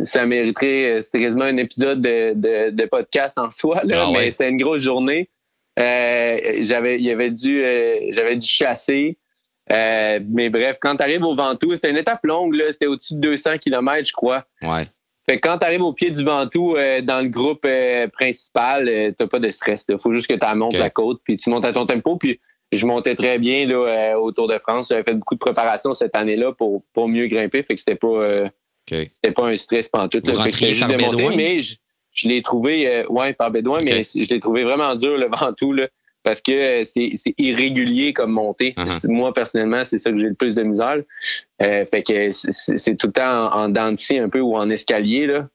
ça 0.05 0.27
mériterait, 0.27 1.01
c'était 1.07 1.21
quasiment 1.21 1.47
un 1.47 1.57
épisode 1.57 2.03
de, 2.03 2.35
de, 2.69 2.85
podcast 2.85 3.39
en 3.39 3.51
soi, 3.51 3.81
là, 3.85 4.05
ah 4.07 4.11
mais 4.13 4.31
c'était 4.31 4.51
une 4.51 4.59
grosse 4.59 4.83
journée. 4.83 5.31
j'avais, 5.79 6.99
il 6.99 7.03
y 7.03 7.11
avait 7.11 7.31
dû, 7.31 7.63
j'avais 8.11 8.37
dû 8.37 8.47
chasser. 8.47 9.17
Mais 9.71 10.51
bref, 10.51 10.79
quand 10.81 10.97
tu 10.97 11.03
arrives 11.03 11.25
au 11.25 11.35
Ventoux, 11.35 11.75
c'était 11.75 11.91
une 11.91 11.97
étape 11.97 12.25
longue, 12.25 12.55
là, 12.55 12.65
c'était 12.71 12.87
au-dessus 12.87 13.15
de 13.15 13.21
200 13.21 13.59
km, 13.59 14.07
je 14.07 14.13
crois. 14.13 14.45
Ouais. 14.63 14.85
Fait 15.29 15.39
quand 15.41 15.59
tu 15.59 15.65
arrives 15.67 15.83
au 15.83 15.93
pied 15.93 16.11
du 16.11 16.25
Ventoux, 16.25 16.77
dans 17.03 17.23
le 17.23 17.29
groupe 17.29 17.67
principal, 18.13 19.15
t'as 19.17 19.27
pas 19.27 19.39
de 19.39 19.51
stress. 19.51 19.85
Il 19.89 19.99
faut 19.99 20.13
juste 20.13 20.27
que 20.27 20.35
tu 20.35 20.57
montes 20.57 20.77
la 20.79 20.91
côte, 20.91 21.21
puis 21.23 21.37
tu 21.37 21.51
montes 21.51 21.65
à 21.65 21.73
ton 21.73 21.85
tempo. 21.85 22.17
Puis 22.17 22.41
je 22.73 22.87
montais 22.87 23.15
très 23.15 23.39
bien 23.39 23.67
là, 23.67 23.75
euh, 23.75 24.15
au 24.19 24.33
Tour 24.33 24.49
de 24.49 24.59
France. 24.59 24.89
J'avais 24.91 25.03
fait 25.03 25.15
beaucoup 25.15 25.35
de 25.35 25.41
préparation 25.41 25.95
cette 25.95 26.15
année-là 26.15 26.53
pour, 26.53 26.83
pour 26.93 27.09
mieux 27.09 27.27
grimper. 27.27 27.63
Fait 27.63 27.75
que 27.75 27.81
c'était 27.81 27.97
pas 27.97 28.09
euh, 28.09 28.49
c'était 28.87 29.33
pas 29.33 29.47
un 29.47 29.57
stress 29.57 29.89
pantoute. 29.89 30.27
Vous 30.27 30.35
rentriez 30.35 30.79
par 30.79 30.89
Bédouin? 30.89 31.37
mais 31.37 31.61
je, 31.61 31.77
je 32.13 32.29
l'ai 32.29 32.43
trouvé 32.43 32.87
euh, 32.87 33.07
ouais, 33.09 33.33
par 33.33 33.51
Bédouin, 33.51 33.81
mais 33.83 34.03
je 34.03 34.29
l'ai 34.29 34.41
trouvé 34.41 34.65
vraiment 34.65 34.95
dur 34.97 35.17
le 35.17 35.29
Ventoux 35.31 35.73
là, 35.73 35.89
parce 36.29 36.43
que 36.43 36.83
c'est 36.85 37.35
irrégulier 37.39 38.13
comme 38.13 38.33
montée. 38.33 38.73
Uh-huh. 38.73 39.09
Moi, 39.09 39.33
personnellement, 39.33 39.83
c'est 39.87 39.97
ça 39.97 40.11
que 40.11 40.19
j'ai 40.19 40.29
le 40.29 40.35
plus 40.35 40.55
de 40.55 40.63
misère. 40.63 40.99
fait 41.59 42.05
que 42.07 42.31
c'est 42.33 42.97
tout 42.97 43.07
le 43.07 43.13
temps 43.15 43.49
en, 43.49 43.65
en 43.65 43.69
dents 43.71 43.95
un 44.11 44.29
peu 44.29 44.41
ou 44.41 44.55
en 44.55 44.69
escalier. 44.69 45.27
Là. 45.27 45.49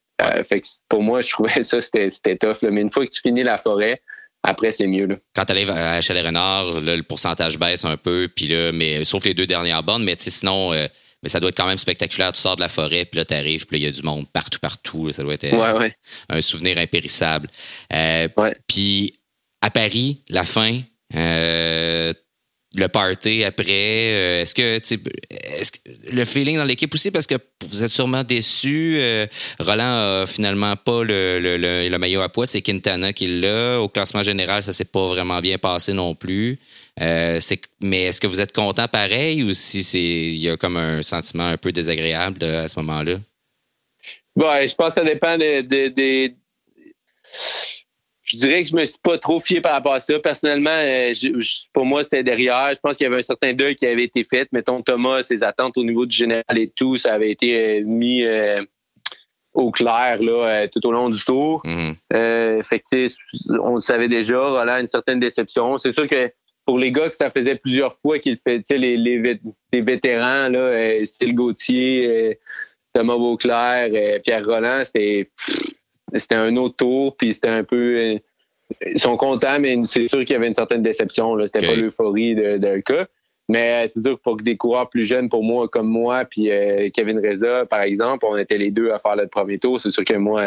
fait 0.44 0.62
que 0.62 0.68
pour 0.90 1.04
moi, 1.04 1.22
je 1.22 1.30
trouvais 1.30 1.62
ça, 1.62 1.80
c'était 1.80 2.10
tough. 2.38 2.64
Là. 2.64 2.72
Mais 2.72 2.82
une 2.82 2.92
fois 2.92 3.06
que 3.06 3.12
tu 3.12 3.22
finis 3.22 3.44
la 3.44 3.60
forêt, 3.60 4.02
après, 4.42 4.72
c'est 4.72 4.88
mieux. 4.88 5.06
Là. 5.06 5.16
Quand 5.36 5.46
tu 5.46 5.52
arrives 5.52 5.70
à 5.70 6.02
Chalet 6.02 6.26
Renard, 6.26 6.82
là, 6.82 6.96
le 6.96 7.04
pourcentage 7.04 7.60
baisse 7.60 7.86
un 7.86 7.96
peu, 7.96 8.28
puis 8.36 8.48
là, 8.48 8.72
mais 8.74 9.04
sauf 9.06 9.24
les 9.24 9.36
deux 9.36 9.46
dernières 9.46 9.84
bornes, 9.84 10.04
mais 10.04 10.16
sinon, 10.18 10.74
euh, 10.74 10.88
mais 11.24 11.30
ça 11.30 11.40
doit 11.40 11.50
être 11.50 11.58
quand 11.58 11.68
même 11.68 11.78
spectaculaire. 11.78 12.34
Tu 12.34 12.42
sors 12.42 12.58
de 12.58 12.62
la 12.62 12.68
forêt, 12.68 13.06
puis 13.06 13.18
là, 13.20 13.26
tu 13.26 13.34
arrives, 13.34 13.66
puis 13.66 13.78
là, 13.78 13.84
il 13.84 13.86
y 13.86 13.88
a 13.88 13.92
du 13.92 14.02
monde 14.02 14.28
partout, 14.32 14.60
partout. 14.60 15.12
Ça 15.12 15.24
doit 15.24 15.36
être 15.36 15.46
euh, 15.46 15.90
un 16.30 16.42
souvenir 16.42 16.78
impérissable. 16.78 17.48
Euh, 17.94 18.28
puis 18.68 19.14
à 19.63 19.69
Paris, 19.69 20.19
la 20.30 20.43
fin, 20.43 20.82
le 22.76 22.88
party 22.88 23.43
après? 23.43 23.63
Euh, 23.69 24.41
est-ce 24.41 24.56
que, 24.56 24.80
le 26.12 26.26
feeling 26.26 26.58
dans 26.58 26.65
l'équipe 26.65 26.93
aussi, 26.93 27.12
parce 27.12 27.28
que 27.28 27.36
vous 27.69 27.84
êtes 27.84 27.91
sûrement 27.91 28.23
déçu. 28.23 28.97
Euh, 28.99 29.28
Roland 29.60 30.23
a 30.23 30.26
finalement 30.28 30.76
pas 30.76 31.04
le, 31.04 31.39
le, 31.39 31.58
le, 31.58 31.97
maillot 31.97 32.21
à 32.21 32.30
poids, 32.30 32.45
c'est 32.45 32.62
Quintana 32.62 33.13
qui 33.13 33.28
l'a. 33.28 33.80
Au 33.80 33.89
classement 33.89 34.23
général, 34.23 34.63
ça 34.63 34.73
s'est 34.73 34.86
pas 34.86 35.08
vraiment 35.08 35.39
bien 35.39 35.58
passé 35.58 35.93
non 35.93 36.15
plus. 36.15 36.60
Euh, 37.02 37.39
mais 37.82 38.04
est-ce 38.04 38.21
que 38.21 38.28
vous 38.28 38.39
êtes 38.39 38.54
content 38.54 38.88
pareil 38.88 39.43
ou 39.43 39.54
si 39.54 39.84
c'est 39.84 39.99
il 39.99 40.38
y 40.38 40.49
a 40.49 40.58
comme 40.58 40.78
un 40.78 41.02
sentiment 41.02 41.47
un 41.47 41.58
peu 41.58 41.71
désagréable 41.71 42.43
à 42.43 42.67
ce 42.67 42.80
moment-là? 42.80 43.15
Bon, 44.36 44.49
je 44.67 44.73
pense 44.73 44.95
que 44.95 45.02
ça 45.02 45.06
dépend 45.06 45.38
des 45.38 46.36
je 48.34 48.39
dirais 48.39 48.63
que 48.63 48.67
je 48.67 48.76
me 48.76 48.84
suis 48.84 48.98
pas 49.02 49.19
trop 49.19 49.39
fié 49.39 49.62
par 49.62 49.74
rapport 49.74 49.93
à 49.93 50.00
ça. 50.00 50.17
Personnellement, 50.17 50.72
euh, 50.72 51.13
pour 51.72 51.86
moi, 51.86 52.04
c'était 52.04 52.24
derrière. 52.24 52.72
Je 52.74 52.80
pense 52.80 52.98
qu'il 52.98 53.04
y 53.04 53.08
avait 53.08 53.19
un 53.19 53.22
certain 53.22 53.54
deuil 53.54 53.76
qui 53.76 53.86
avait 53.86 54.04
été 54.04 54.24
fait. 54.24 54.48
Mettons, 54.52 54.82
Thomas, 54.82 55.22
ses 55.22 55.43
attentes 55.43 55.78
au 55.78 55.84
niveau 55.84 56.08
du 56.08 56.15
général 56.15 56.58
et 56.58 56.72
tout, 56.76 56.98
ça 56.98 57.13
avait 57.13 57.30
été 57.30 57.56
euh, 57.56 57.84
mis 57.86 58.24
euh, 58.24 58.63
au 59.54 59.69
clair 59.69 60.17
là, 60.19 60.67
tout 60.67 60.84
au 60.88 60.91
long 60.91 61.10
du 61.10 61.24
tour. 61.24 61.62
Fait 61.62 62.84
que, 62.91 63.08
on 63.62 63.76
le 63.76 63.82
savait 63.82 64.08
déjà, 64.08 64.39
Roland, 64.39 64.80
une 64.80 64.88
certaine 64.88 65.19
déception. 65.19 65.78
C'est 65.78 65.91
sûr 65.91 66.08
que 66.08 66.32
pour 66.65 66.80
les 66.80 66.91
gars 66.91 67.10
que 67.10 67.15
ça 67.15 67.30
faisait 67.30 67.56
plusieurs 67.56 68.00
fois 68.00 68.17
qu'ils 68.17 68.38
fait, 68.38 68.63
les, 68.72 68.98
les, 68.98 69.39
les, 69.72 69.82
vétérans, 69.82 70.50
là, 70.50 71.06
Style 71.06 71.36
Gauthier, 71.36 72.39
Thomas 72.96 73.17
Beauclair, 73.17 74.22
Pierre 74.24 74.43
Roland, 74.43 74.82
c'était 74.86 75.30
c'était 76.15 76.36
un 76.36 76.56
autre 76.58 76.76
tour, 76.76 77.15
puis 77.15 77.34
c'était 77.34 77.49
un 77.49 77.63
peu. 77.63 77.97
Euh, 77.97 78.19
ils 78.86 78.99
sont 78.99 79.17
contents, 79.17 79.60
mais 79.60 79.78
c'est 79.86 80.08
sûr 80.08 80.19
qu'il 80.19 80.32
y 80.32 80.36
avait 80.36 80.47
une 80.47 80.54
certaine 80.54 80.84
déception. 80.84 81.38
C'était 81.45 81.65
pas 81.65 81.76
l'euphorie 81.76 82.36
de, 82.36 82.58
de 82.58 82.78
cas. 82.80 83.08
Mais 83.49 83.86
euh, 83.86 83.89
c'est 83.93 84.02
sûr 84.02 84.15
que 84.15 84.21
pour 84.21 84.38
des 84.38 84.56
coureurs 84.56 84.89
plus 84.89 85.06
jeunes, 85.06 85.28
pour 85.28 85.43
moi, 85.43 85.67
comme 85.67 85.88
moi, 85.88 86.23
puis 86.23 86.49
euh, 86.49 86.89
Kevin 86.93 87.19
Reza, 87.19 87.65
par 87.65 87.82
exemple, 87.82 88.26
on 88.26 88.38
était 88.38 88.58
les 88.58 88.71
deux 88.71 88.91
à 88.91 88.99
faire 88.99 89.17
le 89.17 89.28
premier 89.28 89.60
tour. 89.60 89.82
C'est 89.82 89.91
sûr 89.91 90.06
que 90.06 90.15
moi, 90.15 90.45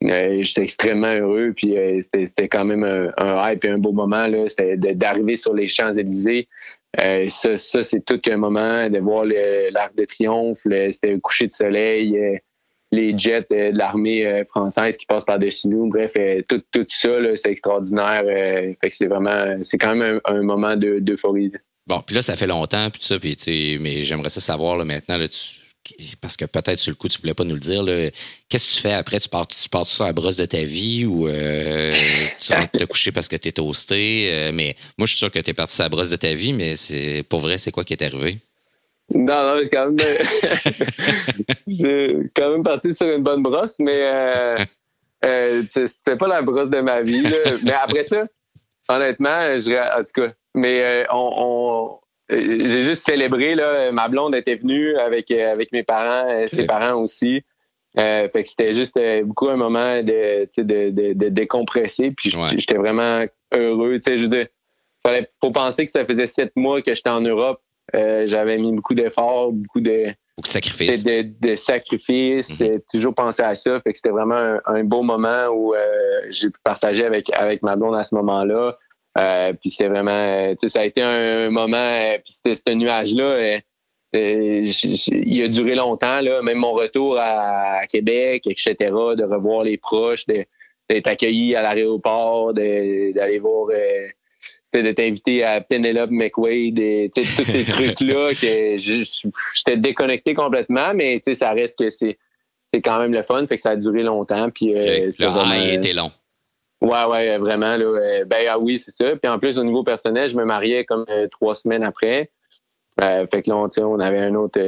j'étais 0.00 0.62
extrêmement 0.62 1.12
heureux. 1.12 1.52
Puis 1.54 1.76
c'était 2.02 2.48
quand 2.48 2.64
même 2.64 2.82
un, 2.82 3.52
hype 3.52 3.64
et 3.64 3.68
un 3.68 3.78
beau 3.78 3.92
moment. 3.92 4.26
C'était 4.48 4.76
d'arriver 4.76 5.36
sur 5.36 5.52
les 5.52 5.68
Champs-Élysées. 5.68 6.48
ça, 6.96 7.58
ça 7.58 7.82
c'est 7.82 8.04
tout 8.04 8.18
qu'un 8.18 8.38
moment, 8.38 8.88
de 8.88 8.98
voir 8.98 9.26
l'arc 9.26 9.94
de 9.94 10.06
triomphe. 10.06 10.60
C'était 10.90 11.12
un 11.12 11.20
coucher 11.20 11.46
de 11.46 11.52
soleil 11.52 12.40
les 12.90 13.16
jets 13.16 13.46
euh, 13.52 13.72
de 13.72 13.78
l'armée 13.78 14.26
euh, 14.26 14.44
française 14.44 14.96
qui 14.96 15.06
passent 15.06 15.24
par-dessus 15.24 15.68
nous. 15.68 15.88
Bref, 15.88 16.12
euh, 16.16 16.42
tout, 16.48 16.62
tout 16.72 16.86
ça, 16.88 17.08
c'est 17.36 17.50
extraordinaire. 17.50 18.24
c'est 18.90 19.06
vraiment, 19.06 19.58
c'est 19.62 19.78
quand 19.78 19.94
même 19.94 20.20
un, 20.24 20.42
moment 20.42 20.76
d'euphorie. 20.76 21.52
bon, 21.86 22.00
puis 22.06 22.16
là, 22.16 22.22
ça 22.22 22.36
fait 22.36 22.46
longtemps, 22.46 22.88
puis 22.90 23.00
tout 23.00 23.06
ça, 23.06 23.18
puis 23.18 23.78
mais 23.80 24.02
j'aimerais 24.02 24.30
ça 24.30 24.40
savoir 24.40 24.76
là, 24.76 24.84
maintenant, 24.84 25.18
parce 26.20 26.36
que 26.36 26.44
peut-être 26.44 26.80
sur 26.80 26.90
le 26.90 26.96
coup, 26.96 27.08
tu 27.08 27.20
voulais 27.20 27.34
pas 27.34 27.44
nous 27.44 27.54
le 27.54 27.60
dire. 27.60 27.84
Qu'est-ce 28.48 28.70
que 28.70 28.74
tu 28.76 28.82
fais 28.82 28.92
après? 28.92 29.20
Tu 29.20 29.28
pars, 29.28 29.46
tu 29.46 29.68
pars 29.68 29.86
sur 29.86 30.04
la 30.04 30.12
brosse 30.12 30.36
de 30.36 30.44
ta 30.44 30.62
vie 30.62 31.06
ou 31.06 31.28
tu 31.28 32.52
rentres 32.52 32.72
te 32.72 32.84
coucher 32.84 33.12
parce 33.12 33.28
que 33.28 33.36
tu 33.36 33.48
es 33.48 33.52
toasté? 33.52 34.50
mais 34.52 34.76
moi, 34.98 35.06
je 35.06 35.12
suis 35.12 35.18
sûr 35.18 35.30
que 35.30 35.38
tu 35.38 35.50
es 35.50 35.54
parti 35.54 35.74
sur 35.74 35.84
la 35.84 35.88
brosse 35.88 36.10
de 36.10 36.16
ta 36.16 36.32
vie, 36.34 36.52
mais 36.52 36.76
c'est 36.76 37.22
pour 37.22 37.40
vrai, 37.40 37.58
c'est 37.58 37.70
quoi 37.70 37.84
qui 37.84 37.94
est 37.94 38.02
arrivé? 38.02 38.38
Non, 39.14 39.42
non, 39.42 39.58
j'ai 39.58 39.68
quand 39.68 39.86
même, 39.86 39.96
j'ai 41.66 42.30
quand 42.34 42.50
même 42.50 42.62
parti 42.62 42.94
sur 42.94 43.06
une 43.06 43.22
bonne 43.22 43.42
brosse, 43.42 43.78
mais 43.78 43.98
euh, 44.00 44.56
euh, 45.24 45.62
c'était 45.70 46.16
pas 46.16 46.28
la 46.28 46.42
brosse 46.42 46.70
de 46.70 46.80
ma 46.80 47.02
vie. 47.02 47.22
Là. 47.22 47.36
Mais 47.64 47.72
après 47.72 48.04
ça, 48.04 48.26
honnêtement, 48.88 49.58
je, 49.58 49.98
en 49.98 50.04
tout 50.04 50.20
cas, 50.20 50.32
mais 50.54 50.82
euh, 50.82 51.04
on, 51.10 51.98
j'ai 52.28 52.82
juste 52.82 53.06
célébré 53.06 53.54
là. 53.54 53.90
Ma 53.92 54.08
blonde 54.08 54.34
était 54.34 54.56
venue 54.56 54.96
avec 54.96 55.30
avec 55.30 55.72
mes 55.72 55.82
parents, 55.82 56.46
ses 56.46 56.66
parents 56.66 57.00
aussi. 57.02 57.42
fait 57.96 58.30
que 58.34 58.46
c'était 58.46 58.74
juste 58.74 58.98
beaucoup 59.24 59.48
un 59.48 59.56
moment 59.56 60.02
de, 60.02 60.46
de, 60.58 60.90
de, 60.90 61.12
de 61.14 61.28
décompresser. 61.30 62.10
Puis 62.10 62.34
j'étais 62.54 62.76
vraiment 62.76 63.24
heureux. 63.54 63.98
Tu 63.98 64.12
sais, 64.12 64.18
je 64.18 64.46
fallait 65.02 65.30
faut 65.40 65.52
penser 65.52 65.86
que 65.86 65.92
ça 65.92 66.04
faisait 66.04 66.26
sept 66.26 66.52
mois 66.54 66.82
que 66.82 66.94
j'étais 66.94 67.08
en 67.08 67.22
Europe 67.22 67.62
euh, 67.94 68.26
j'avais 68.26 68.58
mis 68.58 68.72
beaucoup 68.72 68.94
d'efforts, 68.94 69.52
beaucoup 69.52 69.80
de, 69.80 70.06
beaucoup 70.36 70.46
de 70.48 70.52
sacrifices. 70.52 71.02
De, 71.04 71.54
sacrifices. 71.54 72.60
Mhm. 72.60 72.80
Toujours 72.92 73.14
pensé 73.14 73.42
à 73.42 73.54
ça. 73.54 73.80
Fait 73.80 73.92
que 73.92 73.98
c'était 73.98 74.10
vraiment 74.10 74.58
un, 74.64 74.84
beau 74.84 75.02
moment 75.02 75.46
où 75.48 75.74
euh, 75.74 75.78
j'ai 76.30 76.50
pu 76.50 76.58
partager 76.62 77.04
avec, 77.04 77.30
avec 77.32 77.62
ma 77.62 77.76
blonde 77.76 77.96
à 77.96 78.04
ce 78.04 78.14
moment-là. 78.16 78.76
Euh, 79.16 79.52
puis 79.54 79.70
c'est 79.70 79.88
vraiment, 79.88 80.54
ça 80.68 80.80
a 80.80 80.84
été 80.84 81.02
un, 81.02 81.50
moment, 81.50 82.14
puis 82.22 82.54
ce 82.56 82.72
nuage-là, 82.72 83.58
il 84.12 85.42
a 85.42 85.48
duré 85.48 85.74
longtemps, 85.74 86.20
là, 86.20 86.40
même 86.42 86.58
mon 86.58 86.72
retour 86.72 87.18
à, 87.18 87.86
Québec, 87.88 88.46
etc., 88.46 88.76
de 88.80 89.24
revoir 89.24 89.64
les 89.64 89.76
proches, 89.76 90.26
de, 90.26 90.44
d'être 90.88 91.08
accueilli 91.08 91.56
à 91.56 91.62
l'aéroport, 91.62 92.54
d'aller 92.54 93.38
voir, 93.40 93.70
euh, 94.76 94.82
d'être 94.82 95.00
invité 95.00 95.44
à 95.44 95.60
Penelope 95.60 96.10
McWade, 96.10 96.78
et, 96.78 97.10
tous 97.14 97.22
ces 97.22 97.64
trucs-là 97.72 98.30
que 98.30 98.76
j'étais 98.76 99.76
déconnecté 99.76 100.34
complètement, 100.34 100.94
mais 100.94 101.22
ça 101.32 101.52
reste 101.52 101.78
que 101.78 101.90
c'est 101.90 102.18
c'est 102.70 102.82
quand 102.82 102.98
même 102.98 103.14
le 103.14 103.22
fun, 103.22 103.46
fait 103.46 103.56
que 103.56 103.62
ça 103.62 103.70
a 103.70 103.76
duré 103.76 104.02
longtemps. 104.02 104.50
Puis, 104.50 104.74
euh, 104.74 105.08
le 105.18 105.26
vraiment, 105.26 105.54
était 105.54 105.94
long. 105.94 106.12
Ouais, 106.82 107.04
ouais, 107.06 107.38
vraiment. 107.38 107.78
Là, 107.78 108.24
ben 108.26 108.46
ah 108.50 108.58
oui, 108.58 108.78
c'est 108.78 108.90
ça. 108.90 109.16
Puis 109.16 109.30
en 109.30 109.38
plus, 109.38 109.58
au 109.58 109.64
niveau 109.64 109.84
personnel, 109.84 110.28
je 110.28 110.36
me 110.36 110.44
mariais 110.44 110.84
comme 110.84 111.06
trois 111.30 111.54
semaines 111.54 111.82
après. 111.82 112.30
fait 112.98 113.42
que 113.42 113.48
là, 113.48 113.56
on, 113.56 113.70
on 113.78 114.00
avait 114.00 114.20
un 114.20 114.34
autre, 114.34 114.60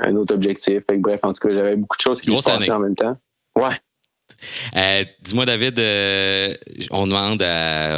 un 0.00 0.16
autre 0.16 0.34
objectif. 0.34 0.82
Fait 0.90 0.96
que, 0.96 1.00
bref, 1.00 1.20
en 1.22 1.32
tout 1.32 1.46
cas, 1.46 1.54
j'avais 1.54 1.76
beaucoup 1.76 1.96
de 1.96 2.02
choses 2.02 2.20
qui 2.20 2.36
se 2.36 2.44
passaient 2.44 2.72
en 2.72 2.80
même 2.80 2.96
temps. 2.96 3.16
Ouais. 3.54 3.76
Euh, 4.76 5.04
dis-moi, 5.20 5.46
David, 5.46 5.78
euh, 5.78 6.52
on 6.90 7.06
demande 7.06 7.42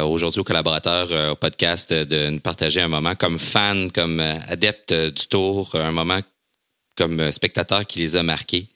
aujourd'hui 0.05 0.39
aux 0.39 0.43
collaborateurs 0.43 1.11
euh, 1.11 1.31
au 1.31 1.35
podcast 1.35 1.91
de 1.91 2.29
nous 2.29 2.39
partager 2.39 2.81
un 2.81 2.87
moment 2.87 3.15
comme 3.15 3.39
fan, 3.39 3.91
comme 3.91 4.19
adepte 4.19 4.93
du 4.93 5.27
tour, 5.27 5.75
un 5.75 5.91
moment 5.91 6.19
comme 6.95 7.31
spectateur 7.31 7.85
qui 7.85 7.99
les 7.99 8.15
a 8.15 8.23
marqués. 8.23 8.67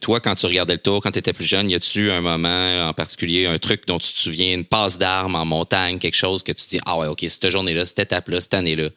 toi, 0.00 0.20
quand 0.20 0.34
tu 0.34 0.46
regardais 0.46 0.74
le 0.74 0.82
tour, 0.82 1.00
quand 1.02 1.10
tu 1.10 1.18
étais 1.18 1.32
plus 1.32 1.46
jeune, 1.46 1.70
y 1.70 1.74
a-tu 1.74 2.10
un 2.10 2.20
moment 2.20 2.88
en 2.88 2.92
particulier, 2.92 3.46
un 3.46 3.58
truc 3.58 3.86
dont 3.86 3.98
tu 3.98 4.12
te 4.12 4.18
souviens, 4.18 4.54
une 4.54 4.64
passe 4.64 4.98
d'armes 4.98 5.34
en 5.34 5.44
montagne, 5.44 5.98
quelque 5.98 6.16
chose 6.16 6.42
que 6.42 6.52
tu 6.52 6.66
dis, 6.68 6.80
ah 6.86 6.98
ouais, 6.98 7.08
OK, 7.08 7.24
cette 7.28 7.50
journée-là, 7.50 7.84
cette 7.84 7.98
étape-là, 7.98 8.40
cette 8.40 8.54
année-là, 8.54 8.88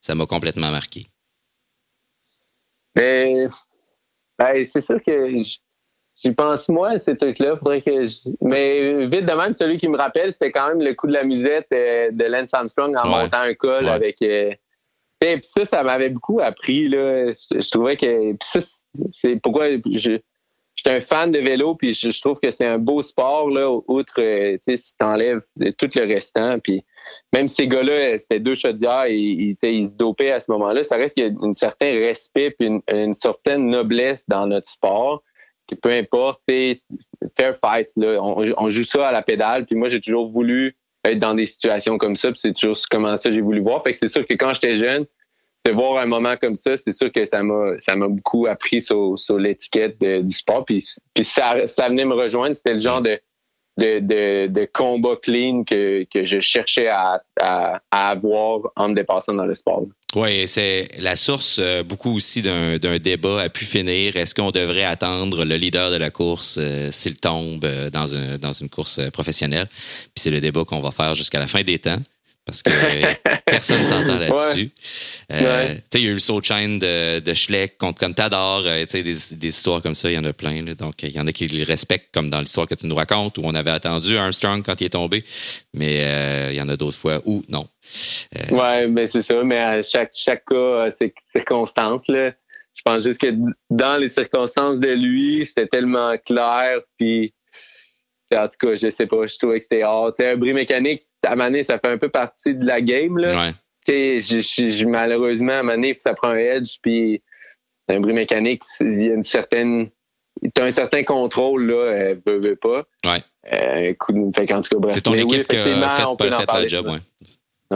ça 0.00 0.14
m'a 0.14 0.26
complètement 0.26 0.70
marqué? 0.70 1.06
Ben, 2.94 3.50
ben 4.38 4.66
c'est 4.72 4.84
sûr 4.84 5.00
que 5.02 5.42
J'y 6.22 6.32
pense 6.32 6.68
moi, 6.68 6.98
ces 6.98 7.16
trucs-là. 7.16 7.56
Faudrait 7.56 7.80
que 7.80 8.04
Mais 8.40 9.06
vite 9.06 9.24
de 9.24 9.32
même, 9.32 9.52
celui 9.52 9.78
qui 9.78 9.88
me 9.88 9.96
rappelle, 9.96 10.32
c'était 10.32 10.50
quand 10.50 10.68
même 10.68 10.80
le 10.80 10.94
coup 10.94 11.06
de 11.06 11.12
la 11.12 11.22
musette 11.22 11.68
euh, 11.72 12.10
de 12.10 12.24
Lance 12.24 12.52
Armstrong 12.52 12.96
en 12.96 13.08
montant 13.08 13.40
un 13.40 13.54
col 13.54 13.88
avec. 13.88 14.20
Euh... 14.22 14.52
Puis 15.20 15.40
ça, 15.42 15.64
ça 15.64 15.82
m'avait 15.82 16.10
beaucoup 16.10 16.40
appris. 16.40 16.88
Là. 16.88 17.30
Je 17.30 17.70
trouvais 17.70 17.96
que. 17.96 18.32
Puis 18.32 18.38
ça, 18.42 18.60
c'est 19.12 19.36
pourquoi 19.40 19.68
je. 19.90 20.18
J'étais 20.74 20.90
un 20.90 21.00
fan 21.00 21.32
de 21.32 21.40
vélo, 21.40 21.74
puis 21.74 21.92
je, 21.92 22.20
trouve 22.20 22.38
que 22.38 22.52
c'est 22.52 22.64
un 22.64 22.78
beau 22.78 23.02
sport, 23.02 23.50
là, 23.50 23.68
outre, 23.88 24.22
euh, 24.22 24.56
tu 24.58 24.60
sais, 24.62 24.76
si 24.76 24.96
t'enlèves 24.96 25.42
tout 25.76 25.88
le 25.96 26.06
restant. 26.06 26.60
Puis 26.60 26.84
même 27.32 27.48
ces 27.48 27.66
gars-là, 27.66 28.16
c'était 28.16 28.38
deux 28.38 28.54
chaudières, 28.54 29.06
et, 29.06 29.16
ils, 29.16 29.56
ils 29.60 29.88
se 29.88 29.96
dopaient 29.96 30.30
à 30.30 30.38
ce 30.38 30.52
moment-là. 30.52 30.84
Ça 30.84 30.94
reste 30.94 31.14
qu'il 31.14 31.24
y 31.24 31.28
a 31.28 31.32
un 31.44 31.52
certain 31.52 31.90
respect 31.98 32.52
puis 32.52 32.68
une, 32.68 32.80
une 32.92 33.14
certaine 33.14 33.66
noblesse 33.66 34.24
dans 34.28 34.46
notre 34.46 34.68
sport 34.68 35.24
peu 35.76 35.90
importe, 35.90 36.42
fair 36.46 37.56
fight, 37.58 37.88
là, 37.96 38.18
on, 38.22 38.68
joue 38.68 38.84
ça 38.84 39.08
à 39.08 39.12
la 39.12 39.22
pédale. 39.22 39.66
Puis 39.66 39.76
moi, 39.76 39.88
j'ai 39.88 40.00
toujours 40.00 40.30
voulu 40.30 40.76
être 41.04 41.18
dans 41.18 41.34
des 41.34 41.46
situations 41.46 41.98
comme 41.98 42.16
ça. 42.16 42.30
Puis 42.30 42.40
c'est 42.40 42.54
toujours 42.54 42.78
comment 42.90 43.16
ça 43.16 43.30
j'ai 43.30 43.40
voulu 43.40 43.60
voir. 43.60 43.82
Fait 43.82 43.92
que 43.92 43.98
c'est 43.98 44.08
sûr 44.08 44.26
que 44.26 44.34
quand 44.34 44.54
j'étais 44.54 44.76
jeune, 44.76 45.06
de 45.64 45.72
voir 45.72 45.98
un 45.98 46.06
moment 46.06 46.36
comme 46.36 46.54
ça, 46.54 46.76
c'est 46.76 46.92
sûr 46.92 47.12
que 47.12 47.24
ça 47.24 47.42
m'a 47.42 47.76
ça 47.78 47.96
m'a 47.96 48.08
beaucoup 48.08 48.46
appris 48.46 48.80
sur, 48.80 49.18
sur 49.18 49.38
l'étiquette 49.38 49.98
du 50.00 50.34
sport. 50.34 50.64
Puis, 50.64 50.86
puis 51.14 51.24
ça, 51.24 51.66
ça 51.66 51.88
venait 51.88 52.04
me 52.04 52.14
rejoindre. 52.14 52.56
C'était 52.56 52.74
le 52.74 52.80
genre 52.80 53.02
de 53.02 53.20
de, 53.78 54.00
de, 54.00 54.46
de 54.48 54.68
combat 54.72 55.16
clean 55.22 55.62
que, 55.64 56.04
que 56.12 56.24
je 56.24 56.40
cherchais 56.40 56.88
à, 56.88 57.22
à, 57.40 57.80
avoir 57.90 58.60
en 58.76 58.88
me 58.88 58.94
dépassant 58.94 59.34
dans 59.34 59.46
le 59.46 59.54
sport. 59.54 59.84
Oui, 60.16 60.48
c'est 60.48 60.88
la 60.98 61.16
source 61.16 61.58
euh, 61.60 61.82
beaucoup 61.84 62.16
aussi 62.16 62.42
d'un 62.42 62.78
débat 62.98 63.42
a 63.42 63.48
pu 63.48 63.64
finir. 63.64 64.16
Est-ce 64.16 64.34
qu'on 64.34 64.50
devrait 64.50 64.84
attendre 64.84 65.44
le 65.44 65.56
leader 65.56 65.90
de 65.90 65.96
la 65.96 66.10
course 66.10 66.56
euh, 66.58 66.90
s'il 66.90 67.16
tombe 67.16 67.64
euh, 67.64 67.90
dans, 67.90 68.14
un, 68.14 68.38
dans 68.38 68.52
une 68.52 68.68
course 68.68 69.00
professionnelle? 69.10 69.68
Puis 69.68 70.22
c'est 70.22 70.30
le 70.30 70.40
débat 70.40 70.64
qu'on 70.64 70.80
va 70.80 70.90
faire 70.90 71.14
jusqu'à 71.14 71.38
la 71.38 71.46
fin 71.46 71.62
des 71.62 71.78
temps 71.78 71.98
parce 72.48 72.62
que 72.62 72.70
personne 73.44 73.80
ne 73.80 73.84
s'entend 73.84 74.18
là-dessus. 74.18 74.70
Euh, 75.30 75.74
il 75.92 76.00
y 76.00 76.06
a 76.06 76.10
eu 76.10 76.14
le 76.14 76.18
saut 76.18 76.40
de 76.40 76.46
chaîne 76.46 76.78
de, 76.78 77.20
de 77.20 77.34
Schleck 77.34 77.76
contre 77.76 78.00
Contador, 78.00 78.62
euh, 78.64 78.86
des, 78.90 79.02
des 79.02 79.48
histoires 79.48 79.82
comme 79.82 79.94
ça, 79.94 80.10
il 80.10 80.14
y 80.14 80.18
en 80.18 80.24
a 80.24 80.32
plein. 80.32 80.62
Donc, 80.62 81.02
il 81.02 81.10
y 81.10 81.20
en 81.20 81.26
a 81.26 81.32
qui 81.32 81.46
le 81.46 81.62
respectent, 81.66 82.08
comme 82.10 82.30
dans 82.30 82.40
l'histoire 82.40 82.66
que 82.66 82.74
tu 82.74 82.86
nous 82.86 82.94
racontes, 82.94 83.36
où 83.36 83.42
on 83.44 83.54
avait 83.54 83.70
attendu 83.70 84.16
Armstrong 84.16 84.62
quand 84.64 84.80
il 84.80 84.86
est 84.86 84.90
tombé, 84.94 85.24
mais 85.74 85.98
euh, 86.04 86.48
il 86.52 86.56
y 86.56 86.62
en 86.62 86.70
a 86.70 86.78
d'autres 86.78 86.96
fois 86.96 87.20
où 87.26 87.42
non. 87.50 87.68
Oui, 88.50 88.88
mais 88.88 89.08
c'est 89.08 89.22
ça, 89.22 89.44
mais 89.44 89.58
à 89.58 89.82
chaque, 89.82 90.12
chaque 90.14 90.46
cas, 90.46 90.90
ces 90.98 91.12
circonstances, 91.30 92.08
là, 92.08 92.32
je 92.74 92.82
pense 92.82 93.02
juste 93.02 93.20
que 93.20 93.34
dans 93.68 93.98
les 94.00 94.08
circonstances 94.08 94.80
de 94.80 94.88
lui, 94.88 95.44
c'était 95.44 95.66
tellement 95.66 96.16
clair, 96.16 96.78
puis 96.98 97.34
en 98.34 98.48
tout 98.48 98.66
cas, 98.66 98.74
je 98.74 98.90
sais 98.90 99.06
pas, 99.06 99.26
je 99.26 99.36
trouvais 99.38 99.58
que 99.58 99.64
c'était 99.64 99.82
hard. 99.82 100.14
un 100.18 100.36
bris 100.36 100.52
mécanique, 100.52 101.02
à 101.24 101.36
Mané, 101.36 101.64
ça 101.64 101.78
fait 101.78 101.88
un 101.88 101.98
peu 101.98 102.08
partie 102.08 102.54
de 102.54 102.66
la 102.66 102.80
game. 102.80 103.18
Là. 103.18 103.52
Ouais. 103.88 104.84
malheureusement, 104.86 105.58
à 105.58 105.62
Mané, 105.62 105.96
ça 105.98 106.14
prend 106.14 106.28
un 106.28 106.36
edge, 106.36 106.76
puis 106.82 107.22
un 107.88 108.00
bris 108.00 108.12
mécanique, 108.12 108.62
il 108.80 109.06
y 109.06 109.10
a 109.10 109.14
une 109.14 109.22
certaine. 109.22 109.90
Tu 110.42 110.62
as 110.62 110.64
un 110.64 110.70
certain 110.70 111.02
contrôle, 111.02 111.66
là, 111.66 111.74
euh, 111.74 112.16
veut, 112.24 112.38
veut 112.38 112.56
pas. 112.56 112.84
Ouais. 113.04 113.22
Euh, 113.52 113.94
fait 114.34 114.52
en 114.52 114.60
tout 114.60 114.68
cas, 114.70 114.78
bref. 114.78 114.94
C'est 114.94 115.00
ton 115.00 115.14
équipe 115.14 115.48
qui 115.48 115.56
a 115.56 115.62
fait, 115.62 116.62
le 116.62 116.68
job, 116.68 116.86
ouais. 116.86 116.98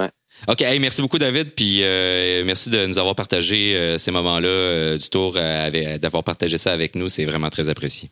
ouais. 0.01 0.11
OK, 0.49 0.61
hey, 0.63 0.79
merci 0.79 1.03
beaucoup, 1.03 1.19
David. 1.19 1.53
Puis 1.55 1.81
euh, 1.83 2.43
merci 2.45 2.71
de 2.71 2.87
nous 2.87 2.99
avoir 2.99 3.15
partagé 3.15 3.77
euh, 3.77 3.99
ces 3.99 4.11
moments-là 4.11 4.49
euh, 4.49 4.99
du 4.99 5.09
tour, 5.09 5.35
d'avoir 6.01 6.25
partagé 6.25 6.59
ça 6.59 6.73
avec 6.73 6.95
nous. 6.97 7.09
C'est 7.09 7.25
vraiment 7.25 7.51
très 7.51 7.69
apprécié. 7.69 8.11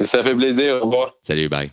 Ça 0.00 0.22
fait 0.22 0.34
plaisir. 0.34 0.76
Au 0.76 0.86
revoir. 0.86 1.14
Salut, 1.22 1.48
bye. 1.48 1.70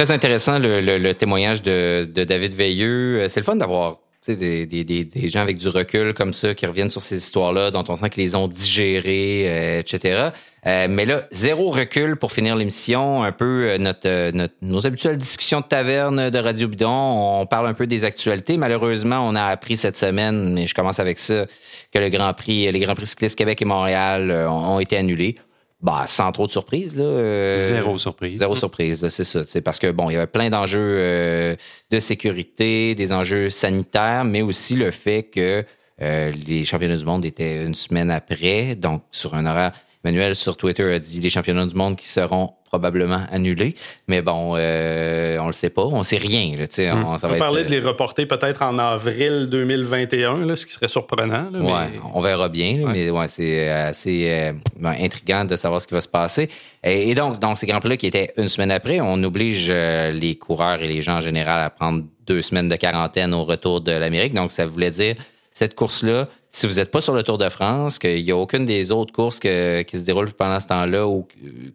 Très 0.00 0.12
intéressant 0.12 0.58
le, 0.58 1.12
témoignage 1.12 1.60
de, 1.60 2.08
David 2.14 2.54
Veilleux. 2.54 3.20
Euh, 3.20 3.28
c'est 3.28 3.40
le 3.40 3.44
fun 3.44 3.56
d'avoir 3.56 3.98
des, 4.26 5.28
gens 5.28 5.40
avec 5.40 5.58
du 5.58 5.68
recul 5.68 6.14
comme 6.14 6.32
ça 6.32 6.54
qui 6.54 6.64
reviennent 6.64 6.88
sur 6.88 7.02
ces 7.02 7.18
histoires-là, 7.18 7.70
dont 7.70 7.84
on 7.86 7.96
sent 7.96 8.08
qu'ils 8.08 8.22
les 8.22 8.34
ont 8.34 8.48
digérées, 8.48 9.44
euh, 9.46 9.80
etc. 9.80 10.30
Euh, 10.66 10.86
mais 10.88 11.04
là, 11.04 11.24
zéro 11.32 11.68
recul 11.68 12.16
pour 12.16 12.32
finir 12.32 12.56
l'émission. 12.56 13.22
Un 13.22 13.32
peu 13.32 13.76
notre, 13.76 14.32
nos 14.62 14.86
habituelles 14.86 15.18
discussions 15.18 15.60
de 15.60 15.66
taverne 15.66 16.30
de 16.30 16.38
Radio 16.38 16.66
Bidon. 16.68 17.40
On 17.42 17.44
parle 17.44 17.66
un 17.66 17.74
peu 17.74 17.86
des 17.86 18.06
actualités. 18.06 18.56
Malheureusement, 18.56 19.28
on 19.28 19.34
a 19.34 19.44
appris 19.44 19.76
cette 19.76 19.98
semaine, 19.98 20.54
mais 20.54 20.66
je 20.66 20.74
commence 20.74 20.98
avec 20.98 21.18
ça, 21.18 21.44
que 21.92 21.98
le 21.98 22.08
Grand 22.08 22.32
Prix, 22.32 22.72
les 22.72 22.78
Grands 22.78 22.94
Prix 22.94 23.04
cyclistes 23.04 23.36
Québec 23.36 23.60
et 23.60 23.66
Montréal 23.66 24.30
ont 24.48 24.80
été 24.80 24.96
annulés. 24.96 25.36
Bah, 25.82 26.04
sans 26.06 26.30
trop 26.32 26.46
de 26.46 26.52
surprise. 26.52 26.96
Là, 26.96 27.04
euh, 27.04 27.68
zéro 27.68 27.96
surprise. 27.96 28.38
Zéro 28.38 28.54
surprise, 28.54 29.08
c'est 29.08 29.24
ça. 29.24 29.44
C'est 29.46 29.62
parce 29.62 29.78
que 29.78 29.90
bon, 29.90 30.10
il 30.10 30.14
y 30.14 30.16
avait 30.16 30.26
plein 30.26 30.50
d'enjeux 30.50 30.78
euh, 30.80 31.56
de 31.90 31.98
sécurité, 32.00 32.94
des 32.94 33.12
enjeux 33.12 33.48
sanitaires, 33.48 34.24
mais 34.24 34.42
aussi 34.42 34.76
le 34.76 34.90
fait 34.90 35.22
que 35.22 35.64
euh, 36.02 36.32
les 36.46 36.64
championnats 36.64 36.96
du 36.96 37.04
monde 37.04 37.24
étaient 37.24 37.64
une 37.64 37.74
semaine 37.74 38.10
après, 38.10 38.74
donc 38.74 39.02
sur 39.10 39.34
un 39.34 39.46
horaire. 39.46 39.72
Emmanuel 40.04 40.36
sur 40.36 40.56
Twitter 40.56 40.94
a 40.94 40.98
dit 40.98 41.20
les 41.20 41.30
championnats 41.30 41.66
du 41.66 41.74
monde 41.74 41.96
qui 41.96 42.08
seront 42.08 42.52
probablement 42.70 43.22
annulé. 43.32 43.74
Mais 44.06 44.22
bon, 44.22 44.54
euh, 44.56 45.38
on 45.40 45.48
le 45.48 45.52
sait 45.52 45.70
pas. 45.70 45.82
On 45.82 46.04
sait 46.04 46.18
rien. 46.18 46.56
Là, 46.56 46.94
hmm. 46.94 47.04
on, 47.04 47.18
ça 47.18 47.26
va 47.26 47.36
parler 47.36 47.64
de 47.64 47.70
les 47.70 47.80
reporter 47.80 48.26
peut-être 48.26 48.62
en 48.62 48.78
avril 48.78 49.48
2021, 49.50 50.46
là, 50.46 50.56
ce 50.56 50.66
qui 50.66 50.72
serait 50.72 50.88
surprenant. 50.88 51.50
Là, 51.52 51.88
on 52.14 52.20
verra 52.20 52.48
bien. 52.48 52.78
Mais 52.92 53.10
ouais, 53.10 53.28
c'est 53.28 53.68
assez 53.68 54.26
euh, 54.28 54.52
ben, 54.78 54.94
intriguant 55.00 55.44
de 55.44 55.56
savoir 55.56 55.80
ce 55.80 55.88
qui 55.88 55.94
va 55.94 56.00
se 56.00 56.08
passer. 56.08 56.48
Et, 56.84 57.14
donc, 57.14 57.40
donc, 57.40 57.58
ces 57.58 57.66
Grands 57.66 57.80
Prix-là 57.80 57.96
qui 57.96 58.06
étaient 58.06 58.32
une 58.36 58.48
semaine 58.48 58.70
après, 58.70 59.00
on 59.00 59.22
oblige 59.24 59.66
euh, 59.68 60.12
les 60.12 60.36
coureurs 60.36 60.80
et 60.80 60.88
les 60.88 61.02
gens 61.02 61.16
en 61.16 61.20
général 61.20 61.62
à 61.62 61.70
prendre 61.70 62.04
deux 62.26 62.40
semaines 62.40 62.68
de 62.68 62.76
quarantaine 62.76 63.34
au 63.34 63.44
retour 63.44 63.80
de 63.80 63.92
l'Amérique. 63.92 64.32
Donc, 64.32 64.52
ça 64.52 64.64
voulait 64.64 64.92
dire 64.92 65.16
cette 65.50 65.74
course-là, 65.74 66.28
si 66.48 66.66
vous 66.66 66.74
n'êtes 66.74 66.90
pas 66.90 67.00
sur 67.00 67.14
le 67.14 67.22
Tour 67.22 67.38
de 67.38 67.48
France, 67.48 67.98
qu'il 67.98 68.22
n'y 68.24 68.30
a 68.30 68.36
aucune 68.36 68.66
des 68.66 68.90
autres 68.90 69.12
courses 69.12 69.38
qui 69.38 69.48
se 69.48 70.02
déroulent 70.02 70.32
pendant 70.32 70.58
ce 70.60 70.66
temps-là 70.68 71.06
ou 71.06 71.26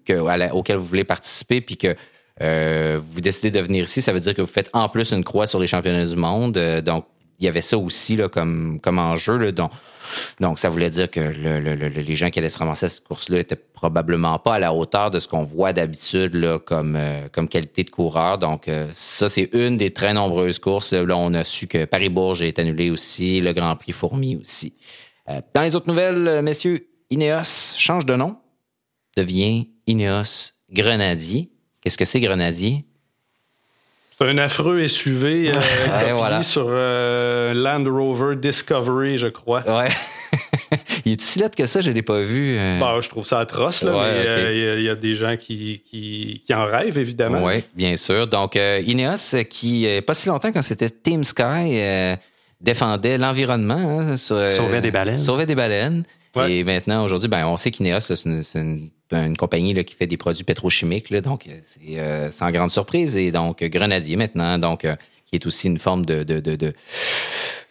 que, 0.06 0.52
auxquelles 0.52 0.78
vous 0.78 0.84
voulez 0.84 1.04
participer, 1.04 1.62
puis 1.62 1.78
que 1.78 1.96
euh, 2.42 3.00
vous 3.02 3.22
décidez 3.22 3.52
de 3.52 3.60
venir 3.60 3.86
ici, 3.86 4.02
ça 4.02 4.12
veut 4.12 4.20
dire 4.20 4.34
que 4.34 4.42
vous 4.42 4.48
faites 4.48 4.70
en 4.74 4.90
plus 4.90 5.12
une 5.12 5.24
croix 5.24 5.48
sur 5.48 5.60
les 5.60 5.68
championnats 5.68 6.06
du 6.06 6.16
monde. 6.16 6.58
Euh, 6.58 6.82
donc, 6.82 7.06
il 7.40 7.46
y 7.46 7.48
avait 7.48 7.62
ça 7.62 7.78
aussi 7.78 8.18
comme 8.32 8.80
enjeu. 8.86 9.38
Là, 9.38 9.52
donc, 9.52 9.72
donc, 10.40 10.60
ça 10.60 10.70
voulait 10.70 10.90
dire 10.90 11.10
que 11.10 11.20
les 11.20 12.16
gens 12.16 12.30
qui 12.30 12.40
allaient 12.40 12.50
se 12.50 12.60
ramasser 12.60 12.86
à 12.86 12.90
cette 12.90 13.04
course-là 13.04 13.40
étaient 13.40 13.56
probablement 13.56 14.40
pas 14.40 14.56
à 14.56 14.60
la 14.60 14.74
hauteur 14.74 15.12
de 15.12 15.20
ce 15.20 15.28
qu'on 15.28 15.44
voit 15.44 15.74
d'habitude 15.74 16.36
euh, 16.36 16.60
comme 16.60 17.48
qualité 17.50 17.84
de 17.84 17.90
coureur. 17.90 18.38
Donc, 18.38 18.68
euh, 18.68 18.90
ça, 18.92 19.30
c'est 19.30 19.50
une 19.54 19.78
des 19.78 19.92
très 19.92 20.14
nombreuses 20.14 20.60
courses. 20.60 20.94
Là, 20.94 21.18
on 21.18 21.34
a 21.34 21.44
su 21.44 21.68
que 21.68 21.86
Paris-Bourges 21.86 22.44
est 22.44 22.60
annulé 22.60 22.90
aussi, 22.90 23.42
le 23.42 23.54
Grand 23.54 23.76
Prix 23.76 23.92
Fourmi 23.92 24.36
aussi. 24.36 24.76
Euh, 25.30 25.42
dans 25.54 25.62
les 25.62 25.76
autres 25.76 25.88
nouvelles, 25.88 26.42
messieurs, 26.42 26.88
Ineos 27.10 27.74
change 27.78 28.06
de 28.06 28.16
nom, 28.16 28.38
devient 29.16 29.70
Ineos 29.88 30.52
Grenadier. 30.72 31.50
Qu'est-ce 31.82 31.98
que 31.98 32.06
c'est 32.06 32.20
Grenadier? 32.20 32.86
Un 34.22 34.38
affreux 34.38 34.88
SUV 34.88 35.52
euh, 35.54 36.42
sur 36.42 36.68
euh, 36.70 37.54
Land 37.54 37.84
Rover 37.84 38.38
Discovery, 38.38 39.18
je 39.18 39.28
crois. 39.28 39.62
Ouais. 39.68 39.90
il 41.06 41.14
est 41.14 41.22
si 41.22 41.40
lettre 41.40 41.58
que 41.58 41.66
ça, 41.66 41.82
je 41.82 41.90
ne 41.90 41.96
l'ai 41.96 42.02
pas 42.02 42.22
vu. 42.22 42.56
Euh. 42.58 42.80
Bah, 42.80 42.96
je 43.02 43.10
trouve 43.10 43.26
ça 43.26 43.40
atroce, 43.40 43.84
là, 43.84 43.92
mais 43.92 44.78
il 44.78 44.84
y, 44.84 44.90
a 44.90 44.96
des 44.96 45.16
gens 45.16 45.36
qui, 45.36 45.82
qui, 45.86 46.54
en 46.54 46.66
rêvent, 46.66 46.98
évidemment. 46.98 47.44
Oui, 47.44 47.66
bien 47.76 47.98
sûr. 47.98 48.26
Donc, 48.28 48.56
Ineos, 48.56 49.44
qui, 49.50 49.86
pas 50.08 50.14
si 50.14 50.30
longtemps 50.30 50.54
quand 50.54 50.62
c'était 50.62 50.90
Team 50.90 51.26
Sky, 51.26 52.16
défendait 52.66 53.18
l'environnement. 53.18 54.02
Hein, 54.02 54.18
sauvait 54.18 54.82
des 54.82 54.92
baleines. 54.92 55.18
Sauvait 55.18 55.46
des 55.46 55.56
baleines. 55.56 56.04
Et 56.50 56.66
maintenant, 56.66 57.06
aujourd'hui, 57.06 57.30
ben, 57.30 57.48
on 57.48 57.56
sait 57.56 57.72
qu'Ineos, 57.72 58.02
c'est 58.02 58.26
une, 58.26 58.90
une, 59.12 59.38
compagnie 59.38 59.74
là, 59.74 59.86
qui 59.86 59.96
fait 59.96 60.08
des 60.08 60.18
produits 60.18 60.44
pétrochimiques. 60.44 61.10
Là, 61.10 61.22
donc, 61.22 61.48
c'est 61.64 61.98
euh, 61.98 62.30
sans 62.30 62.52
grande 62.52 62.72
surprise. 62.72 63.16
Et 63.16 63.32
donc, 63.32 63.64
Grenadier 63.64 64.18
maintenant. 64.18 64.58
Donc, 64.58 64.84
euh, 64.84 64.98
qui 65.40 65.44
est 65.44 65.48
aussi 65.48 65.68
une 65.68 65.78
forme 65.78 66.06
de, 66.06 66.24
de, 66.24 66.40
de, 66.40 66.56
de, 66.56 66.74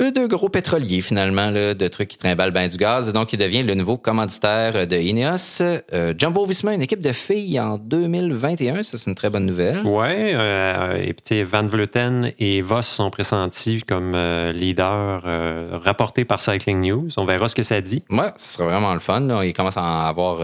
de 0.00 0.26
gros 0.26 0.48
pétrolier, 0.48 1.00
finalement, 1.00 1.50
là, 1.50 1.74
de 1.74 1.88
trucs 1.88 2.08
qui 2.08 2.18
trimballent 2.18 2.50
bien 2.50 2.68
du 2.68 2.76
gaz. 2.76 3.12
Donc, 3.12 3.32
il 3.32 3.38
devient 3.38 3.62
le 3.62 3.74
nouveau 3.74 3.96
commanditaire 3.96 4.86
de 4.86 4.96
Ineos. 4.96 5.62
Euh, 5.92 6.14
Jumbo 6.16 6.44
Visma, 6.44 6.74
une 6.74 6.82
équipe 6.82 7.00
de 7.00 7.12
filles 7.12 7.58
en 7.60 7.78
2021, 7.78 8.82
ça, 8.82 8.98
c'est 8.98 9.08
une 9.08 9.14
très 9.14 9.30
bonne 9.30 9.46
nouvelle. 9.46 9.82
Oui, 9.84 10.06
euh, 10.10 11.02
et 11.02 11.14
puis 11.14 11.42
Van 11.42 11.64
Vleuten 11.64 12.32
et 12.38 12.60
Voss 12.60 12.86
sont 12.86 13.10
pressentis 13.10 13.82
comme 13.82 14.14
euh, 14.14 14.52
leaders 14.52 15.22
euh, 15.26 15.78
rapportés 15.82 16.24
par 16.24 16.42
Cycling 16.42 16.80
News. 16.80 17.08
On 17.16 17.24
verra 17.24 17.48
ce 17.48 17.54
que 17.54 17.62
ça 17.62 17.80
dit. 17.80 18.02
Oui, 18.10 18.26
ça 18.36 18.48
sera 18.48 18.68
vraiment 18.68 18.92
le 18.92 19.00
fun. 19.00 19.20
Là. 19.20 19.44
Il 19.44 19.52
commence 19.52 19.76
à 19.76 20.08
avoir 20.08 20.40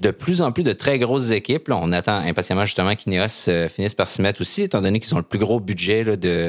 de 0.00 0.10
plus 0.10 0.42
en 0.42 0.52
plus 0.52 0.64
de 0.64 0.72
très 0.72 0.98
grosses 0.98 1.30
équipes. 1.30 1.68
on 1.70 1.92
attend 1.92 2.18
impatiemment 2.18 2.64
justement 2.64 2.94
qu'Ineos 2.94 3.48
euh, 3.48 3.68
finisse 3.68 3.94
par 3.94 4.08
s'y 4.08 4.22
mettre 4.22 4.40
aussi, 4.40 4.62
étant 4.62 4.80
donné 4.80 5.00
qu'ils 5.00 5.14
ont 5.14 5.18
le 5.18 5.24
plus 5.24 5.38
gros 5.38 5.60
budget 5.60 6.04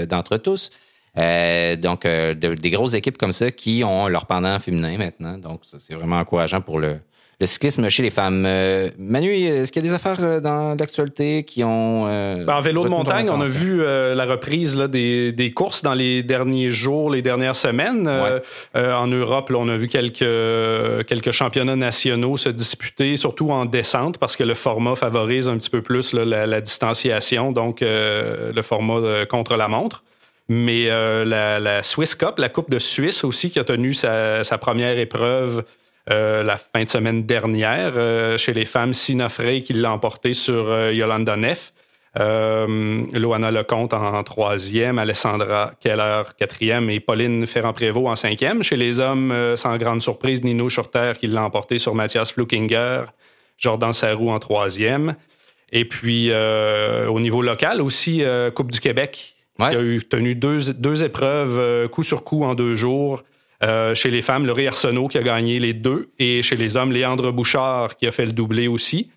d'entre 0.07 0.37
tous. 0.37 0.71
Euh, 1.17 1.75
donc, 1.75 2.05
euh, 2.05 2.33
des 2.33 2.69
grosses 2.69 2.93
équipes 2.93 3.17
comme 3.17 3.33
ça 3.33 3.51
qui 3.51 3.83
ont 3.83 4.07
leur 4.07 4.25
pendant 4.25 4.57
féminin 4.59 4.97
maintenant. 4.97 5.37
Donc, 5.37 5.61
c'est 5.65 5.93
vraiment 5.93 6.19
encourageant 6.19 6.61
pour 6.61 6.79
le, 6.79 6.99
le 7.41 7.47
cyclisme 7.47 7.89
chez 7.89 8.03
les 8.03 8.11
femmes. 8.11 8.43
Euh, 8.45 8.89
Manu, 8.99 9.33
est-ce 9.33 9.71
qu'il 9.71 9.83
y 9.83 9.87
a 9.87 9.89
des 9.89 9.95
affaires 9.95 10.19
euh, 10.21 10.39
dans 10.39 10.75
l'actualité 10.79 11.43
qui 11.43 11.63
ont... 11.63 12.05
Euh, 12.07 12.45
ben, 12.45 12.53
en 12.53 12.59
vélo 12.59 12.83
de 12.83 12.89
montagne, 12.89 13.31
on 13.31 13.41
a 13.41 13.47
vu 13.47 13.83
la 13.83 14.25
reprise 14.25 14.77
là, 14.77 14.87
des, 14.87 15.31
des, 15.31 15.49
courses 15.49 15.81
dans 15.81 15.95
les 15.95 16.21
derniers 16.21 16.69
jours, 16.69 17.09
les 17.09 17.23
dernières 17.23 17.55
semaines. 17.55 18.09
en 18.75 19.07
Europe, 19.07 19.49
là, 19.49 19.57
on 19.57 19.67
a 19.69 19.75
vu 19.75 19.87
quelques, 19.87 20.19
quelques 21.07 21.31
championnats 21.31 21.75
nationaux 21.75 22.37
se 22.37 22.49
disputer, 22.49 23.17
surtout 23.17 23.49
en 23.49 23.65
descente, 23.65 24.19
parce 24.19 24.35
que 24.35 24.43
le 24.43 24.53
format 24.53 24.95
favorise 24.95 25.49
un 25.49 25.57
petit 25.57 25.71
peu 25.71 25.81
plus 25.81 26.13
la, 26.13 26.45
la, 26.45 26.61
distanciation, 26.61 27.51
donc 27.51 27.79
le 27.81 28.61
format 28.61 29.25
contre 29.25 29.57
la 29.57 29.67
montre. 29.67 30.03
Mais 30.47 30.89
la, 30.89 31.59
la, 31.59 31.81
Swiss 31.81 32.13
Cup, 32.13 32.35
la 32.37 32.49
Coupe 32.49 32.69
de 32.69 32.77
Suisse 32.77 33.23
aussi, 33.23 33.49
qui 33.49 33.57
a 33.57 33.63
tenu 33.63 33.93
sa, 33.93 34.43
sa 34.43 34.59
première 34.59 34.99
épreuve 34.99 35.63
euh, 36.11 36.43
la 36.43 36.57
fin 36.57 36.83
de 36.83 36.89
semaine 36.89 37.23
dernière 37.23 37.93
euh, 37.95 38.37
chez 38.37 38.53
les 38.53 38.65
femmes. 38.65 38.91
Sina 38.91 39.29
Frey 39.29 39.61
qui 39.61 39.73
l'a 39.73 39.91
emporté 39.93 40.33
sur 40.33 40.69
euh, 40.69 40.91
Yolanda 40.91 41.37
Neff. 41.37 41.73
Loana 42.17 43.51
Lecomte 43.51 43.93
en, 43.93 44.21
troisième, 44.23 44.99
Alessandra 44.99 45.71
Keller 45.79 46.23
quatrième 46.37 46.89
et 46.89 46.99
Pauline 46.99 47.47
Ferrand-Prévot 47.47 48.09
en 48.09 48.15
cinquième. 48.15 48.63
Chez 48.63 48.75
les 48.75 48.99
hommes, 48.99 49.33
sans 49.55 49.77
grande 49.77 50.01
surprise, 50.01 50.43
Nino 50.43 50.67
Schurter 50.67 51.13
qui 51.17 51.27
l'a 51.27 51.41
emporté 51.41 51.77
sur 51.77 51.95
Mathias 51.95 52.33
Flukinger, 52.33 53.03
Jordan 53.57 53.93
Sarrou 53.93 54.29
en 54.29 54.39
troisième. 54.39 55.15
Et 55.71 55.85
puis, 55.85 56.33
au 56.33 57.19
niveau 57.21 57.41
local 57.41 57.79
aussi, 57.79 58.21
Coupe 58.55 58.71
du 58.71 58.81
Québec, 58.81 59.35
qui 59.57 59.63
a 59.63 59.81
eu 59.81 60.03
tenu 60.03 60.35
deux, 60.35 60.73
deux 60.79 61.05
épreuves 61.05 61.87
coup 61.87 62.03
sur 62.03 62.25
coup 62.25 62.43
en 62.43 62.55
deux 62.55 62.75
jours. 62.75 63.23
Euh, 63.63 63.93
chez 63.93 64.09
les 64.09 64.21
femmes, 64.21 64.47
Laurie 64.47 64.67
Arsenault 64.67 65.07
qui 65.07 65.17
a 65.17 65.23
gagné 65.23 65.59
les 65.59 65.73
deux. 65.73 66.09
Et 66.19 66.41
chez 66.41 66.55
les 66.55 66.77
hommes, 66.77 66.91
Léandre 66.91 67.31
Bouchard 67.31 67.95
qui 67.95 68.07
a 68.07 68.11
fait 68.11 68.25
le 68.25 68.31
doublé 68.31 68.67
aussi. 68.67 69.11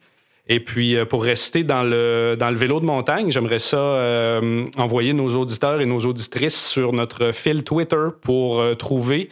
Et 0.46 0.60
puis, 0.60 0.96
euh, 0.96 1.06
pour 1.06 1.24
rester 1.24 1.64
dans 1.64 1.82
le, 1.82 2.36
dans 2.38 2.50
le 2.50 2.56
vélo 2.56 2.78
de 2.78 2.84
montagne, 2.84 3.30
j'aimerais 3.30 3.58
ça 3.58 3.78
euh, 3.78 4.66
envoyer 4.76 5.14
nos 5.14 5.34
auditeurs 5.34 5.80
et 5.80 5.86
nos 5.86 6.00
auditrices 6.00 6.68
sur 6.68 6.92
notre 6.92 7.32
fil 7.32 7.64
Twitter 7.64 8.08
pour 8.20 8.62
trouver 8.76 9.30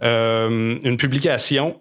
une 0.00 0.96
publication 0.98 1.80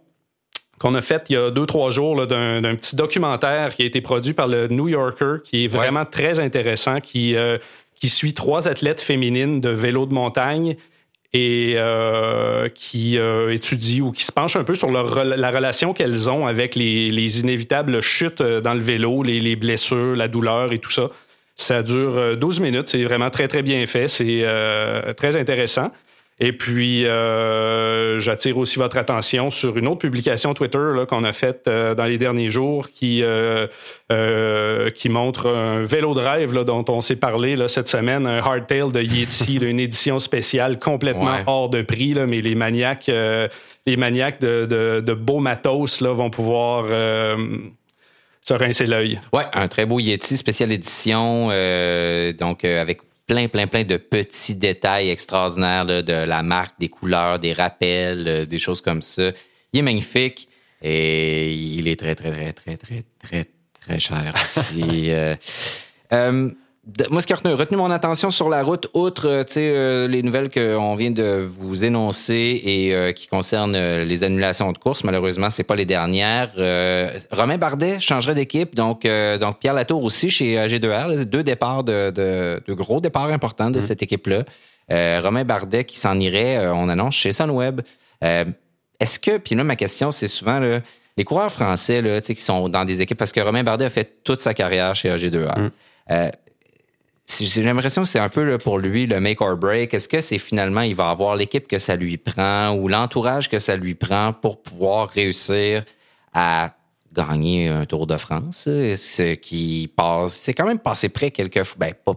qu'on 0.79 0.95
a 0.95 1.01
faite 1.01 1.25
il 1.29 1.33
y 1.33 1.35
a 1.35 1.49
deux, 1.49 1.65
trois 1.65 1.89
jours 1.89 2.25
d'un 2.25 2.75
petit 2.75 2.95
documentaire 2.95 3.75
qui 3.75 3.83
a 3.83 3.85
été 3.85 3.99
produit 3.99 4.33
par 4.33 4.47
le 4.47 4.67
New 4.67 4.87
Yorker, 4.87 5.37
qui 5.43 5.65
est 5.65 5.67
vraiment 5.67 6.05
très 6.05 6.39
intéressant, 6.39 7.01
qui, 7.01 7.35
qui 7.95 8.07
suit 8.07 8.33
trois 8.33 8.69
athlètes 8.69 9.01
féminines 9.01 9.59
de 9.59 9.69
vélo 9.69 10.05
de 10.05 10.13
montagne 10.13 10.77
et 11.33 11.73
euh, 11.77 12.69
qui 12.69 13.17
euh, 13.17 13.51
étudie 13.51 14.01
ou 14.01 14.11
qui 14.11 14.23
se 14.23 14.31
penche 14.31 14.55
un 14.55 14.63
peu 14.63 14.75
sur 14.75 14.91
leur, 14.91 15.25
la 15.25 15.51
relation 15.51 15.93
qu'elles 15.93 16.29
ont 16.29 16.45
avec 16.45 16.75
les, 16.75 17.09
les, 17.09 17.39
inévitables 17.39 18.01
chutes 18.01 18.41
euh, 18.41 18.61
dans 18.61 18.75
le 18.75 18.79
vélo, 18.79 19.23
les, 19.23 19.39
les, 19.39 19.55
blessures, 19.55 20.15
la 20.15 20.27
douleur 20.27 20.73
et 20.73 20.77
tout 20.77 20.91
ça. 20.91 21.09
Ça 21.55 21.81
dure 21.81 22.35
12 22.37 22.59
minutes, 22.59 22.87
c'est 22.87 23.03
vraiment 23.03 23.29
très 23.29 23.47
très 23.47 23.61
bien 23.61 23.85
fait, 23.85 24.07
c'est 24.07 24.43
très 25.15 25.37
intéressant. 25.37 25.91
Et 26.39 26.51
puis, 26.51 27.05
euh, 27.05 28.19
j'attire 28.19 28.57
aussi 28.57 28.79
votre 28.79 28.97
attention 28.97 29.51
sur 29.51 29.77
une 29.77 29.87
autre 29.87 29.99
publication 29.99 30.55
Twitter 30.55 31.03
qu'on 31.07 31.23
a 31.23 31.31
faite 31.31 31.65
euh, 31.67 31.93
dans 31.93 32.05
les 32.05 32.17
derniers 32.17 32.49
jours 32.49 32.89
qui, 32.89 33.21
euh, 33.21 33.67
qui 34.89 35.09
montre 35.09 35.47
un 35.47 35.83
vélo 35.83 36.15
drive 36.15 36.53
là, 36.53 36.63
dont 36.63 36.83
on 36.89 37.01
s'est 37.01 37.17
parlé 37.17 37.55
là, 37.55 37.67
cette 37.67 37.87
semaine, 37.87 38.25
un 38.25 38.39
hardtail 38.39 38.91
de 38.91 39.01
Yeti, 39.01 39.57
une 39.61 39.79
édition 39.79 40.17
spéciale 40.17 40.79
complètement 40.79 41.37
hors 41.45 41.69
de 41.69 41.83
prix, 41.83 42.15
là, 42.15 42.25
mais 42.25 42.41
les 42.41 42.55
maniaques, 42.55 43.11
les 43.85 43.97
maniaques 43.97 44.41
de, 44.41 44.65
de, 44.65 45.01
de, 45.01 45.13
beaux 45.13 45.39
matos 45.39 46.01
là, 46.01 46.13
vont 46.13 46.31
pouvoir 46.31 46.85
se 48.41 48.53
rincer 48.53 48.87
l'œil. 48.87 49.19
Ouais, 49.31 49.45
un 49.53 49.67
très 49.67 49.85
beau 49.85 49.99
Yeti, 49.99 50.35
spéciale 50.35 50.71
édition, 50.71 51.49
donc 52.39 52.65
avec 52.65 53.01
plein, 53.27 53.47
plein, 53.47 53.67
plein 53.67 53.83
de 53.83 53.97
petits 53.97 54.55
détails 54.55 55.09
extraordinaires 55.09 55.85
de 55.85 56.13
la 56.13 56.43
marque, 56.43 56.79
des 56.79 56.89
couleurs, 56.89 57.39
des 57.39 57.53
rappels, 57.53 58.27
euh, 58.27 58.45
des 58.45 58.59
choses 58.59 58.81
comme 58.81 59.01
ça. 59.01 59.31
Il 59.71 59.79
est 59.79 59.83
magnifique 59.83 60.49
et 60.81 61.53
il 61.53 61.87
est 61.87 61.99
très, 61.99 62.15
très, 62.15 62.31
très, 62.31 62.53
très, 62.53 62.77
très, 62.77 63.03
très, 63.19 63.45
très 63.79 63.99
cher 63.99 64.33
aussi. 64.43 65.09
Euh, 65.13 65.35
euh, 66.11 66.51
moi, 67.09 67.21
ce 67.21 67.27
qui 67.27 67.33
a 67.33 67.37
retenu, 67.37 67.77
mon 67.77 67.91
attention 67.91 68.29
sur 68.29 68.49
la 68.49 68.61
route, 68.61 68.89
outre 68.93 69.29
euh, 69.29 69.43
euh, 69.55 70.07
les 70.07 70.21
nouvelles 70.21 70.49
qu'on 70.49 70.95
vient 70.95 71.11
de 71.11 71.47
vous 71.47 71.85
énoncer 71.85 72.61
et 72.61 72.93
euh, 72.93 73.13
qui 73.13 73.27
concernent 73.27 73.77
les 73.77 74.23
annulations 74.25 74.69
de 74.73 74.77
course, 74.77 75.05
malheureusement, 75.05 75.49
c'est 75.49 75.63
pas 75.63 75.75
les 75.75 75.85
dernières. 75.85 76.51
Romain 77.31 77.57
Bardet 77.57 78.01
changerait 78.01 78.35
d'équipe, 78.35 78.75
donc 78.75 79.07
donc 79.39 79.59
Pierre 79.59 79.73
Latour 79.73 80.03
aussi 80.03 80.29
chez 80.29 80.55
G2R, 80.67 81.23
deux 81.23 81.43
départs 81.43 81.85
de, 81.85 82.11
de, 82.11 82.73
gros 82.73 82.99
départs 82.99 83.31
importants 83.31 83.71
de 83.71 83.79
mm. 83.79 83.81
cette 83.81 84.03
équipe-là. 84.03 84.43
Romain 85.21 85.45
Bardet 85.45 85.85
qui 85.85 85.97
s'en 85.97 86.19
irait, 86.19 86.67
on 86.67 86.89
annonce 86.89 87.15
chez 87.15 87.31
Sunweb. 87.31 87.81
Est-ce 88.21 89.19
que, 89.19 89.37
puis 89.37 89.55
là 89.55 89.63
ma 89.63 89.77
question, 89.77 90.11
c'est 90.11 90.27
souvent 90.27 90.59
les 91.15 91.23
coureurs 91.23 91.51
français 91.51 92.01
là, 92.01 92.19
qui 92.19 92.35
sont 92.35 92.67
dans 92.67 92.83
des 92.83 93.01
équipes, 93.01 93.17
parce 93.17 93.31
que 93.31 93.39
Romain 93.39 93.63
Bardet 93.63 93.85
a 93.85 93.89
fait 93.89 94.23
toute 94.23 94.41
sa 94.41 94.53
carrière 94.53 94.95
chez 94.95 95.09
AG2R. 95.09 95.59
Mm 95.59 95.71
j'ai 97.27 97.63
l'impression 97.63 98.03
que 98.03 98.07
c'est 98.07 98.19
un 98.19 98.29
peu 98.29 98.57
pour 98.57 98.79
lui 98.79 99.05
le 99.07 99.19
make 99.19 99.41
or 99.41 99.55
break. 99.55 99.93
Est-ce 99.93 100.09
que 100.09 100.21
c'est 100.21 100.37
finalement 100.37 100.81
il 100.81 100.95
va 100.95 101.09
avoir 101.09 101.35
l'équipe 101.35 101.67
que 101.67 101.77
ça 101.77 101.95
lui 101.95 102.17
prend 102.17 102.71
ou 102.71 102.87
l'entourage 102.87 103.49
que 103.49 103.59
ça 103.59 103.75
lui 103.75 103.95
prend 103.95 104.33
pour 104.33 104.61
pouvoir 104.61 105.09
réussir 105.09 105.83
à 106.33 106.75
gagner 107.13 107.69
un 107.69 107.85
Tour 107.85 108.07
de 108.07 108.17
France, 108.17 108.63
ce 108.63 109.35
qui 109.35 109.91
passe, 109.95 110.33
c'est 110.33 110.53
quand 110.53 110.65
même 110.65 110.79
passé 110.79 111.09
près 111.09 111.31
quelques 111.31 111.63
fois, 111.63 111.77
ben 111.79 111.93
pas 111.93 112.15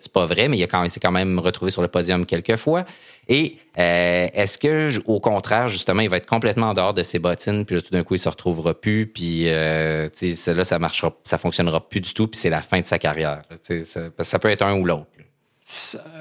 c'est 0.00 0.12
pas 0.12 0.26
vrai, 0.26 0.48
mais 0.48 0.58
il 0.58 0.62
a 0.62 0.66
quand 0.66 0.80
même, 0.80 0.88
s'est 0.88 1.00
quand 1.00 1.12
même 1.12 1.38
retrouvé 1.38 1.70
sur 1.70 1.82
le 1.82 1.88
podium 1.88 2.26
quelques 2.26 2.56
fois. 2.56 2.84
Et 3.28 3.56
euh, 3.78 4.28
est-ce 4.32 4.58
que, 4.58 4.90
au 5.06 5.20
contraire, 5.20 5.68
justement, 5.68 6.02
il 6.02 6.08
va 6.08 6.18
être 6.18 6.26
complètement 6.26 6.70
en 6.70 6.74
dehors 6.74 6.94
de 6.94 7.02
ses 7.02 7.18
bottines, 7.18 7.64
puis 7.64 7.76
là, 7.76 7.82
tout 7.82 7.90
d'un 7.90 8.04
coup, 8.04 8.14
il 8.14 8.18
se 8.18 8.28
retrouvera 8.28 8.74
plus, 8.74 9.06
puis 9.06 9.44
euh, 9.46 10.08
là, 10.46 10.64
ça 10.64 10.78
marchera, 10.78 11.12
ça 11.24 11.38
fonctionnera 11.38 11.88
plus 11.88 12.00
du 12.00 12.14
tout, 12.14 12.28
puis 12.28 12.38
c'est 12.38 12.50
la 12.50 12.62
fin 12.62 12.80
de 12.80 12.86
sa 12.86 12.98
carrière. 12.98 13.42
Ça, 13.62 14.00
ça, 14.18 14.38
peut 14.38 14.50
être 14.50 14.62
un 14.62 14.74
ou 14.78 14.84
l'autre. 14.84 15.06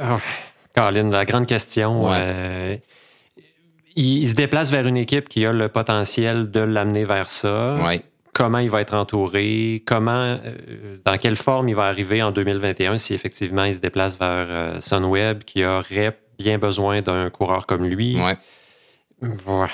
Oh, 0.01 0.17
Caroline, 0.73 1.11
la 1.11 1.25
grande 1.25 1.45
question. 1.45 2.11
Euh, 2.11 2.75
il, 3.95 4.27
se 4.27 4.33
déplace 4.33 4.71
vers 4.71 4.87
une 4.87 4.97
équipe 4.97 5.29
qui 5.29 5.45
a 5.45 5.53
le 5.53 5.69
potentiel 5.69 6.49
de 6.49 6.59
l'amener 6.59 7.05
vers 7.05 7.29
ça. 7.29 7.75
Ouais 7.75 8.03
comment 8.35 8.59
il 8.59 8.69
va 8.69 8.81
être 8.81 8.93
entouré, 8.93 9.81
comment, 9.87 10.11
euh, 10.11 10.97
dans 11.05 11.17
quelle 11.17 11.37
forme 11.37 11.69
il 11.69 11.75
va 11.75 11.85
arriver 11.85 12.21
en 12.21 12.31
2021 12.31 12.97
si 12.97 13.13
effectivement 13.13 13.63
il 13.63 13.73
se 13.73 13.79
déplace 13.79 14.19
vers 14.19 14.47
euh, 14.49 14.81
Sunweb 14.81 15.43
qui 15.43 15.65
aurait 15.65 16.19
bien 16.37 16.57
besoin 16.57 17.01
d'un 17.01 17.29
coureur 17.29 17.65
comme 17.65 17.85
lui. 17.85 18.17
Ouais. 18.17 18.37
ouais. 19.21 19.67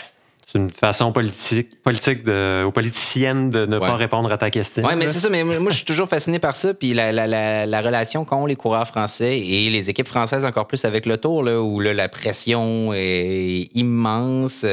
c'est 0.45 0.59
une 0.59 0.69
façon 0.69 1.11
politique, 1.11 1.81
politique 1.81 2.23
de, 2.23 2.63
ou 2.63 2.71
politicienne 2.71 3.49
de 3.49 3.65
ne 3.65 3.79
pas 3.79 3.95
répondre 3.95 4.31
à 4.31 4.37
ta 4.37 4.51
question. 4.51 4.85
Oui, 4.85 4.93
mais 4.95 5.07
c'est 5.07 5.19
ça. 5.19 5.29
Mais 5.29 5.43
moi, 5.43 5.71
je 5.71 5.77
suis 5.77 5.85
toujours 5.85 6.07
fasciné 6.07 6.37
par 6.37 6.55
ça. 6.55 6.75
Puis 6.75 6.93
la, 6.93 7.11
la, 7.11 7.65
la, 7.65 7.81
relation 7.81 8.25
qu'ont 8.25 8.45
les 8.45 8.55
coureurs 8.55 8.87
français 8.87 9.39
et 9.39 9.71
les 9.71 9.89
équipes 9.89 10.07
françaises 10.07 10.45
encore 10.45 10.67
plus 10.67 10.85
avec 10.85 11.07
le 11.07 11.17
Tour, 11.17 11.41
là, 11.41 11.59
où 11.59 11.79
là, 11.79 11.93
la 11.95 12.09
pression 12.09 12.93
est 12.93 13.69
immense. 13.73 14.63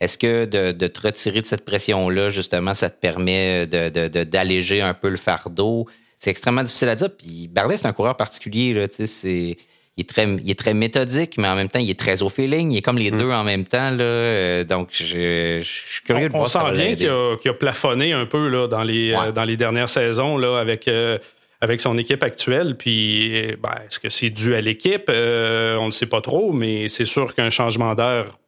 Est-ce 0.00 0.16
que 0.18 0.44
de, 0.44 0.72
de, 0.72 0.86
te 0.86 1.00
retirer 1.00 1.40
de 1.40 1.46
cette 1.46 1.64
pression-là, 1.64 2.30
justement, 2.30 2.74
ça 2.74 2.88
te 2.90 3.00
permet 3.00 3.66
d'alléger 3.66 4.78
de, 4.78 4.84
un 4.84 4.94
peu 4.94 5.08
le 5.08 5.16
fardeau? 5.16 5.86
C'est 6.16 6.30
extrêmement 6.30 6.62
difficile 6.62 6.88
à 6.88 6.94
dire. 6.94 7.10
Puis 7.16 7.48
Bardet, 7.48 7.76
c'est 7.76 7.86
un 7.86 7.92
coureur 7.92 8.16
particulier. 8.16 8.74
Là, 8.74 8.86
c'est 8.90 9.56
il 9.98 10.02
est, 10.02 10.08
très, 10.08 10.26
il 10.26 10.48
est 10.48 10.58
très 10.58 10.74
méthodique, 10.74 11.38
mais 11.38 11.48
en 11.48 11.56
même 11.56 11.68
temps, 11.68 11.80
il 11.80 11.90
est 11.90 11.98
très 11.98 12.22
au 12.22 12.28
feeling. 12.28 12.70
Il 12.70 12.78
est 12.78 12.82
comme 12.82 12.98
les 12.98 13.10
mm. 13.10 13.18
deux 13.18 13.30
en 13.32 13.42
même 13.42 13.64
temps. 13.64 13.90
Là. 13.90 14.04
Euh, 14.04 14.64
donc, 14.64 14.90
je, 14.92 15.60
suis 15.60 16.02
curieux 16.04 16.28
de 16.28 16.32
voir 16.32 16.46
ça. 16.46 16.64
On 16.64 16.68
sent 16.68 16.76
bien 16.76 16.94
qu'il 16.94 17.50
a, 17.50 17.54
plafonné 17.54 18.12
un 18.12 18.24
peu 18.24 18.46
là, 18.46 18.68
dans, 18.68 18.84
les, 18.84 19.12
euh, 19.12 19.32
dans 19.32 19.42
les 19.42 19.56
dernières 19.56 19.88
saisons 19.88 20.36
là, 20.36 20.58
avec, 20.58 20.86
euh, 20.86 21.18
avec 21.60 21.80
son 21.80 21.98
équipe 21.98 22.22
actuelle. 22.22 22.76
Puis, 22.76 23.56
ben, 23.60 23.74
est-ce 23.88 23.98
que 23.98 24.08
c'est 24.08 24.30
dû 24.30 24.54
à 24.54 24.60
l'équipe? 24.60 25.08
on 25.08 25.86
ne 25.86 25.90
sait 25.90 26.06
pas 26.06 26.20
trop, 26.20 26.52
mais 26.52 26.88
c'est 26.88 27.04
sûr 27.04 27.34
qu'un 27.34 27.50
changement 27.50 27.96
d'air 27.96 28.38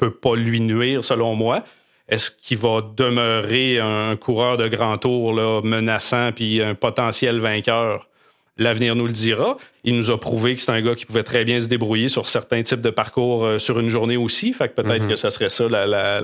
peut 0.00 0.10
pas 0.10 0.34
lui 0.34 0.60
nuire, 0.60 1.04
selon 1.04 1.34
moi. 1.34 1.62
Est-ce 2.08 2.30
qu'il 2.30 2.58
va 2.58 2.82
demeurer 2.96 3.78
un 3.78 4.16
coureur 4.16 4.56
de 4.56 4.66
grand 4.66 4.96
tour 4.96 5.32
là, 5.32 5.60
menaçant 5.62 6.32
puis 6.32 6.60
un 6.62 6.74
potentiel 6.74 7.38
vainqueur? 7.38 8.08
L'avenir 8.56 8.96
nous 8.96 9.06
le 9.06 9.12
dira. 9.12 9.56
Il 9.84 9.96
nous 9.96 10.10
a 10.10 10.20
prouvé 10.20 10.54
que 10.54 10.60
c'est 10.60 10.72
un 10.72 10.82
gars 10.82 10.94
qui 10.94 11.06
pouvait 11.06 11.22
très 11.22 11.44
bien 11.44 11.60
se 11.60 11.68
débrouiller 11.68 12.08
sur 12.08 12.28
certains 12.28 12.62
types 12.62 12.82
de 12.82 12.90
parcours 12.90 13.44
euh, 13.44 13.58
sur 13.58 13.78
une 13.78 13.88
journée 13.88 14.18
aussi. 14.18 14.52
Fait 14.52 14.68
que 14.68 14.74
peut-être 14.74 15.04
mhm. 15.04 15.08
que 15.08 15.16
ça 15.16 15.30
serait 15.30 15.48
ça 15.48 15.66
la. 15.68 15.86
la, 15.86 16.20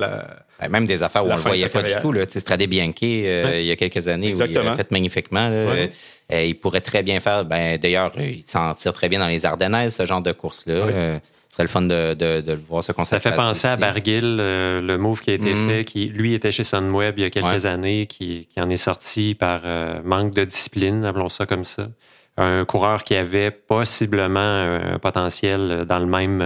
ben, 0.61 0.69
même 0.69 0.87
des 0.87 1.03
affaires 1.03 1.25
où 1.25 1.29
on 1.29 1.33
ne 1.33 1.37
le 1.37 1.43
voyait 1.43 1.69
pas 1.69 1.83
du 1.83 1.93
tout. 2.03 2.13
Là. 2.13 2.25
Strade 2.29 2.63
Bianchi, 2.65 3.27
euh, 3.27 3.61
il 3.61 3.67
y 3.67 3.71
a 3.71 3.77
quelques 3.77 4.09
années, 4.09 4.35
où 4.35 4.37
il 4.37 4.59
a 4.59 4.77
fait 4.77 4.91
magnifiquement. 4.91 5.49
Euh, 5.51 5.87
il 6.31 6.59
pourrait 6.59 6.81
très 6.81 7.03
bien 7.03 7.21
faire. 7.21 7.45
Ben, 7.45 7.79
D'ailleurs, 7.79 8.13
il 8.19 8.45
s'en 8.47 8.75
tire 8.75 8.93
très 8.93 9.09
bien 9.09 9.21
dans 9.21 9.29
les 9.29 9.47
Ardennaises, 9.47 9.97
ce 9.97 10.05
genre 10.05 10.21
de 10.21 10.33
course-là. 10.33 11.21
Serait 11.57 11.65
le 11.65 11.69
fun 11.69 11.83
de, 11.83 12.15
de, 12.15 12.41
de 12.41 12.53
voir 12.53 12.83
ce 12.83 12.93
concept. 12.93 13.23
Ça 13.23 13.31
fait 13.31 13.37
penser 13.37 13.67
à 13.67 13.77
Barguil, 13.77 14.37
le 14.37 14.97
move 14.97 15.21
qui 15.21 15.31
a 15.31 15.35
été 15.35 15.55
mhm. 15.55 15.69
fait, 15.69 15.85
qui 15.85 16.07
lui 16.07 16.35
était 16.35 16.51
chez 16.51 16.65
Sunweb 16.65 17.19
il 17.19 17.23
y 17.23 17.25
a 17.25 17.31
quelques 17.31 17.67
années, 17.67 18.07
qui, 18.07 18.49
qui, 18.53 18.61
en 18.61 18.71
est 18.71 18.77
sorti 18.77 19.35
par 19.35 19.63
manque 20.05 20.35
de 20.35 20.45
discipline, 20.45 21.05
appelons 21.05 21.29
ça 21.29 21.47
comme 21.47 21.65
ça 21.65 21.89
un 22.37 22.65
coureur 22.65 23.03
qui 23.03 23.15
avait 23.15 23.51
possiblement 23.51 24.41
un 24.41 24.99
potentiel 24.99 25.85
dans 25.89 25.99
le 25.99 26.07
même 26.07 26.43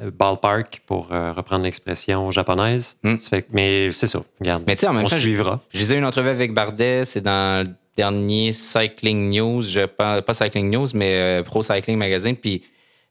euh, 0.00 0.10
ballpark, 0.10 0.82
pour 0.86 1.12
euh, 1.12 1.32
reprendre 1.32 1.64
l'expression 1.64 2.30
japonaise. 2.30 2.96
Hmm. 3.02 3.16
mais 3.52 3.92
c'est 3.92 4.06
ça, 4.06 4.22
regarde. 4.40 4.64
Mais 4.66 4.84
en 4.84 4.92
même 4.92 5.04
on 5.04 5.08
temps, 5.08 5.16
suivra. 5.16 5.60
Je, 5.72 5.78
disais 5.78 5.96
une 5.96 6.04
entrevue 6.04 6.28
avec 6.28 6.52
Bardet, 6.52 7.04
c'est 7.04 7.20
dans 7.20 7.66
le 7.66 7.72
dernier 7.96 8.52
Cycling 8.52 9.30
News, 9.30 9.62
je 9.62 9.86
pas, 9.86 10.22
pas 10.22 10.34
Cycling 10.34 10.70
News, 10.70 10.88
mais 10.94 11.14
euh, 11.14 11.42
Pro 11.42 11.62
Cycling 11.62 11.96
Magazine, 11.96 12.36
puis 12.36 12.64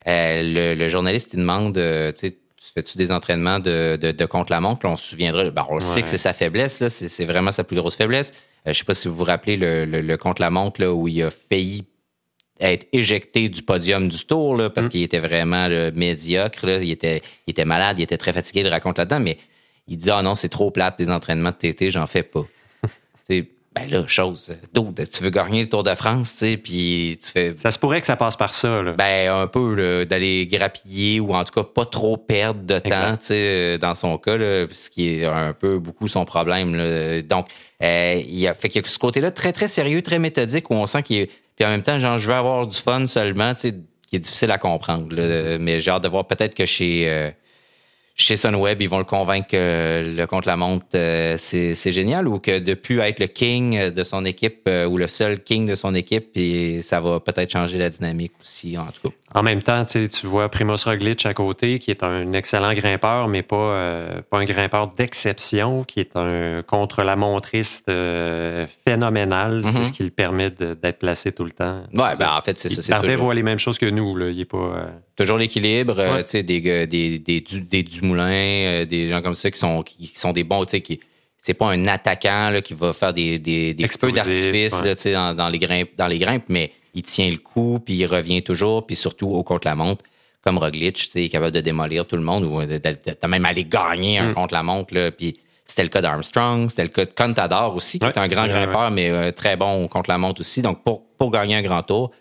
le, 0.06 0.88
journaliste, 0.90 1.32
il 1.34 1.40
demande, 1.40 1.74
tu 1.74 1.80
sais, 2.16 2.38
fais-tu 2.74 2.98
des 2.98 3.12
entraînements 3.12 3.60
de, 3.60 3.96
de, 3.96 4.26
contre-la-montre? 4.26 4.86
On 4.86 4.96
se 4.96 5.10
souviendra, 5.10 5.50
ben, 5.50 5.66
on 5.70 5.80
sait 5.80 6.02
que 6.02 6.08
c'est 6.08 6.18
sa 6.18 6.34
faiblesse, 6.34 6.88
c'est 6.88 7.26
vraiment 7.26 7.52
sa 7.52 7.64
plus 7.64 7.76
grosse 7.76 7.96
faiblesse. 7.96 8.34
Euh, 8.68 8.74
je 8.74 8.78
sais 8.80 8.86
pas 8.86 8.94
si 8.94 9.08
vous 9.08 9.16
vous 9.16 9.24
rappelez 9.24 9.58
le, 9.58 9.86
le, 9.86 10.18
contre-la-montre 10.18 10.86
où 10.86 11.08
il 11.08 11.22
a 11.24 11.32
failli 11.32 11.84
être 12.60 12.88
éjecté 12.94 13.50
du 13.50 13.62
podium 13.62 14.08
du 14.08 14.26
tour 14.26 14.56
là, 14.56 14.70
parce 14.70 14.88
mm. 14.88 14.90
qu'il 14.90 15.04
était 15.04 15.20
vraiment 15.20 15.68
médiocre. 15.94 16.66
Là. 16.66 16.78
Il, 16.78 16.92
était, 16.92 17.22
il 17.48 17.52
était 17.52 17.66
malade, 17.66 18.00
il 18.00 18.04
était 18.04 18.18
très 18.18 18.34
fatigué, 18.34 18.62
il 18.62 18.68
raconte 18.68 18.98
là-dedans, 18.98 19.20
mais 19.20 19.38
il 19.88 19.98
dit 19.98 20.10
Ah 20.10 20.22
non, 20.22 20.36
c'est 20.36 20.50
trop 20.50 20.72
plate 20.72 20.98
des 20.98 21.10
entraînements 21.10 21.52
de 21.52 21.56
TT, 21.56 21.92
j'en 21.92 22.08
fais 22.08 22.24
pas. 22.24 22.46
ben 23.76 23.90
là, 23.90 24.06
chose, 24.08 24.56
d'autres, 24.72 25.04
tu 25.04 25.24
veux 25.24 25.32
gagner 25.32 25.64
le 25.64 25.70
Tour 25.70 25.84
de 25.84 25.96
France, 25.96 26.34
tu 26.34 26.46
sais, 26.46 26.58
puis 26.58 27.18
tu 27.24 27.32
fais... 27.32 27.56
Ça 27.58 27.72
se 27.72 27.80
pourrait 27.80 28.02
que 28.02 28.08
ça 28.08 28.16
passe 28.16 28.36
par 28.36 28.54
ça, 28.54 28.84
là. 28.84 28.92
Ben, 28.92 29.32
un 29.32 29.48
peu, 29.48 30.06
d'aller 30.06 30.46
grappiller 30.46 31.20
ou 31.20 31.34
en 31.34 31.44
tout 31.44 31.54
cas 31.54 31.64
pas 31.64 31.86
trop 31.86 32.18
perdre 32.18 32.62
de 32.62 32.78
temps, 32.78 33.18
tu 33.18 33.28
sais, 33.28 33.78
dans 33.80 33.96
son 33.96 34.18
cas, 34.18 34.38
là, 34.38 34.68
ce 34.72 34.90
qui 34.90 35.10
est 35.10 35.26
un 35.26 35.54
peu 35.54 35.80
beaucoup 35.80 36.08
son 36.08 36.24
problème, 36.24 36.76
là. 36.76 37.22
Donc, 37.24 37.48
euh, 37.82 38.22
il 38.28 38.48
a 38.48 38.54
fait 38.54 38.70
qu'il 38.70 38.82
y 38.82 38.86
a 38.86 38.88
ce 38.88 39.00
côté-là 39.00 39.32
très, 39.32 39.54
très 39.54 39.68
sérieux, 39.68 40.02
très 40.02 40.20
méthodique, 40.20 40.70
où 40.70 40.76
on 40.76 40.86
sent 40.86 41.02
qu'il 41.04 41.18
est... 41.18 41.32
Puis 41.56 41.66
en 41.66 41.70
même 41.70 41.84
temps, 41.84 41.98
genre, 41.98 42.20
je 42.20 42.28
veux 42.28 42.36
avoir 42.36 42.68
du 42.68 42.78
fun 42.78 43.08
seulement, 43.08 43.54
tu 43.56 43.62
sais, 43.62 43.76
qui 44.08 44.18
est 44.18 44.20
difficile 44.20 44.52
à 44.52 44.60
comprendre, 44.60 45.08
Mais 45.60 45.80
j'ai 45.80 45.90
hâte 45.90 46.04
de 46.04 46.10
voir 46.10 46.28
peut-être 46.28 46.54
que 46.54 46.66
chez... 46.66 47.06
Euh, 47.08 47.32
chez 48.16 48.36
Sunweb, 48.36 48.82
ils 48.82 48.90
vont 48.90 49.00
le 49.00 49.04
convaincre 49.04 49.48
que 49.48 50.04
le 50.16 50.26
contre-la-montre, 50.28 50.86
euh, 50.96 51.36
c'est 51.38 51.92
génial 51.92 52.28
ou 52.28 52.40
que 52.40 52.60
de 52.60 52.76
plus 52.76 53.00
être 53.00 53.20
le 53.20 53.28
king 53.28 53.90
de 53.90 54.04
son 54.04 54.24
équipe 54.26 54.62
euh, 54.68 54.86
ou 54.86 54.98
le 54.98 55.08
seul 55.08 55.42
king 55.42 55.66
de 55.66 55.74
son 55.74 55.96
équipe, 55.96 56.32
puis 56.32 56.84
ça 56.84 57.00
va 57.00 57.20
peut-être 57.20 57.52
changer 57.52 57.80
la 57.80 57.90
dynamique 57.90 58.34
aussi, 58.40 58.78
en 58.78 58.86
tout 58.88 59.10
cas. 59.10 59.16
En 59.36 59.44
même 59.44 59.64
temps, 59.64 59.86
tu 59.86 60.28
vois 60.28 60.50
Primoz 60.50 60.84
Roglic 60.86 61.26
à 61.26 61.34
côté, 61.34 61.80
qui 61.80 61.92
est 61.92 62.04
un 62.04 62.34
excellent 62.34 62.74
grimpeur, 62.74 63.28
mais 63.28 63.42
pas, 63.42 63.56
euh, 63.56 64.22
pas 64.30 64.38
un 64.38 64.46
grimpeur 64.46 64.88
d'exception, 64.88 65.84
qui 65.84 66.00
est 66.00 66.16
un 66.16 66.62
contre-la-montriste 66.62 67.92
phénoménal. 68.86 69.64
C'est 69.66 69.72
mm-hmm. 69.72 69.84
ce 69.84 69.92
qui 69.92 70.04
le 70.04 70.12
permet 70.12 70.52
d'être 70.52 71.00
placé 71.00 71.32
tout 71.32 71.46
le 71.46 71.52
temps. 71.52 71.84
Ouais, 71.94 72.16
ben 72.18 72.30
en 72.38 72.42
fait, 72.42 72.58
c'est 72.58 72.70
ça. 72.70 73.00
Toujours... 73.00 73.18
voit 73.18 73.34
les 73.34 73.44
mêmes 73.44 73.60
choses 73.60 73.80
que 73.80 73.86
nous. 73.86 74.16
Là. 74.16 74.30
Il 74.30 74.40
est 74.40 74.46
pas... 74.46 74.88
Toujours 75.16 75.38
l'équilibre, 75.38 75.96
tu 75.96 76.24
sais, 76.26 76.44
des, 76.44 76.62
des, 76.88 77.20
des, 77.20 77.42
des, 77.42 77.84
des 77.84 77.86
Moulin, 78.02 78.24
euh, 78.32 78.86
des 78.86 79.10
gens 79.10 79.22
comme 79.22 79.36
ça 79.36 79.50
qui 79.52 79.60
sont 79.60 79.82
qui, 79.84 80.12
sont 80.14 80.34
des 80.34 80.44
bons, 80.44 80.66
tu 80.66 80.72
sais, 80.72 80.82
qui 80.82 81.00
c'est 81.38 81.54
pas 81.54 81.68
un 81.68 81.86
attaquant 81.88 82.50
là, 82.50 82.62
qui 82.62 82.74
va 82.74 82.94
faire 82.94 83.14
des, 83.14 83.38
des, 83.38 83.74
des 83.74 83.88
feux 83.88 84.12
d'artifice 84.12 84.82
dans, 85.06 85.36
dans, 85.36 85.50
les 85.50 85.58
grimpes, 85.58 85.92
dans 85.98 86.08
les 86.08 86.18
grimpes, 86.18 86.46
mais 86.48 86.72
il 86.94 87.04
tient 87.04 87.30
le 87.30 87.38
coup, 87.38 87.80
puis 87.84 87.96
il 87.96 88.06
revient 88.06 88.44
toujours, 88.44 88.86
puis 88.86 88.96
surtout 88.96 89.28
au 89.28 89.44
contre-la-montre, 89.44 90.04
comme 90.44 90.58
Roglic, 90.58 91.10
il 91.16 91.24
est 91.24 91.30
capable 91.30 91.54
de 91.54 91.62
démolir 91.62 92.06
tout 92.06 92.18
le 92.18 92.22
monde 92.22 92.44
ou 92.44 92.62
de, 92.66 93.28
même 93.28 93.46
aller 93.46 93.64
gagner 93.64 94.18
un 94.18 94.30
mm. 94.30 94.34
contre-la-montre. 94.34 95.10
Puis 95.12 95.40
c'était 95.66 95.84
le 95.84 95.90
cas 95.90 96.02
d'Armstrong, 96.02 96.70
c'était 96.70 96.84
le 96.84 96.90
cas 96.90 97.06
de 97.06 97.14
Contador 97.14 97.76
aussi, 97.76 97.98
qui 97.98 98.06
est 98.06 98.18
un 98.18 98.28
grand 98.28 98.48
grimpeur, 98.48 98.92
mais 98.92 99.10
euh, 99.10 99.32
très 99.32 99.56
bon 99.56 99.88
contre-la-montre 99.88 100.42
aussi. 100.42 100.62
Donc, 100.62 100.84
pour, 100.84 101.06
pour 101.18 101.32
gagner 101.32 101.56
un 101.56 101.62
grand 101.62 101.82
tour, 101.82 102.12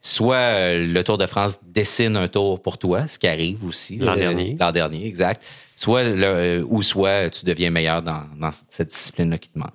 soit 0.00 0.36
euh, 0.36 0.86
le 0.86 1.04
Tour 1.04 1.18
de 1.18 1.26
France 1.26 1.58
dessine 1.62 2.16
un 2.16 2.28
tour 2.28 2.62
pour 2.62 2.78
toi, 2.78 3.08
ce 3.08 3.18
qui 3.18 3.26
arrive 3.26 3.64
aussi. 3.64 3.96
L'an 3.96 4.16
dernier. 4.16 4.56
L'an 4.58 4.72
dernier, 4.72 5.06
exact. 5.06 5.42
Soit 5.74 6.02
euh, 6.02 6.64
ou 6.68 6.82
soit 6.82 7.30
tu 7.30 7.44
deviens 7.44 7.70
meilleur 7.70 8.02
dans, 8.02 8.22
cette 8.70 8.90
discipline-là 8.90 9.38
qui 9.38 9.48
te 9.50 9.58
manque. 9.58 9.74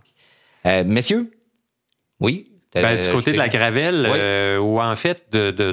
Euh, 0.65 0.83
messieurs, 0.85 1.31
oui? 2.19 2.50
Ben, 2.73 3.01
du 3.01 3.09
côté 3.09 3.33
de 3.33 3.37
la 3.37 3.49
gravelle, 3.49 4.59
ou 4.59 4.81
en 4.81 4.95
fait, 4.95 5.25
de, 5.31 5.51
de, 5.51 5.71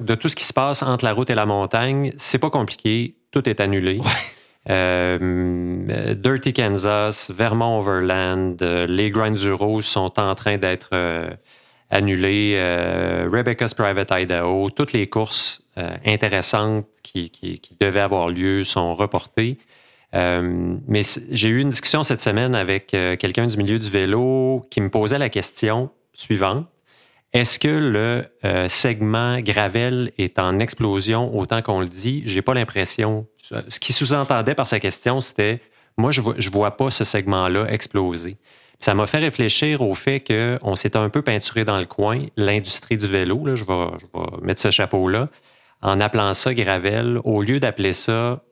de, 0.00 0.14
tout 0.14 0.28
ce 0.28 0.36
qui 0.36 0.44
se 0.44 0.52
passe 0.52 0.82
entre 0.82 1.04
la 1.04 1.12
route 1.12 1.28
et 1.28 1.34
la 1.34 1.46
montagne, 1.46 2.12
c'est 2.16 2.38
pas 2.38 2.50
compliqué. 2.50 3.16
Tout 3.32 3.48
est 3.48 3.60
annulé. 3.60 4.00
Dirty 4.66 6.52
Kansas, 6.54 7.30
Vermont 7.30 7.78
Overland, 7.80 8.56
les 8.88 9.10
Grands 9.10 9.80
sont 9.82 10.18
en 10.18 10.34
train 10.34 10.56
d'être 10.56 10.94
annulé 11.90 12.54
euh, 12.56 13.28
Rebecca's 13.32 13.74
Private 13.74 14.10
Idaho. 14.10 14.70
Toutes 14.70 14.92
les 14.92 15.08
courses 15.08 15.62
euh, 15.78 15.96
intéressantes 16.04 16.86
qui, 17.02 17.30
qui, 17.30 17.60
devaient 17.80 18.00
avoir 18.00 18.28
lieu 18.28 18.64
sont 18.64 18.94
reportées. 18.94 19.58
Euh, 20.14 20.76
mais 20.86 21.02
j'ai 21.30 21.48
eu 21.48 21.60
une 21.60 21.68
discussion 21.68 22.02
cette 22.02 22.20
semaine 22.20 22.54
avec 22.54 22.88
quelqu'un 22.88 23.46
du 23.46 23.56
milieu 23.56 23.78
du 23.78 23.90
vélo 23.90 24.66
qui 24.70 24.80
me 24.80 24.88
posait 24.88 25.18
la 25.18 25.28
question 25.28 25.90
suivante. 26.20 26.66
Est-ce 27.32 27.58
que 27.58 27.68
le 27.68 28.68
segment 28.68 29.40
Gravel 29.40 30.12
est 30.16 30.38
en 30.38 30.58
explosion 30.58 31.36
autant 31.36 31.60
qu'on 31.60 31.80
le 31.80 31.88
dit? 31.88 32.22
J'ai 32.24 32.40
pas 32.40 32.54
l'impression. 32.54 33.26
Ce 33.68 33.78
qui 33.78 33.92
sous-entendait 33.92 34.54
par 34.54 34.66
sa 34.66 34.80
question, 34.80 35.20
c'était 35.20 35.60
moi, 35.98 36.12
je 36.12 36.20
vois, 36.20 36.34
je 36.38 36.50
vois 36.50 36.76
pas 36.76 36.90
ce 36.90 37.04
segment-là 37.04 37.66
exploser. 37.70 38.36
Ça 38.78 38.94
m'a 38.94 39.06
fait 39.06 39.18
réfléchir 39.18 39.80
au 39.80 39.94
fait 39.94 40.20
qu'on 40.20 40.74
s'est 40.74 40.96
un 40.96 41.08
peu 41.08 41.22
peinturé 41.22 41.64
dans 41.64 41.78
le 41.78 41.86
coin, 41.86 42.26
l'industrie 42.36 42.98
du 42.98 43.06
vélo, 43.06 43.46
là, 43.46 43.54
je, 43.54 43.64
vais, 43.64 43.86
mettre 44.42 44.60
ce 44.60 44.70
chapeau-là, 44.70 45.28
en 45.80 46.00
appelant 46.00 46.34
ça 46.34 46.52
Gravel, 46.52 47.18
au 47.24 47.40
lieu 47.40 47.58
d'appeler 47.58 47.94
ça 47.94 48.42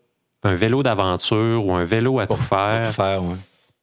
un 0.42 0.54
vélo 0.54 0.82
d'aventure 0.82 1.66
ou 1.66 1.74
un 1.74 1.84
vélo 1.84 2.18
à 2.18 2.26
tout 2.26 2.36
faire. 2.36 2.90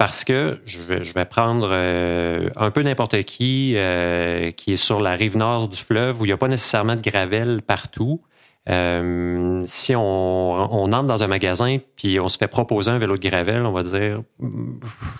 Parce 0.01 0.23
que 0.23 0.59
je 0.65 0.81
vais, 0.81 1.25
prendre 1.25 1.69
euh, 1.71 2.49
un 2.55 2.71
peu 2.71 2.81
n'importe 2.81 3.21
qui 3.21 3.73
euh, 3.75 4.49
qui 4.49 4.73
est 4.73 4.75
sur 4.75 4.99
la 4.99 5.11
rive 5.11 5.37
nord 5.37 5.67
du 5.67 5.77
fleuve 5.77 6.19
où 6.19 6.25
il 6.25 6.29
n'y 6.29 6.33
a 6.33 6.37
pas 6.37 6.47
nécessairement 6.47 6.95
de 6.95 7.01
gravel 7.01 7.61
partout. 7.61 8.19
Euh, 8.67 9.61
si 9.63 9.95
on, 9.95 10.01
entre 10.01 11.03
dans 11.03 11.21
un 11.21 11.27
magasin 11.27 11.77
puis 11.95 12.19
on 12.19 12.29
se 12.29 12.39
fait 12.39 12.47
proposer 12.47 12.89
un 12.89 12.97
vélo 12.97 13.15
de 13.15 13.29
gravel, 13.29 13.63
on 13.63 13.73
va 13.73 13.83
dire 13.83 14.23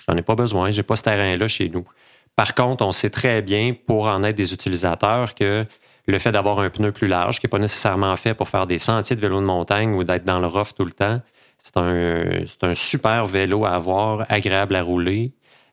j'en 0.08 0.18
ai 0.18 0.24
pas 0.24 0.34
besoin, 0.34 0.72
j'ai 0.72 0.82
pas 0.82 0.96
ce 0.96 1.04
terrain-là 1.04 1.48
chez 1.48 1.70
nous. 1.70 1.86
Par 2.36 2.56
contre, 2.56 2.84
on 2.84 2.92
sait 2.92 3.12
très 3.12 3.44
bien 3.44 3.76
pour 3.86 4.08
en 4.08 4.24
être 4.24 4.36
des 4.36 4.52
utilisateurs 4.52 5.36
que 5.36 5.64
le 6.08 6.18
fait 6.18 6.32
d'avoir 6.32 6.60
un 6.60 6.72
pneu 6.72 6.92
plus 6.92 7.08
large, 7.08 7.40
qui 7.40 7.46
n'est 7.46 7.52
pas 7.52 7.60
nécessairement 7.60 8.16
fait 8.16 8.34
pour 8.34 8.50
faire 8.50 8.66
des 8.66 8.80
sentiers 8.80 9.16
de 9.16 9.22
vélo 9.22 9.42
de 9.42 9.46
montagne 9.46 9.94
ou 9.94 10.04
d'être 10.04 10.26
dans 10.26 10.40
le 10.40 10.48
rough 10.48 10.74
tout 10.76 10.86
le 10.86 10.92
temps, 10.92 11.22
C'est 11.64 11.78
un, 11.78 12.44
un, 12.62 12.74
super 12.74 13.26
vélo 13.26 13.66
à 13.66 13.72
avoir, 13.72 14.26
agréable 14.30 14.76
à 14.76 14.82
rouler. 14.82 15.32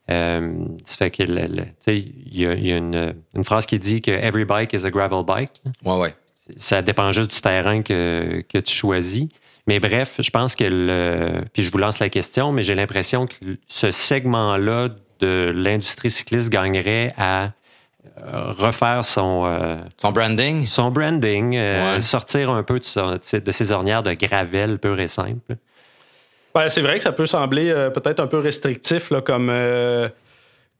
Euh, 0.09 0.55
ça 0.85 0.97
fait 0.97 1.11
que 1.11 1.23
il 1.23 2.37
y 2.39 2.45
a, 2.45 2.53
y 2.55 2.71
a 2.71 2.77
une, 2.77 3.15
une, 3.35 3.43
phrase 3.43 3.65
qui 3.65 3.77
dit 3.77 4.01
que 4.01 4.11
every 4.11 4.45
bike 4.45 4.73
is 4.73 4.85
a 4.85 4.89
gravel 4.89 5.23
bike. 5.23 5.61
Ouais, 5.85 5.97
ouais. 5.97 6.15
Ça 6.55 6.81
dépend 6.81 7.11
juste 7.11 7.31
du 7.31 7.41
terrain 7.41 7.83
que, 7.83 8.43
que 8.47 8.57
tu 8.57 8.73
choisis. 8.73 9.27
Mais 9.67 9.79
bref, 9.79 10.15
je 10.19 10.29
pense 10.31 10.55
que 10.55 10.63
le. 10.63 11.43
Puis 11.53 11.61
je 11.61 11.71
vous 11.71 11.77
lance 11.77 11.99
la 11.99 12.09
question, 12.09 12.51
mais 12.51 12.63
j'ai 12.63 12.73
l'impression 12.73 13.27
que 13.27 13.35
ce 13.67 13.91
segment-là 13.91 14.89
de 15.19 15.51
l'industrie 15.53 16.09
cycliste 16.09 16.49
gagnerait 16.49 17.13
à 17.17 17.51
euh, 18.17 18.51
refaire 18.51 19.05
son 19.05 19.43
euh, 19.45 19.77
son 19.97 20.11
branding? 20.11 20.65
son 20.65 20.91
branding 20.91 21.55
euh, 21.55 22.01
sortir 22.01 22.49
un 22.49 22.63
peu 22.63 22.79
de, 22.79 23.37
de, 23.39 23.51
ses 23.51 23.71
ornières 23.71 24.03
de 24.03 24.13
gravel 24.13 24.79
pur 24.79 24.99
et 24.99 25.07
simple 25.07 25.55
c'est 26.67 26.81
vrai 26.81 26.97
que 26.97 27.03
ça 27.03 27.11
peut 27.11 27.25
sembler 27.25 27.71
peut-être 27.93 28.19
un 28.19 28.27
peu 28.27 28.39
restrictif 28.39 29.11
là, 29.11 29.21
comme 29.21 29.51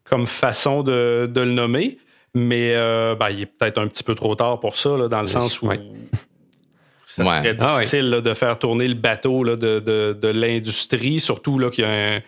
comme 0.03 0.25
façon 0.25 0.83
de, 0.83 1.29
le 1.33 1.45
nommer 1.45 1.97
mais 2.33 2.73
ben, 3.19 3.29
il 3.29 3.41
est 3.41 3.45
peut-être 3.45 3.79
un 3.79 3.87
petit 3.87 4.03
peu 4.03 4.15
trop 4.15 4.35
tard 4.35 4.59
pour 4.59 4.77
ça 4.77 5.07
dans 5.07 5.21
le 5.21 5.27
sens 5.27 5.61
où 5.61 5.71
ça 7.07 7.25
serait 7.25 7.57
ah 7.59 7.77
difficile 7.77 8.21
de 8.23 8.33
faire 8.33 8.59
tourner 8.59 8.87
le 8.87 8.95
bateau 8.95 9.43
de, 9.43 9.79
de 10.13 10.27
l'industrie 10.27 11.19
surtout 11.19 11.59
qu'il 11.69 11.83
y 11.83 11.87
a 11.87 11.91
un 12.15 12.19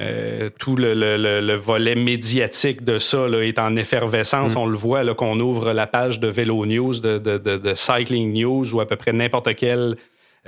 euh, 0.00 0.48
tout 0.58 0.76
le, 0.76 1.54
volet 1.56 1.94
médiatique 1.94 2.84
de 2.84 2.98
ça 2.98 3.26
est 3.42 3.58
en 3.58 3.76
effervescence. 3.76 4.54
Mm. 4.54 4.58
On 4.58 4.66
le 4.66 4.76
voit 4.76 5.14
qu'on 5.14 5.38
ouvre 5.40 5.72
la 5.72 5.86
page 5.86 6.20
de 6.20 6.28
Vélo 6.28 6.64
News, 6.64 7.00
de, 7.00 7.72
Cycling 7.74 8.32
News 8.32 8.74
ou 8.74 8.80
à 8.80 8.86
peu 8.86 8.96
près 8.96 9.12
n'importe 9.12 9.54
quel 9.56 9.96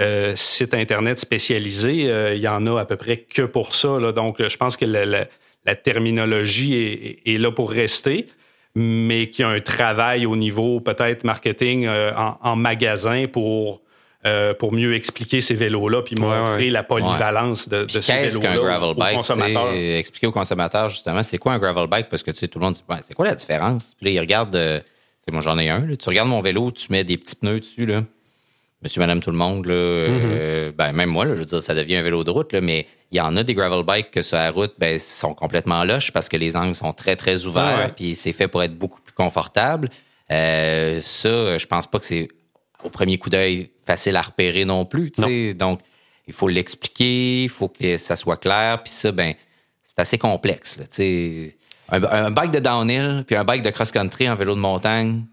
euh, 0.01 0.33
site 0.37 0.75
Internet 0.75 1.19
spécialisé. 1.19 2.11
Euh, 2.11 2.35
il 2.35 2.41
y 2.41 2.49
en 2.49 2.67
a 2.67 2.81
à 2.81 2.85
peu 2.85 2.97
près 2.97 3.19
que 3.19 3.43
pour 3.43 3.75
ça. 3.75 3.99
Donc, 4.13 4.47
je 4.47 4.57
pense 4.57 4.77
que 4.77 4.85
la, 4.85 5.77
terminologie 5.77 7.21
est, 7.25 7.39
là 7.39 7.51
pour 7.51 7.71
rester, 7.71 8.27
mais 8.75 9.29
qu'il 9.29 9.45
y 9.45 9.49
a 9.49 9.51
un 9.51 9.61
travail 9.61 10.27
au 10.27 10.37
niveau 10.37 10.81
peut-être 10.81 11.25
marketing 11.25 11.89
en, 11.89 12.57
magasin 12.57 13.27
pour 13.27 13.83
euh, 14.25 14.55
pour 14.55 14.73
mieux 14.73 14.95
expliquer 14.95 15.41
ces 15.41 15.55
vélos-là 15.55 16.01
puis 16.03 16.15
montrer 16.15 16.71
la 16.71 16.85
polyvalence 16.85 17.69
de, 17.69 17.87
de 17.87 18.01
ces 18.01 18.13
vélos-là 18.13 18.57
gravel 18.57 18.95
bike? 18.95 19.99
Expliquer 19.99 20.29
aux 20.29 20.33
consommateurs, 20.33 20.91
justement, 20.91 21.25
c'est 21.25 21.39
quoi 21.39 21.55
un 21.55 21.59
gravel 21.59 21.89
bike? 21.89 22.09
Parce 22.09 22.23
que 22.23 22.31
tu 22.31 22.37
sais, 22.37 22.47
tout 22.47 22.61
le 22.61 22.67
monde 22.67 22.75
dit, 22.75 22.85
c'est 23.03 23.15
quoi 23.15 23.27
la 23.27 23.35
différence? 23.35 23.97
Puis 23.97 24.07
là, 24.07 24.11
ils 24.13 24.21
regardent, 24.21 24.55
euh, 24.55 24.79
moi 25.33 25.41
j'en 25.41 25.59
ai 25.59 25.71
un, 25.71 25.89
tu 25.97 26.09
regardes 26.09 26.29
mon 26.29 26.41
vélo, 26.41 26.71
tu 26.71 26.87
mets 26.91 27.03
des 27.03 27.17
petits 27.17 27.35
pneus 27.35 27.59
dessus, 27.59 27.85
là. 27.85 28.05
Monsieur, 28.83 29.01
madame, 29.01 29.21
tout 29.21 29.31
le 29.31 29.37
monde, 29.37 29.67
là, 29.67 29.75
euh, 29.75 30.71
mm-hmm. 30.71 30.75
ben, 30.75 30.93
même 30.93 31.11
moi, 31.11 31.25
là, 31.25 31.35
je 31.35 31.41
veux 31.41 31.45
dire, 31.45 31.63
ça 31.63 31.75
devient 31.75 31.97
un 31.97 32.03
vélo 32.03 32.25
de 32.25 32.31
route, 32.31 32.53
là, 32.53 32.61
mais 32.61 32.87
il 33.13 33.19
y 33.19 33.21
en 33.21 33.37
a 33.37 33.45
des 33.45 33.55
gravel 33.55 33.85
bikes 33.85 34.11
que 34.11 34.23
sur 34.23 34.37
la 34.37 34.51
route, 34.51 34.75
ben, 34.79 34.99
sont 34.99 35.35
complètement 35.35 35.85
loches 35.85 36.11
parce 36.11 36.29
que 36.29 36.37
les 36.37 36.57
angles 36.57 36.75
sont 36.75 36.93
très, 36.93 37.15
très 37.15 37.47
ouverts, 37.47 37.93
puis 37.95 38.15
c'est 38.15 38.33
fait 38.33 38.49
pour 38.49 38.63
être 38.63 38.77
beaucoup 38.77 39.01
plus 39.01 39.15
confortable. 39.15 39.89
Euh, 40.33 41.01
ça, 41.01 41.59
je 41.59 41.67
pense 41.67 41.87
pas 41.87 41.99
que 41.99 42.07
c'est 42.07 42.29
au 42.83 42.89
premier 42.89 43.19
coup 43.19 43.31
d'œil 43.31 43.71
facile 43.87 44.17
à 44.17 44.23
repérer 44.23 44.65
non 44.65 44.85
plus. 44.85 45.13
Donc, 45.55 45.81
il 46.27 46.35
faut 46.35 46.49
l'expliquer, 46.49 47.45
il 47.45 47.49
faut 47.49 47.69
que 47.69 47.99
ça 47.99 48.17
soit 48.17 48.37
clair. 48.37 48.83
Puis 48.83 48.93
ça, 48.93 49.13
ben, 49.13 49.35
c'est 49.85 49.99
assez 49.99 50.19
complexe. 50.19 50.81
un, 51.91 52.03
un, 52.03 52.31
bike 52.31 52.51
de 52.51 52.61
downhill 52.61 53.25
puis 53.27 53.37
un 53.37 53.45
bike 53.45 53.63
de 53.63 53.71
cross-country 53.71 54.29
en 54.29 54.37
vélo 54.37 54.55
de 54.55 54.61
montagne. 54.61 55.25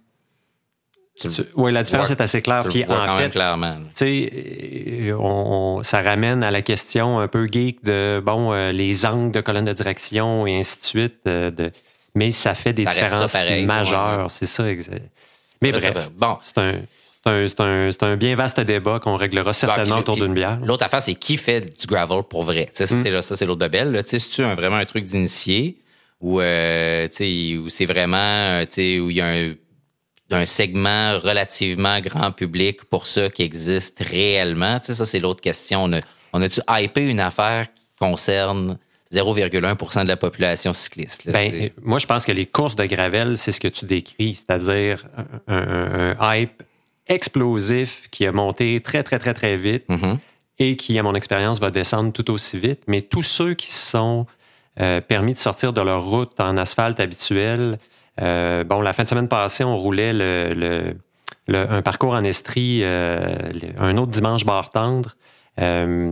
Oui, 1.55 1.71
la 1.71 1.83
différence 1.83 2.09
est 2.09 2.21
assez 2.21 2.41
claire. 2.41 2.63
Puis 2.69 2.85
en 2.85 3.17
fait, 3.17 3.29
clairement. 3.29 3.77
On, 5.19 5.81
ça 5.83 6.01
ramène 6.01 6.43
à 6.43 6.51
la 6.51 6.61
question 6.61 7.19
un 7.19 7.27
peu 7.27 7.47
geek 7.51 7.83
de 7.83 8.21
bon 8.23 8.53
euh, 8.53 8.71
les 8.71 9.05
angles 9.05 9.31
de 9.31 9.41
colonne 9.41 9.65
de 9.65 9.73
direction 9.73 10.47
et 10.47 10.59
ainsi 10.59 10.79
de 10.79 10.83
suite. 10.83 11.19
Euh, 11.27 11.51
de, 11.51 11.71
mais 12.15 12.31
ça 12.31 12.55
fait 12.55 12.73
des 12.73 12.85
différences 12.85 13.35
majeures. 13.65 14.31
C'est 14.31 14.45
ça, 14.45 14.69
exact. 14.69 15.03
Mais 15.61 15.71
bref, 15.71 16.09
bon, 16.15 16.37
c'est 16.41 16.57
un 16.59 16.73
c'est 17.25 18.03
un, 18.03 18.15
bien 18.15 18.35
vaste 18.35 18.59
débat 18.59 18.99
qu'on 18.99 19.15
réglera 19.15 19.53
certainement 19.53 19.97
autour 19.97 20.15
d'une 20.15 20.33
bière. 20.33 20.59
L'autre 20.63 20.85
affaire, 20.85 21.01
c'est 21.01 21.15
qui 21.15 21.37
fait 21.37 21.61
du 21.79 21.87
gravel 21.87 22.23
pour 22.23 22.43
vrai? 22.43 22.67
Ça, 22.71 22.85
mm. 22.85 23.21
c'est 23.21 23.45
l'autre 23.45 23.67
belle. 23.67 24.01
Si 24.05 24.29
tu 24.29 24.43
as 24.43 24.55
vraiment 24.55 24.77
un 24.77 24.85
truc 24.85 25.05
d'initié 25.05 25.77
ou 26.21 26.41
euh, 26.41 27.07
c'est 27.11 27.85
vraiment 27.85 28.17
euh, 28.17 28.99
où 28.99 29.09
il 29.09 29.15
y 29.15 29.21
a 29.21 29.27
un, 29.27 29.53
segment 30.45 31.19
relativement 31.19 31.99
grand 31.99 32.31
public 32.31 32.83
pour 32.85 33.07
ça 33.07 33.29
qui 33.29 33.43
existe 33.43 33.99
réellement? 33.99 34.77
ça, 34.81 35.05
c'est 35.05 35.19
l'autre 35.19 35.41
question. 35.41 35.83
On 35.83 35.93
a, 35.93 35.99
on 36.33 36.41
a-tu 36.41 36.61
hypé 36.69 37.01
une 37.09 37.19
affaire 37.19 37.73
qui 37.73 37.85
concerne 37.99 38.77
0,1% 39.13 40.03
de 40.03 40.07
la 40.07 40.17
population 40.17 40.71
cycliste. 40.73 41.29
ben, 41.31 41.71
moi, 41.81 41.97
je 41.97 42.05
pense 42.05 42.25
que 42.25 42.31
les 42.31 42.45
courses 42.45 42.75
de 42.75 42.85
gravel, 42.85 43.37
c'est 43.37 43.51
ce 43.51 43.59
que 43.59 43.67
tu 43.67 43.85
décris, 43.85 44.35
c'est-à-dire 44.35 45.05
un, 45.47 46.15
hype 46.21 46.63
explosif 47.07 48.07
qui 48.11 48.27
a 48.27 48.31
monté 48.31 48.79
très, 48.81 49.01
très, 49.01 49.17
très, 49.17 49.33
très 49.33 49.57
vite 49.57 49.85
mm-hmm. 49.89 50.17
et 50.59 50.75
qui, 50.75 50.99
à 50.99 51.03
mon 51.03 51.15
expérience, 51.15 51.59
va 51.59 51.71
descendre 51.71 52.13
tout 52.13 52.29
aussi 52.29 52.59
vite. 52.59 52.81
Mais 52.85 53.01
tous 53.01 53.23
ceux 53.23 53.55
qui 53.55 53.71
se 53.71 53.91
sont 53.91 54.27
euh, 54.79 55.01
permis 55.01 55.33
de 55.33 55.39
sortir 55.39 55.73
de 55.73 55.81
leur 55.81 56.05
route 56.05 56.39
en 56.39 56.55
asphalte 56.55 56.99
habituel, 56.99 57.79
euh, 58.21 58.63
bon, 58.63 58.81
la 58.81 58.93
fin 58.93 59.03
de 59.03 59.09
semaine 59.09 59.27
passée, 59.27 59.63
on 59.63 59.77
roulait 59.77 60.13
le, 60.13 60.95
un 61.53 61.81
parcours 61.81 62.13
en 62.13 62.23
estrie, 62.23 62.81
euh, 62.83 63.35
un 63.77 63.97
autre 63.97 64.11
dimanche 64.11 64.45
barre 64.45 64.69
tendre, 64.69 65.15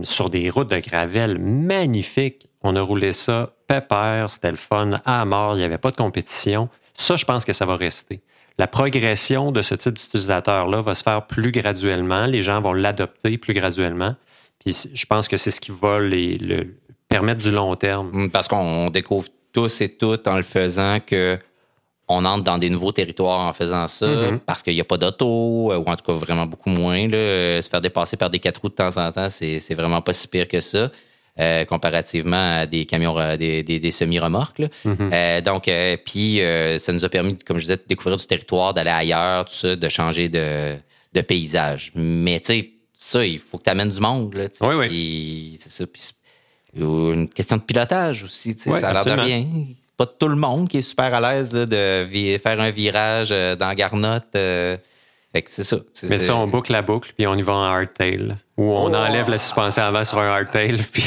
sur 0.02 0.28
des 0.28 0.50
routes 0.50 0.70
de 0.70 0.78
gravel 0.78 1.38
magnifiques. 1.38 2.48
On 2.62 2.76
a 2.76 2.82
roulé 2.82 3.12
ça 3.12 3.54
pépère, 3.66 4.28
c'était 4.28 4.50
le 4.50 4.56
fun, 4.56 5.00
à 5.04 5.24
mort, 5.24 5.54
il 5.54 5.58
n'y 5.58 5.64
avait 5.64 5.78
pas 5.78 5.90
de 5.90 5.96
compétition. 5.96 6.68
Ça, 6.94 7.16
je 7.16 7.24
pense 7.24 7.44
que 7.44 7.52
ça 7.52 7.64
va 7.64 7.76
rester 7.76 8.20
la 8.58 8.66
progression 8.66 9.52
de 9.52 9.62
ce 9.62 9.74
type 9.76 9.94
d'utilisateur-là 9.94 10.82
va 10.82 10.94
se 10.94 11.04
faire 11.04 11.26
plus 11.26 11.52
graduellement. 11.52 12.26
Les 12.26 12.42
gens 12.42 12.60
vont 12.60 12.72
l'adopter 12.72 13.38
plus 13.38 13.54
graduellement. 13.54 14.16
Puis 14.58 14.88
je 14.92 15.06
pense 15.06 15.28
que 15.28 15.36
c'est 15.36 15.52
ce 15.52 15.60
qui 15.60 15.70
va 15.70 16.00
les, 16.00 16.36
le 16.38 16.76
permettre 17.08 17.40
du 17.40 17.52
long 17.52 17.76
terme. 17.76 18.28
Parce 18.30 18.48
qu'on 18.48 18.90
découvre 18.90 19.28
tous 19.52 19.80
et 19.80 19.88
toutes 19.88 20.26
en 20.26 20.36
le 20.36 20.42
faisant 20.42 20.98
que 21.00 21.38
on 22.08 22.24
entre 22.24 22.44
dans 22.44 22.58
des 22.58 22.70
nouveaux 22.70 22.92
territoires 22.92 23.40
en 23.40 23.52
faisant 23.52 23.86
ça, 23.86 24.06
mm-hmm. 24.06 24.38
parce 24.38 24.62
qu'il 24.62 24.74
n'y 24.74 24.80
a 24.80 24.84
pas 24.84 24.96
d'auto, 24.96 25.72
euh, 25.72 25.76
ou 25.76 25.84
en 25.84 25.96
tout 25.96 26.04
cas 26.04 26.12
vraiment 26.12 26.46
beaucoup 26.46 26.70
moins. 26.70 27.06
Là. 27.06 27.16
Euh, 27.16 27.62
se 27.62 27.68
faire 27.68 27.80
dépasser 27.80 28.16
par 28.16 28.30
des 28.30 28.38
quatre 28.38 28.60
roues 28.60 28.70
de 28.70 28.74
temps 28.74 28.96
en 28.96 29.12
temps, 29.12 29.28
c'est 29.30 29.74
vraiment 29.74 30.00
pas 30.00 30.12
si 30.12 30.26
pire 30.28 30.48
que 30.48 30.60
ça. 30.60 30.90
Euh, 31.40 31.64
comparativement 31.64 32.58
à 32.58 32.66
des 32.66 32.84
camions, 32.84 33.14
des, 33.36 33.62
des, 33.62 33.90
semi-remorques. 33.92 34.58
Mm-hmm. 34.58 35.10
Euh, 35.12 35.40
donc, 35.40 35.68
euh, 35.68 35.96
puis 36.04 36.40
ça 36.80 36.92
nous 36.92 37.04
a 37.04 37.08
permis, 37.08 37.38
comme 37.38 37.58
je 37.58 37.62
disais, 37.62 37.76
de 37.76 37.84
découvrir 37.86 38.16
du 38.16 38.26
territoire, 38.26 38.74
d'aller 38.74 38.90
ailleurs, 38.90 39.44
tout 39.44 39.54
ça, 39.54 39.76
de 39.76 39.88
changer 39.88 40.28
de, 40.28 40.74
de 41.14 41.20
paysage. 41.20 41.92
Mais 41.94 42.40
tu 42.40 42.46
sais, 42.46 42.70
ça, 42.92 43.24
il 43.24 43.38
faut 43.38 43.58
que 43.58 43.62
tu 43.62 43.70
amènes 43.70 43.90
du 43.90 44.00
monde. 44.00 44.34
Là, 44.34 44.46
oui, 44.62 44.74
oui. 44.74 45.58
C'est 45.60 45.70
ça. 45.70 45.84
Une 46.74 47.28
question 47.28 47.56
de 47.56 47.62
pilotage 47.62 48.24
aussi. 48.24 48.56
Oui, 48.66 48.80
ça 48.80 48.88
a 48.88 48.92
l'air 48.94 49.04
de 49.04 49.20
rien. 49.20 49.46
Pas 49.98 50.06
tout 50.06 50.28
le 50.28 50.36
monde 50.36 50.68
qui 50.68 50.78
est 50.78 50.82
super 50.82 51.12
à 51.12 51.20
l'aise 51.20 51.52
de 51.52 52.08
faire 52.38 52.60
un 52.60 52.70
virage 52.70 53.28
dans 53.30 53.74
Garnotte 53.74 54.34
c'est 55.46 55.62
ça. 55.62 55.76
Mais 56.08 56.18
ça, 56.18 56.34
on 56.36 56.46
boucle 56.46 56.72
la 56.72 56.82
boucle, 56.82 57.12
puis 57.16 57.26
on 57.26 57.34
y 57.34 57.42
va 57.42 57.52
en 57.52 57.64
hardtail. 57.64 58.36
Ou 58.56 58.72
on 58.72 58.90
oh! 58.90 58.94
enlève 58.94 59.28
la 59.28 59.38
suspension 59.38 59.82
avant 59.82 60.04
sur 60.04 60.18
un 60.18 60.28
hardtail, 60.28 60.78
puis 60.92 61.04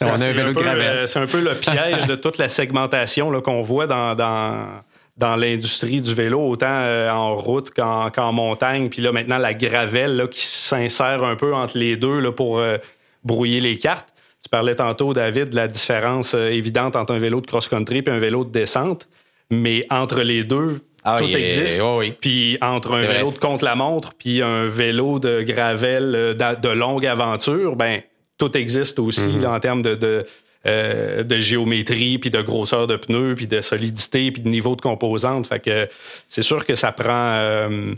on 0.00 0.06
a 0.06 0.24
un 0.24 0.32
vélo 0.32 0.52
de 0.52 1.06
C'est 1.06 1.18
un 1.18 1.26
peu 1.26 1.40
le 1.40 1.54
piège 1.54 2.06
de 2.06 2.14
toute 2.14 2.38
la 2.38 2.48
segmentation 2.48 3.40
qu'on 3.40 3.62
voit 3.62 3.86
dans, 3.86 4.14
dans, 4.14 5.36
l'industrie 5.36 6.00
du 6.00 6.14
vélo, 6.14 6.40
autant 6.40 6.66
euh, 6.70 7.10
en 7.10 7.36
route 7.36 7.70
qu'en, 7.70 8.32
montagne. 8.32 8.88
Puis 8.88 9.02
là, 9.02 9.12
maintenant, 9.12 9.38
la 9.38 9.54
gravelle 9.54 10.28
qui 10.30 10.44
s'insère 10.44 11.24
un 11.24 11.36
peu 11.36 11.54
entre 11.54 11.76
les 11.76 11.96
deux 11.96 12.20
là, 12.20 12.32
pour 12.32 12.58
euh, 12.58 12.78
brouiller 13.24 13.60
les 13.60 13.78
cartes. 13.78 14.08
Tu 14.42 14.48
parlais 14.50 14.74
tantôt, 14.74 15.12
David, 15.12 15.50
de 15.50 15.56
la 15.56 15.68
différence 15.68 16.34
euh, 16.34 16.48
évidente 16.48 16.96
entre 16.96 17.12
un 17.12 17.18
vélo 17.18 17.40
de 17.40 17.46
cross-country 17.46 18.02
et 18.06 18.10
un 18.10 18.18
vélo 18.18 18.44
de 18.44 18.50
descente. 18.50 19.08
Mais 19.50 19.84
entre 19.90 20.22
les 20.22 20.44
deux, 20.44 20.80
ah, 21.04 21.18
tout 21.20 21.26
existe. 21.26 21.80
Puis 22.20 22.58
entre 22.60 22.94
un 22.94 23.06
vélo 23.06 23.30
de 23.30 23.38
contre-la-montre 23.38 24.12
puis 24.18 24.42
un 24.42 24.66
vélo 24.66 25.18
de 25.18 25.42
gravel 25.42 26.12
euh, 26.14 26.34
de, 26.34 26.68
longue 26.68 27.06
aventure, 27.06 27.76
ben 27.76 28.02
tout 28.36 28.56
existe 28.56 28.98
aussi 28.98 29.28
mhm. 29.28 29.46
en 29.46 29.58
termes 29.58 29.82
de, 29.82 30.24
euh, 30.66 31.22
de, 31.22 31.38
géométrie, 31.38 32.18
puis 32.18 32.30
de 32.30 32.42
grosseur 32.42 32.86
de 32.86 32.96
pneus, 32.96 33.34
puis 33.34 33.46
de 33.46 33.60
solidité, 33.60 34.30
puis 34.30 34.42
de 34.42 34.48
niveau 34.48 34.76
de 34.76 34.80
composante. 34.80 35.46
Fait 35.46 35.60
que 35.60 35.88
c'est 36.26 36.42
sûr 36.42 36.66
que 36.66 36.74
ça 36.74 36.92
prend... 36.92 37.34
Euh, 37.36 37.94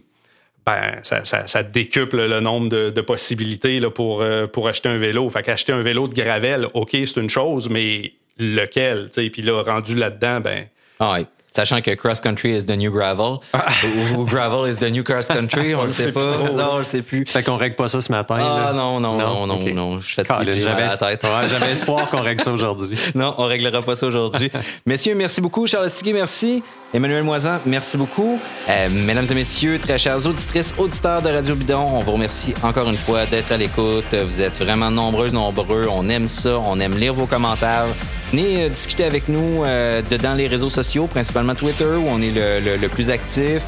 ben, 0.66 0.98
ça, 1.02 1.24
ça, 1.24 1.62
décuple 1.62 2.26
le 2.26 2.40
nombre 2.40 2.68
de, 2.68 3.00
possibilités 3.00 3.80
là, 3.80 3.90
pour, 3.90 4.24
pour 4.52 4.68
acheter 4.68 4.88
un 4.88 4.98
vélo. 4.98 5.28
Fait 5.28 5.42
qu'acheter 5.42 5.72
un 5.72 5.80
vélo 5.80 6.06
de 6.06 6.14
gravel, 6.14 6.68
OK, 6.74 6.90
c'est 6.92 7.16
une 7.16 7.30
chose, 7.30 7.68
mais 7.68 8.12
lequel? 8.38 9.08
Puis 9.10 9.42
là, 9.42 9.62
rendu 9.62 9.94
là-dedans, 9.94 10.40
ben... 10.40 10.66
Ah 10.98 11.18
Sachant 11.54 11.80
que 11.80 11.94
cross 11.94 12.20
country 12.20 12.56
is 12.56 12.64
the 12.64 12.76
new 12.76 12.90
gravel 12.90 13.40
ou, 14.16 14.24
gravel 14.24 14.66
is 14.66 14.78
the 14.78 14.90
new 14.90 15.02
cross 15.02 15.26
country, 15.26 15.74
on, 15.74 15.78
ne 15.82 15.86
le 15.86 15.90
sait, 15.90 16.12
pas. 16.12 16.36
Non, 16.52 16.70
on 16.74 16.78
le 16.78 16.84
sait 16.84 17.02
plus. 17.02 17.24
Fait 17.26 17.42
qu'on 17.42 17.56
règle 17.56 17.74
pas 17.74 17.88
ça 17.88 18.00
ce 18.00 18.12
matin. 18.12 18.36
Ah 18.38 18.72
non 18.72 19.00
non 19.00 19.18
non? 19.18 19.46
non 19.46 19.58
non, 19.74 20.00
je 20.00 20.14
fais 20.14 20.24
ça 20.24 20.40
j'avais 20.44 20.86
la 20.86 20.96
tête. 20.96 21.26
j'avais 21.48 21.72
espoir 21.72 22.08
qu'on 22.08 22.20
règle 22.20 22.42
ça 22.42 22.52
aujourd'hui. 22.52 22.98
non, 23.14 23.34
on 23.38 23.46
réglera 23.46 23.82
pas 23.82 23.96
ça 23.96 24.06
aujourd'hui. 24.06 24.50
Messieurs, 24.86 25.14
merci 25.14 25.40
beaucoup. 25.40 25.66
Charles 25.66 25.90
Stigui, 25.90 26.12
merci. 26.12 26.62
Emmanuel 26.92 27.22
Moisan, 27.22 27.58
merci 27.66 27.96
beaucoup. 27.96 28.38
Euh, 28.68 28.88
mesdames 28.90 29.26
et 29.30 29.34
messieurs, 29.34 29.78
très 29.78 29.98
chers 29.98 30.26
auditrices, 30.26 30.74
auditeurs 30.76 31.22
de 31.22 31.28
Radio 31.28 31.54
Bidon, 31.54 31.82
on 31.82 32.02
vous 32.02 32.12
remercie 32.12 32.52
encore 32.62 32.88
une 32.88 32.98
fois 32.98 33.26
d'être 33.26 33.52
à 33.52 33.56
l'écoute. 33.56 34.12
Vous 34.12 34.40
êtes 34.40 34.58
vraiment 34.58 34.90
nombreuses, 34.90 35.32
nombreux. 35.32 35.86
On 35.90 36.08
aime 36.08 36.26
ça. 36.26 36.58
On 36.58 36.78
aime 36.80 36.96
lire 36.98 37.14
vos 37.14 37.26
commentaires. 37.26 37.86
Venez 38.32 38.62
euh, 38.62 38.68
discuter 38.68 39.04
avec 39.04 39.28
nous 39.28 39.64
euh, 39.64 40.02
dans 40.22 40.34
les 40.34 40.46
réseaux 40.46 40.68
sociaux, 40.68 41.08
principalement 41.08 41.56
Twitter, 41.56 41.84
où 41.84 42.06
on 42.08 42.22
est 42.22 42.30
le, 42.30 42.88
plus 42.88 43.10
actif. 43.10 43.62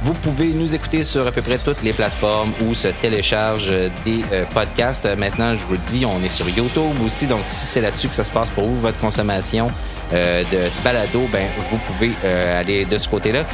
Vous 0.00 0.14
pouvez 0.14 0.48
nous 0.48 0.74
écouter 0.74 1.02
sur 1.02 1.26
à 1.26 1.32
peu 1.32 1.42
près 1.42 1.58
toutes 1.58 1.82
les 1.82 1.92
plateformes 1.92 2.52
où 2.62 2.72
se 2.72 2.88
téléchargent 2.88 3.72
des 4.06 4.24
euh, 4.32 4.44
podcasts. 4.54 5.06
Maintenant, 5.18 5.54
je 5.54 5.64
vous 5.66 5.74
le 5.74 5.80
dis, 5.90 6.06
on 6.06 6.22
est 6.22 6.30
sur 6.30 6.48
YouTube 6.48 6.94
aussi, 7.04 7.26
donc 7.26 7.40
si 7.44 7.66
c'est 7.66 7.82
là-dessus 7.82 8.08
que 8.08 8.14
ça 8.14 8.24
se 8.24 8.32
passe 8.32 8.48
pour 8.50 8.64
vous, 8.64 8.80
votre 8.80 8.98
consommation 8.98 9.68
de 10.12 10.84
balado, 10.84 11.26
ben 11.32 11.48
vous 11.68 11.78
pouvez 11.78 12.12
aller 12.24 12.84
de 12.84 12.96
ce 12.96 13.08
côté-là. 13.08 13.44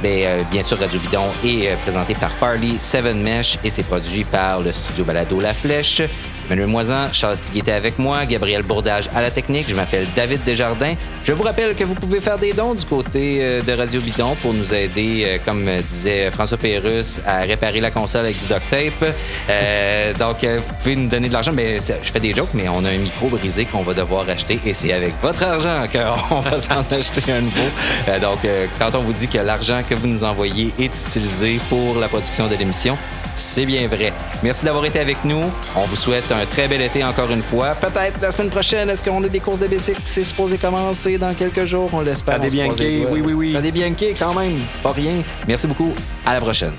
Ben, 0.00 0.44
bien 0.48 0.62
sûr, 0.62 0.78
Radio 0.78 1.00
Bidon 1.00 1.26
est 1.44 1.76
présenté 1.80 2.14
par 2.14 2.30
Parley 2.34 2.78
Seven 2.78 3.20
Mesh 3.20 3.58
et 3.64 3.70
c'est 3.70 3.82
produit 3.82 4.22
par 4.22 4.60
le 4.60 4.70
studio 4.70 5.04
Balado 5.04 5.40
La 5.40 5.54
Flèche. 5.54 6.02
Manuel 6.48 6.68
Moisan, 6.68 7.12
Charles 7.12 7.36
Stigui 7.36 7.58
était 7.58 7.72
avec 7.72 7.98
moi, 7.98 8.24
Gabriel 8.24 8.62
Bourdage 8.62 9.10
à 9.14 9.20
la 9.20 9.30
technique. 9.30 9.68
Je 9.68 9.76
m'appelle 9.76 10.08
David 10.16 10.44
Desjardins. 10.44 10.94
Je 11.22 11.32
vous 11.32 11.42
rappelle 11.42 11.74
que 11.74 11.84
vous 11.84 11.94
pouvez 11.94 12.20
faire 12.20 12.38
des 12.38 12.54
dons 12.54 12.74
du 12.74 12.86
côté 12.86 13.38
euh, 13.40 13.62
de 13.62 13.72
Radio 13.72 14.00
Bidon 14.00 14.34
pour 14.40 14.54
nous 14.54 14.72
aider, 14.72 15.24
euh, 15.26 15.38
comme 15.44 15.68
disait 15.82 16.30
François 16.30 16.56
Pérusse, 16.56 17.20
à 17.26 17.40
réparer 17.40 17.80
la 17.80 17.90
console 17.90 18.24
avec 18.24 18.38
du 18.38 18.46
duct 18.46 18.62
tape. 18.70 19.14
Euh, 19.50 20.12
donc, 20.18 20.42
vous 20.42 20.74
pouvez 20.78 20.96
nous 20.96 21.08
donner 21.08 21.28
de 21.28 21.34
l'argent. 21.34 21.52
Mais 21.52 21.78
je 21.80 22.10
fais 22.10 22.20
des 22.20 22.32
jokes, 22.32 22.54
mais 22.54 22.68
on 22.68 22.84
a 22.84 22.90
un 22.90 22.98
micro 22.98 23.28
brisé 23.28 23.66
qu'on 23.66 23.82
va 23.82 23.92
devoir 23.92 24.26
acheter 24.28 24.58
et 24.64 24.72
c'est 24.72 24.92
avec 24.92 25.14
votre 25.20 25.42
argent 25.42 25.84
qu'on 25.92 26.40
va 26.40 26.58
s'en 26.58 26.80
acheter 26.90 27.30
un 27.30 27.42
nouveau. 27.42 27.68
donc, 28.22 28.38
quand 28.78 28.94
on 28.94 29.00
vous 29.00 29.12
dit 29.12 29.28
que 29.28 29.38
l'argent 29.38 29.82
que 29.88 29.94
vous 29.94 30.06
nous 30.06 30.24
envoyez 30.24 30.72
est 30.78 30.84
utilisé 30.86 31.60
pour 31.68 31.98
la 31.98 32.08
production 32.08 32.46
de 32.46 32.54
l'émission, 32.54 32.96
c'est 33.38 33.66
bien 33.66 33.86
vrai. 33.86 34.12
Merci 34.42 34.64
d'avoir 34.64 34.84
été 34.84 34.98
avec 34.98 35.24
nous. 35.24 35.44
On 35.76 35.86
vous 35.86 35.96
souhaite 35.96 36.30
un 36.32 36.37
très 36.46 36.68
bel 36.68 36.82
été 36.82 37.02
encore 37.04 37.30
une 37.30 37.42
fois. 37.42 37.74
Peut-être 37.74 38.20
la 38.20 38.30
semaine 38.30 38.50
prochaine, 38.50 38.88
est-ce 38.90 39.02
qu'on 39.02 39.22
a 39.22 39.28
des 39.28 39.40
courses 39.40 39.60
de 39.60 39.66
bicycle 39.66 40.02
c'est 40.04 40.24
supposé 40.24 40.58
commencer 40.58 41.18
dans 41.18 41.34
quelques 41.34 41.64
jours? 41.64 41.90
On 41.92 42.00
l'espère. 42.00 42.40
Des 42.40 42.50
Bianchi, 42.50 43.04
oui, 43.10 43.20
oui, 43.24 43.32
oui. 43.32 43.60
Des 43.60 43.72
Bianchi, 43.72 44.14
quand 44.18 44.34
même. 44.34 44.60
Pas 44.82 44.92
rien. 44.92 45.22
Merci 45.46 45.66
beaucoup. 45.66 45.94
À 46.24 46.34
la 46.34 46.40
prochaine. 46.40 46.72